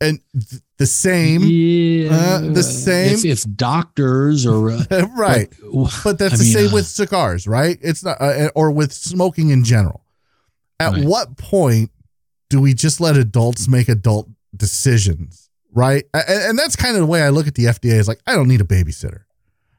[0.00, 4.84] And th- the same, Yeah, uh, the same- If, if doctors or uh,
[5.16, 5.48] right?
[5.72, 7.78] like, But that's I the mean, same uh, with cigars, right?
[7.82, 10.04] It's not, uh, or with smoking in general.
[10.78, 11.04] At Right.
[11.04, 11.90] what point
[12.50, 16.04] do we just let adults make adult decisions, right?
[16.14, 17.92] And, and that's kind of the way I look at the FDA.
[17.92, 19.22] Is like I don't need a babysitter.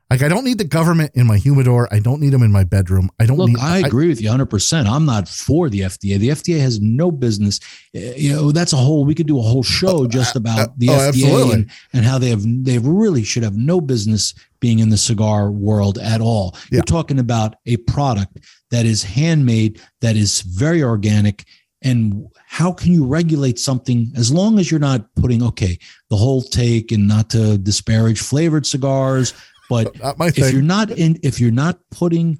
[0.10, 1.90] Like I don't need the government in my humidor.
[1.92, 3.10] I don't need them in my bedroom.
[3.20, 3.60] I don't Look, need.
[3.60, 4.86] I agree with you 100%.
[4.86, 6.18] I'm not for the FDA.
[6.18, 7.60] The FDA has no business.
[7.94, 10.90] uh, You know, that's a whole, we could do a whole show just about the
[10.90, 11.54] oh, FDA absolutely.
[11.54, 15.52] and, and how they have, they really should have no business being in the cigar
[15.52, 16.56] world at all.
[16.56, 16.78] Yeah.
[16.78, 18.40] You're talking about a product
[18.72, 21.44] that is handmade, that is very organic.
[21.84, 25.78] And how can you regulate something as long as you're not putting, okay,
[26.10, 29.34] the whole take and not to disparage flavored cigars,
[29.70, 29.96] but
[30.30, 30.54] if thing.
[30.54, 32.40] you're not in if you're not putting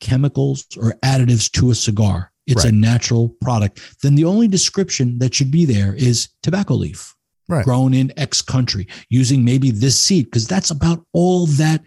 [0.00, 5.34] chemicals or additives to a cigar it's a natural product then the only description that
[5.34, 7.14] should be there is tobacco leaf
[7.50, 7.64] Right.
[7.64, 11.82] grown in x country using maybe this seed because that's about all that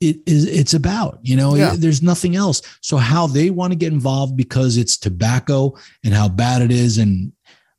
[0.00, 1.74] it is it's about you know Yeah.
[1.76, 5.74] there's nothing else so how they want to get involved because it's tobacco
[6.04, 7.32] and how bad it is and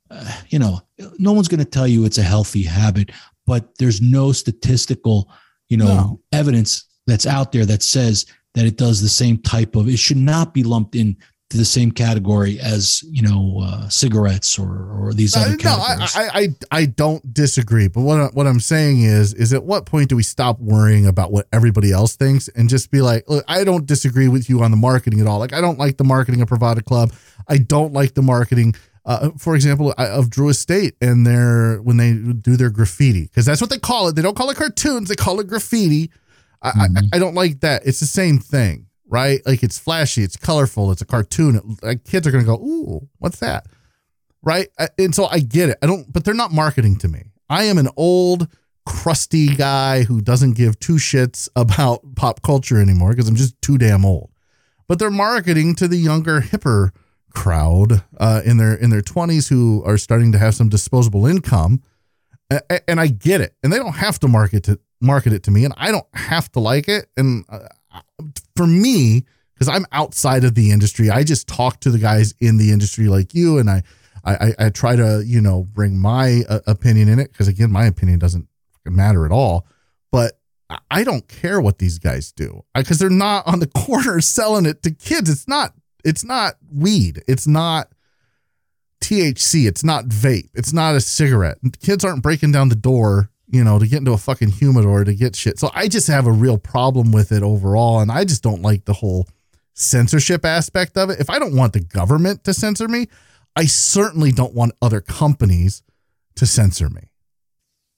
[0.09, 0.81] uh, you know
[1.19, 3.11] no one's going to tell you it's a healthy habit
[3.45, 5.29] but there's no statistical
[5.69, 6.19] you know No.
[6.31, 8.25] evidence that's out there that says
[8.55, 11.15] that it does the same type of it should not be lumped in
[11.49, 16.15] the same category as you know uh, cigarettes or or these Uh, other no, categories
[16.15, 16.47] I, I, I,
[16.81, 17.87] I don't disagree.
[17.87, 21.05] But what, I- what I'm saying is, is at what point do we stop worrying
[21.05, 24.61] about what everybody else thinks and just be like, look, I don't disagree with you
[24.61, 25.39] on the marketing at all.
[25.39, 27.13] Like, I don't like the marketing of Privada Club.
[27.47, 28.75] I don't like the marketing,
[29.05, 33.61] uh, for example, of Drew Estate and their when they do their graffiti because that's
[33.61, 34.17] what they call it.
[34.17, 36.11] They don't call it cartoons; they call it graffiti.
[36.61, 37.09] I, I, Mhm.
[37.13, 37.83] I don't like that.
[37.85, 39.41] It's the same thing, right?
[39.45, 41.77] Like it's flashy, it's colorful, it's a cartoon.
[41.81, 43.65] Like kids are gonna go, "Ooh, what's that?"
[44.43, 44.69] right?
[44.97, 45.77] And so I get it.
[45.81, 47.31] I don't, but they're not marketing to me.
[47.49, 48.47] I am an old,
[48.85, 53.77] crusty guy who doesn't give two shits about pop culture anymore because I'm just too
[53.77, 54.31] damn old.
[54.87, 56.91] But they're marketing to the younger, hipper
[57.31, 61.83] crowd uh, in their in their 20s who are starting to have some disposable income.
[62.87, 63.53] And I get it.
[63.61, 66.49] And they don't have to market to market it to me, and I don't have
[66.53, 67.07] to like it.
[67.17, 67.67] And uh,
[68.55, 72.57] for me, because I'm outside of the industry, I just talk to the guys in
[72.57, 73.83] the industry like you, and I
[74.27, 77.85] I, I, try to, you know, bring my uh, opinion in it because again, my
[77.85, 78.47] opinion doesn't
[78.85, 79.65] matter at all.
[80.11, 80.39] But
[80.91, 84.83] I don't care what these guys do because they're not on the corner selling it
[84.83, 85.29] to kids.
[85.29, 85.73] It's not.
[86.03, 87.23] It's not weed.
[87.27, 87.91] It's not
[89.01, 89.67] THC.
[89.67, 90.49] It's not vape.
[90.53, 91.57] It's not a cigarette.
[91.81, 95.13] Kids aren't breaking down the door, you know, to get into a fucking humidor to
[95.13, 95.57] get shit.
[95.59, 98.85] So I just have a real problem with it overall, and I just don't like
[98.85, 99.27] the whole
[99.73, 101.19] censorship aspect of it.
[101.19, 103.07] If I don't want the government to censor me,
[103.55, 105.81] I certainly don't want other companies
[106.35, 107.11] to censor me.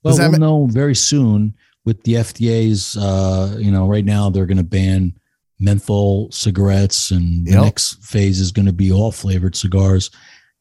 [0.03, 1.55] Well, Does that we'll ma- know very soon
[1.85, 2.95] with the FDA's.
[2.95, 5.13] Uh, you know, right now they're going to ban
[5.59, 7.63] menthol cigarettes, and the Yep.
[7.63, 10.09] next phase is going to be all flavored cigars.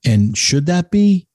[0.05, 1.28] And should that be?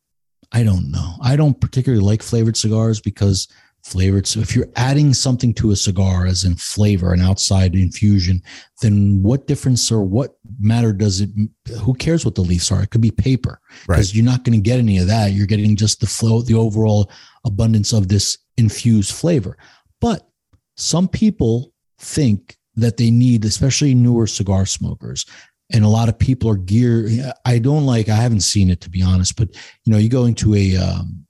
[0.54, 1.16] I don't know.
[1.22, 3.48] I don't particularly like flavored cigars because
[3.84, 4.26] flavored.
[4.26, 8.42] So if you're adding something to a cigar, as in flavor, an outside infusion,
[8.82, 11.30] then what difference or what matter does it?
[11.82, 12.82] Who cares what the leaves are?
[12.82, 15.34] It could be paper because you're not going to get any of that.
[15.34, 17.12] You're getting just the flow, the overall
[17.46, 19.58] abundance of this infused flavor.
[20.00, 20.28] But
[20.78, 25.26] some people think that they need, especially newer cigar smokers,
[25.74, 27.12] and a lot of people are geared.
[27.46, 28.08] I don't like.
[28.08, 29.50] I haven't seen it to be honest, but
[29.84, 31.26] you know, you go into a um,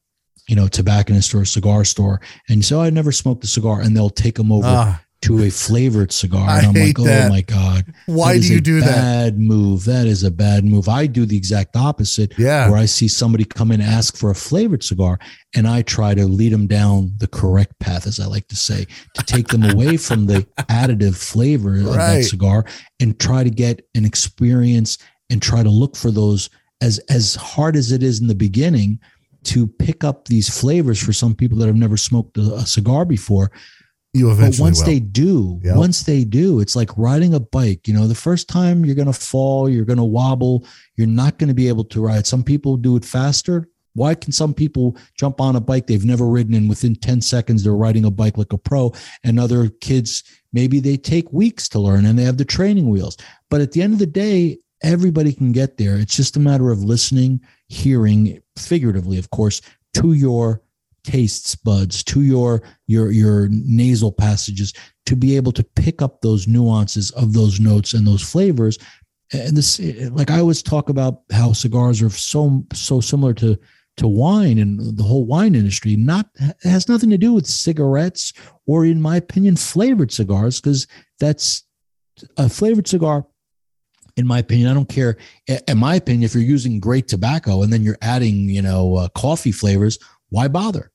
[0.48, 3.48] you know tobacconist or a cigar store, and you say, "Oh, I never smoked a
[3.48, 6.98] cigar," and they'll take them over Ah, to a flavored cigar, I and I'm hate
[6.98, 7.26] like, that.
[7.26, 8.96] "Oh my god." why do you do that?
[8.96, 9.86] Bad move.
[9.86, 10.90] That is a bad move.
[10.90, 12.34] I do the exact opposite.
[12.38, 12.70] Yeah.
[12.70, 15.20] Where I see somebody come in and ask for a flavored cigar,
[15.56, 18.86] and I try to lead them down the correct path, as I like to say,
[19.14, 22.66] to take them away from the additive flavor of that cigar
[23.00, 24.98] and try to get an experience
[25.30, 26.50] and try to look for those
[26.82, 29.00] as as hard as it is in the beginning
[29.44, 33.06] to pick up these flavors for some people that have never smoked a, a cigar
[33.06, 33.52] before
[34.14, 34.86] You but once will.
[34.86, 35.76] they do, Yep.
[35.76, 37.88] once they do, it's like riding a bike.
[37.88, 40.66] You know, the first time you're going to fall, you're going to wobble,
[40.96, 42.28] you're not going to be able to ride.
[42.28, 43.68] Some people do it faster.
[43.96, 47.64] Why can some people jump on a bike they've never ridden and within 10 seconds
[47.64, 48.92] they're riding a bike like a pro?
[49.24, 53.18] And other kids, maybe they take weeks to learn and they have the training wheels.
[53.50, 55.98] But at the end of the day, everybody can get there.
[55.98, 59.62] It's just a matter of listening, hearing, figuratively, of course,
[59.96, 60.63] to your
[61.04, 64.74] tastes buds to your your your nasal passages
[65.06, 68.78] to be able to pick up those nuances of those notes and those flavors.
[69.32, 69.80] And this
[70.12, 73.58] like i always talk about how cigars are so so similar to
[73.98, 76.28] to wine and the whole wine industry not
[76.64, 78.34] has nothing to do with cigarettes
[78.66, 80.88] or in my opinion flavored cigars because
[81.20, 81.64] that's
[82.38, 83.26] a flavored cigar
[84.18, 85.18] in my opinion i don't care.
[85.68, 89.08] In my opinion if you're using great tobacco and then you're adding you know uh,
[89.10, 89.98] coffee flavors
[90.30, 90.92] why bother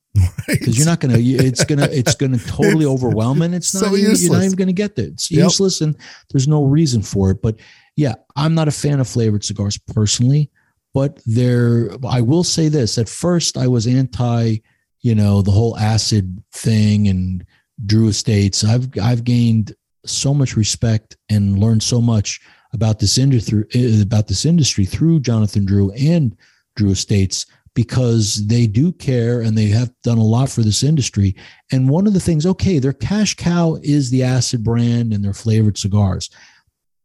[0.46, 0.76] because right.
[0.76, 4.32] you're not gonna it's gonna it's gonna totally overwhelm and it's not so even, you're
[4.32, 5.44] not even gonna get there it's yep.
[5.44, 5.96] useless and
[6.30, 7.56] there's no reason for it but
[7.96, 10.50] yeah i'm not a fan of flavored cigars personally
[10.94, 14.56] but there i will say this at first i was anti
[15.00, 17.44] you know the whole acid thing and
[17.86, 19.74] drew estates i've i've gained
[20.04, 22.40] so much respect and learned so much
[22.72, 23.64] about this industry
[24.00, 26.36] about this industry through jonathan drew and
[26.76, 27.46] drew estates
[27.78, 31.36] because they do care and they have done a lot for this industry.
[31.70, 35.32] And one of the things, okay, their cash cow is the acid brand and their
[35.32, 36.28] flavored cigars.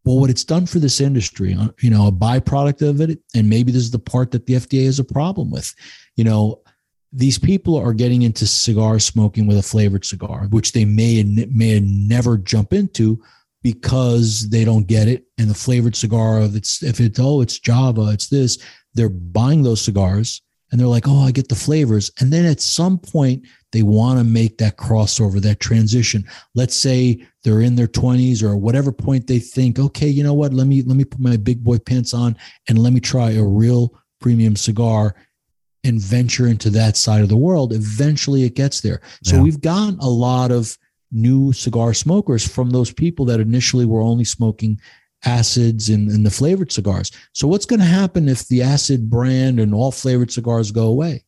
[0.04, 3.48] Well, what it's done for this industry, uh, you know, a byproduct of it, and
[3.48, 5.72] maybe this is the part that the FDA has a problem with,
[6.16, 6.64] you know,
[7.12, 11.22] these people are getting into cigar smoking with a flavored cigar, which they may
[11.52, 13.22] may never jump into
[13.62, 15.26] because they don't get it.
[15.38, 18.58] And the flavored cigar of it's if it's oh it's Java, it's this.
[18.96, 20.42] They're buying those cigars
[20.74, 22.10] and they're like, oh, I get the flavors.
[22.20, 26.26] And then at some point, they want to make that crossover, that transition.
[26.56, 30.52] Let's say they're in their 20s or whatever point they think, okay, you know what?
[30.52, 32.36] Let me let me put my big boy pants on
[32.68, 35.14] and let me try a real premium cigar
[35.84, 37.72] and venture into that side of the world.
[37.72, 39.00] Eventually it gets there.
[39.24, 39.44] So yeah.
[39.44, 40.76] we've got a lot of
[41.12, 44.82] new cigar smokers from those people that initially were only smoking
[45.26, 47.12] acids and, and the flavored cigars.
[47.34, 51.24] So what's going to happen if the acid brand and all flavored cigars go away?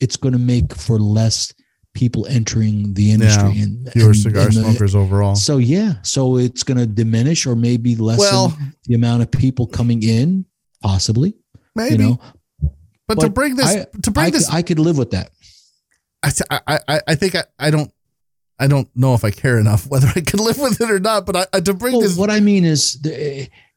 [0.00, 1.52] It's going to make for less
[1.92, 5.34] people entering the industry yeah, and fewer and, cigar and the, smokers overall.
[5.34, 9.66] So yeah, so it's going to diminish or maybe lessen well, the amount of people
[9.66, 10.46] coming in,
[10.82, 11.34] possibly.
[11.74, 11.92] Maybe.
[11.92, 12.20] You know?
[12.60, 15.30] but, but, to bring this I, to bring I this, I could live with that.
[16.22, 17.90] I I I think I, I don't
[18.60, 21.26] I don't know if I care enough whether I can live with it or not.
[21.26, 23.00] But I, I to bring well, this, what I mean is,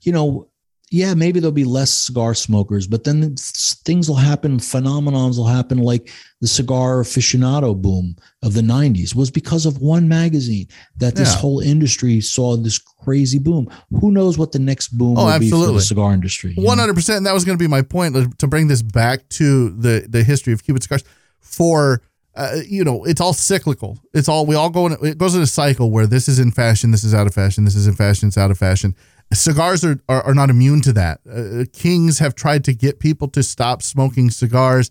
[0.01, 0.49] you know,
[0.91, 5.79] yeah, maybe there'll be less cigar smokers, but then things will happen, phenomenons will happen,
[5.79, 11.33] like the cigar aficionado boom of the '90s was because of one magazine that this
[11.33, 11.39] yeah.
[11.39, 13.71] whole industry saw this crazy boom.
[14.01, 15.67] Who knows what the next boom oh, will absolutely.
[15.67, 16.53] be for the cigar industry?
[16.57, 17.23] One hundred percent.
[17.23, 20.53] That was going to be my point to bring this back to the the history
[20.53, 21.03] of Cuban cigars
[21.39, 22.03] for
[22.35, 23.99] uh, you know, it's all cyclical.
[24.13, 24.97] It's all we all go in.
[25.03, 27.65] It goes in a cycle where this is in fashion, this is out of fashion,
[27.65, 28.95] this is in fashion, it's out of fashion.
[29.31, 31.19] Cigars are are, are not immune to that.
[31.29, 34.89] Uh, kings have tried to get people to stop smoking cigars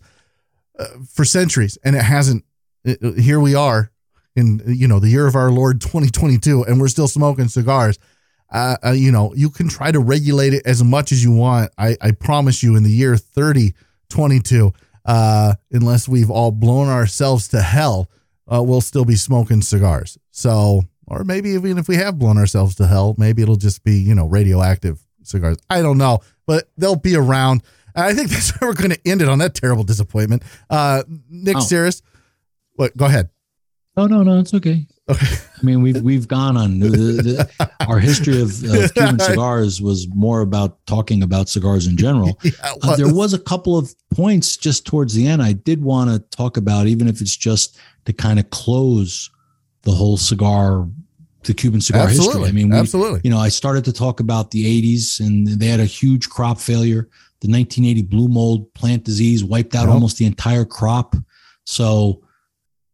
[0.79, 2.45] uh, for centuries, and it hasn't.
[2.83, 3.91] It, uh, here we are
[4.35, 7.99] in you know the year of our Lord 2022, and we're still smoking cigars.
[8.49, 11.71] Uh, uh, you know, you can try to regulate it as much as you want.
[11.77, 14.71] I, I promise you, in the year 3022,
[15.05, 18.09] uh, unless we've all blown ourselves to hell,
[18.51, 20.17] uh, we'll still be smoking cigars.
[20.31, 23.97] So, or maybe even if we have blown ourselves to hell, maybe it'll just be,
[23.97, 25.57] you know, radioactive cigars.
[25.69, 27.63] I don't know, but they'll be around.
[27.95, 30.43] I think that's where we're going to end it on that terrible disappointment.
[30.69, 31.89] Uh, Nick oh.
[32.75, 32.95] what?
[32.97, 33.29] Go ahead.
[33.95, 34.87] Oh no, no, it's okay.
[35.09, 35.25] Okay.
[35.61, 40.07] I mean, we've we've gone on the, the, our history of, of, Cuban cigars was
[40.13, 42.39] more about talking about cigars in general.
[42.43, 46.09] Yeah, uh, there was a couple of points just towards the end I did want
[46.09, 49.29] to talk about, even if it's just to kind of close
[49.83, 50.87] the whole cigar,
[51.43, 52.41] the Cuban cigar absolutely.
[52.41, 52.49] history.
[52.49, 53.21] I mean, we, absolutely.
[53.23, 56.59] You know, I started to talk about the '80s, and they had a huge crop
[56.59, 57.09] failure.
[57.41, 59.93] The 1980 blue mold plant disease wiped out yep.
[59.93, 61.15] almost the entire crop.
[61.65, 62.23] So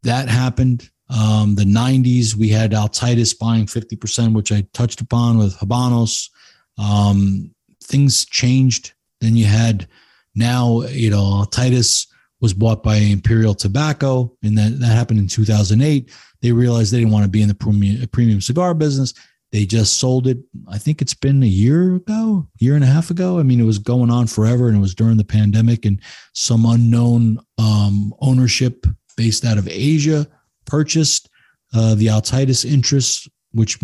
[0.04, 0.90] that happened.
[1.10, 6.30] Um, the 90s, we had Altadis buying 50%, which I touched upon with Habanos.
[6.78, 7.54] Um,
[7.84, 8.94] things changed.
[9.22, 9.88] Then you had
[10.36, 12.08] now, you know, Altadis
[12.42, 16.10] was bought by Imperial Tobacco, and that, that happened in 2008.
[16.42, 19.14] They realized they didn't want to be in the premium, premium cigar business.
[19.52, 20.38] They just sold it.
[20.68, 23.40] I think it's been a year ago, year and a half ago.
[23.40, 26.00] I mean, it was going on forever, and it was during the pandemic, and
[26.34, 28.86] some unknown um, ownership
[29.18, 30.28] based out of Asia
[30.70, 31.30] purchased
[31.74, 33.78] uh, the Altadis interest, which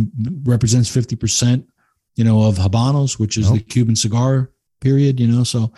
[0.43, 1.65] represents 50%,
[2.15, 4.51] you know, of Habanos, which is the Cuban cigar
[4.81, 5.43] period, you know.
[5.43, 5.73] So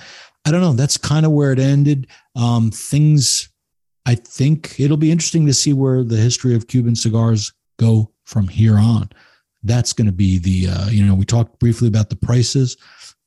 [0.46, 0.74] I don't know.
[0.74, 2.08] That's kind of where it ended.
[2.36, 3.50] Um, things,
[4.06, 8.48] I think it'll be interesting to see where the history of Cuban cigars go from
[8.48, 9.10] here on.
[9.64, 12.78] That's going to be the, uh, you know, we talked briefly about the prices,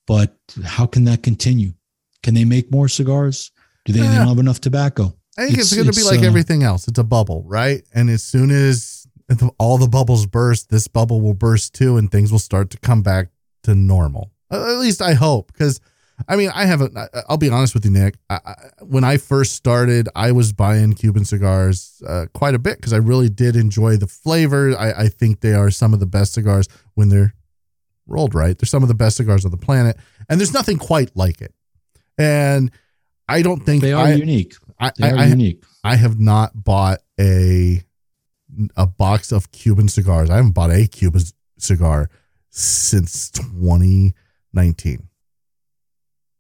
[0.07, 1.73] but how can that continue?
[2.23, 3.51] Can they make more cigars?
[3.85, 5.15] Do they, they don't have enough tobacco?
[5.41, 6.87] I think It's- it's, going to be like uh, everything else.
[6.87, 7.83] It's a bubble, right?
[7.95, 9.07] And as soon as
[9.59, 13.03] all the bubbles burst, this bubble will burst too, and things will start to come
[13.03, 13.29] back
[13.63, 14.33] to normal.
[14.51, 15.81] At least I hope, because
[16.29, 16.97] I mean, I haven't.
[17.29, 18.17] I'll be honest with you, Nick.
[18.29, 22.77] I, I, when I first started, I was buying Cuban cigars uh, quite a bit
[22.77, 24.77] because I really did enjoy the flavor.
[24.77, 27.35] I, I think they are some of the best cigars when they're
[28.07, 28.59] rolled right.
[28.59, 29.97] They're some of the best cigars on the planet,
[30.29, 31.55] and there's nothing quite like it.
[32.19, 32.71] And
[33.29, 34.55] I don't think They are I, unique.
[34.81, 35.65] I, They I, unique.
[35.85, 37.83] I have not bought a
[38.77, 40.29] a box of Cuban cigars.
[40.31, 41.23] I haven't bought a Cuban
[41.59, 42.11] cigar
[42.51, 45.09] since 2019.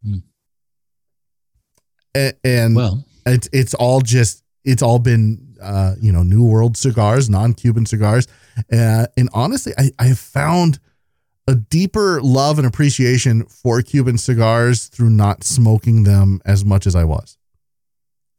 [0.04, 0.14] Hmm.
[2.16, 6.76] A- And, Well, it's it's all just it's all been uh, you know New World
[6.76, 8.26] cigars, non-Cuban cigars,
[8.72, 10.80] uh, and honestly, I I have found
[11.46, 16.94] a deeper love and appreciation for Cuban cigars through not smoking them as much as
[16.96, 17.36] I was.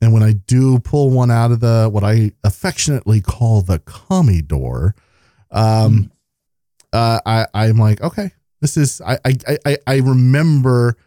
[0.02, 4.42] And when I do pull one out of the what I affectionately call the commie
[4.42, 4.96] door,
[5.52, 6.12] um,
[6.92, 10.98] uh, I I'm like, okay, this is I I I I remember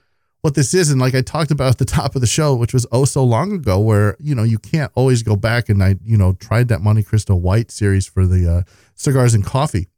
[0.42, 2.72] what this is, and like I talked about at the top of the show, which
[2.72, 5.96] was oh so long ago, where you know you can't always go back, and I
[6.04, 8.62] you know tried that Montecristo White series for the uh,
[8.94, 9.88] cigars and coffee.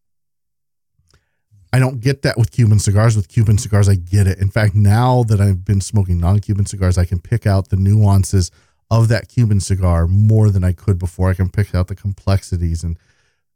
[1.73, 3.17] I don't get that with Cuban cigars.
[3.17, 4.39] With Cuban cigars, I get it.
[4.39, 8.51] In fact, now that I've been smoking non-Cuban cigars, I can pick out the nuances
[8.91, 11.31] of that Cuban cigar more than I could before.
[11.31, 12.99] I can pick out the complexities, and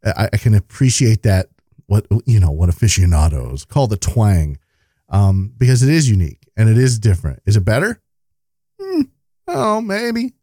[0.05, 1.49] I, I can appreciate that.
[1.87, 4.59] What you know, what aficionados call the twang,
[5.09, 7.43] um, because it is unique and it is different.
[7.47, 8.01] Is it better?
[8.81, 9.03] Hmm,
[9.49, 10.35] oh, maybe.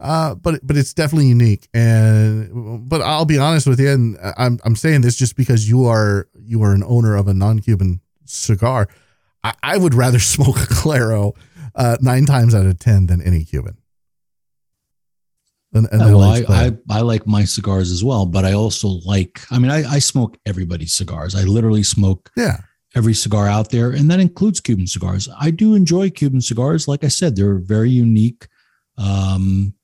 [0.00, 4.58] Uh, but but it's definitely unique, and but I'll be honest with you, and I'm
[4.64, 8.88] I'm saying this just because you are you are an owner of a non-Cuban cigar.
[9.42, 11.34] I, I would rather smoke a Claro
[11.74, 13.78] uh, nine times out of ten than any Cuban.
[15.74, 19.00] And, and well, LH I, I, I like my cigars as well, but I also
[19.04, 21.34] like, I mean, I, I smoke everybody's cigars.
[21.34, 22.58] I literally smoke yeah,
[22.94, 25.28] every cigar out there, and that includes Cuban cigars.
[25.38, 26.86] I do enjoy Cuban cigars.
[26.86, 28.46] Like I said, they're a very unique
[28.96, 29.74] um,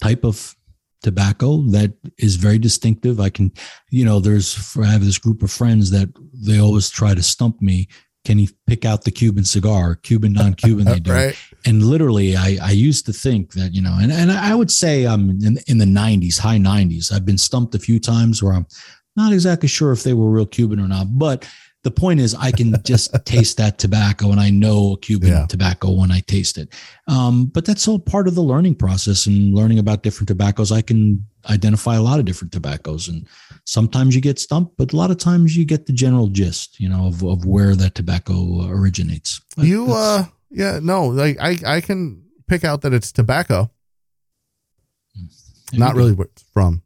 [0.00, 0.54] type of
[1.02, 3.20] tobacco that is very distinctive.
[3.20, 3.52] I can,
[3.90, 7.60] you know, there's, I have this group of friends that they always try to stump
[7.60, 7.88] me.
[8.24, 9.94] Can you pick out the Cuban cigar?
[9.94, 11.36] Cuban, non-Cuban, they do right.
[11.64, 15.06] and literally I, I used to think that you know and, and i would say
[15.06, 18.66] i'm in, in the 90s high 90s i've been stumped a few times where i'm
[19.16, 21.48] not exactly sure if they were real cuban or not but
[21.82, 25.46] the point is i can just taste that tobacco and i know cuban Yeah.
[25.46, 26.68] tobacco when i taste it.
[27.08, 30.70] Um, but that's all part of the learning process and learning about different tobaccos.
[30.70, 33.26] I can identify a lot of different tobaccos and
[33.64, 36.88] sometimes you get stumped but a lot of times you get the general gist you
[36.88, 39.40] know of, of where that tobacco originates.
[39.56, 43.70] But You uh yeah no like I I can pick out that it's tobacco,
[45.72, 46.82] not really where it's from.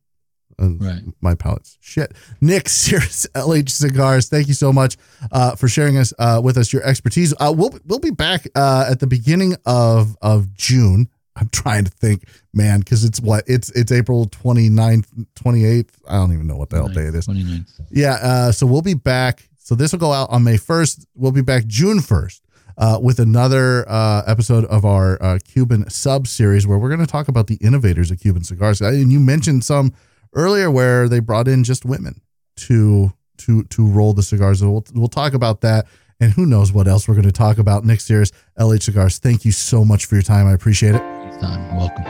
[0.59, 1.03] Right.
[1.21, 2.13] My palate's shit.
[2.41, 4.29] Nick Syris, LH Cigars.
[4.29, 4.97] Thank you so much
[5.33, 7.35] uh, for sharing us uh, with us your expertise.
[7.39, 11.09] Uh, we'll we'll be back uh, at the beginning of of June.
[11.37, 15.89] I'm trying to think, man, because it's what it's it's April 29th, 28th.
[16.09, 17.27] I don't even know what the hell day it is.
[17.27, 17.81] 29th.
[17.91, 18.19] Yeah.
[18.23, 19.49] Uh, so we'll be back.
[19.59, 21.07] So this will go out on May 1st.
[21.17, 22.41] We'll be back June 1st
[22.77, 27.07] uh, with another uh, episode of our uh, Cuban sub series where we're going to
[27.07, 28.81] talk about the innovators of Cuban cigars.
[28.81, 29.93] And you mentioned some
[30.35, 32.21] earlier where they brought in just women
[32.57, 34.63] to to to roll the cigars.
[34.63, 35.87] We'll, we'll talk about that.
[36.21, 39.19] And who knows what else we're going to talk about Nick Syris LH Cigars.
[39.19, 40.47] Thank you so much for your time.
[40.47, 41.03] I appreciate it.
[41.03, 41.77] Anytime.
[41.77, 42.05] Welcome.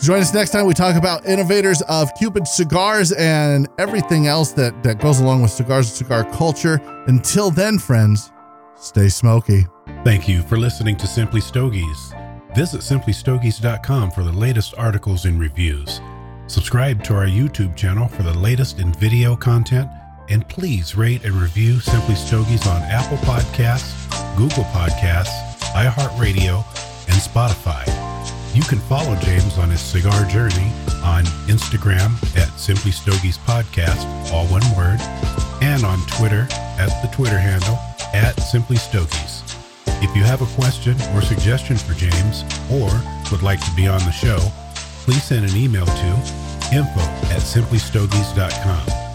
[0.00, 0.66] Join us next time.
[0.66, 5.50] We talk about innovators of Cuban cigars and everything else that, that goes along with
[5.50, 6.80] cigars and cigar culture.
[7.08, 8.30] Until then, friends,
[8.76, 9.66] stay smoky.
[10.04, 12.12] Thank you for listening to Simply Stogies.
[12.54, 16.00] Visit simplystogies.com for the latest articles and reviews.
[16.48, 19.86] Subscribe to our YouTube channel for the latest in video content,
[20.30, 25.28] and please rate and review Simply Stogies on Apple Podcasts, Google Podcasts,
[25.74, 26.64] iHeartRadio,
[27.06, 27.84] and Spotify.
[28.56, 30.72] You can follow James on his cigar journey
[31.04, 35.00] on Instagram at Simply Stogies Podcast, all one word,
[35.60, 36.48] and on Twitter
[36.78, 37.78] at the Twitter handle
[38.14, 39.42] at Simply Stogies.
[40.00, 42.42] If you have a question or suggestion for James
[42.72, 42.88] or
[43.30, 44.38] would like to be on the show,
[45.08, 46.06] please send an email to
[46.70, 49.07] info at simplystogies.com.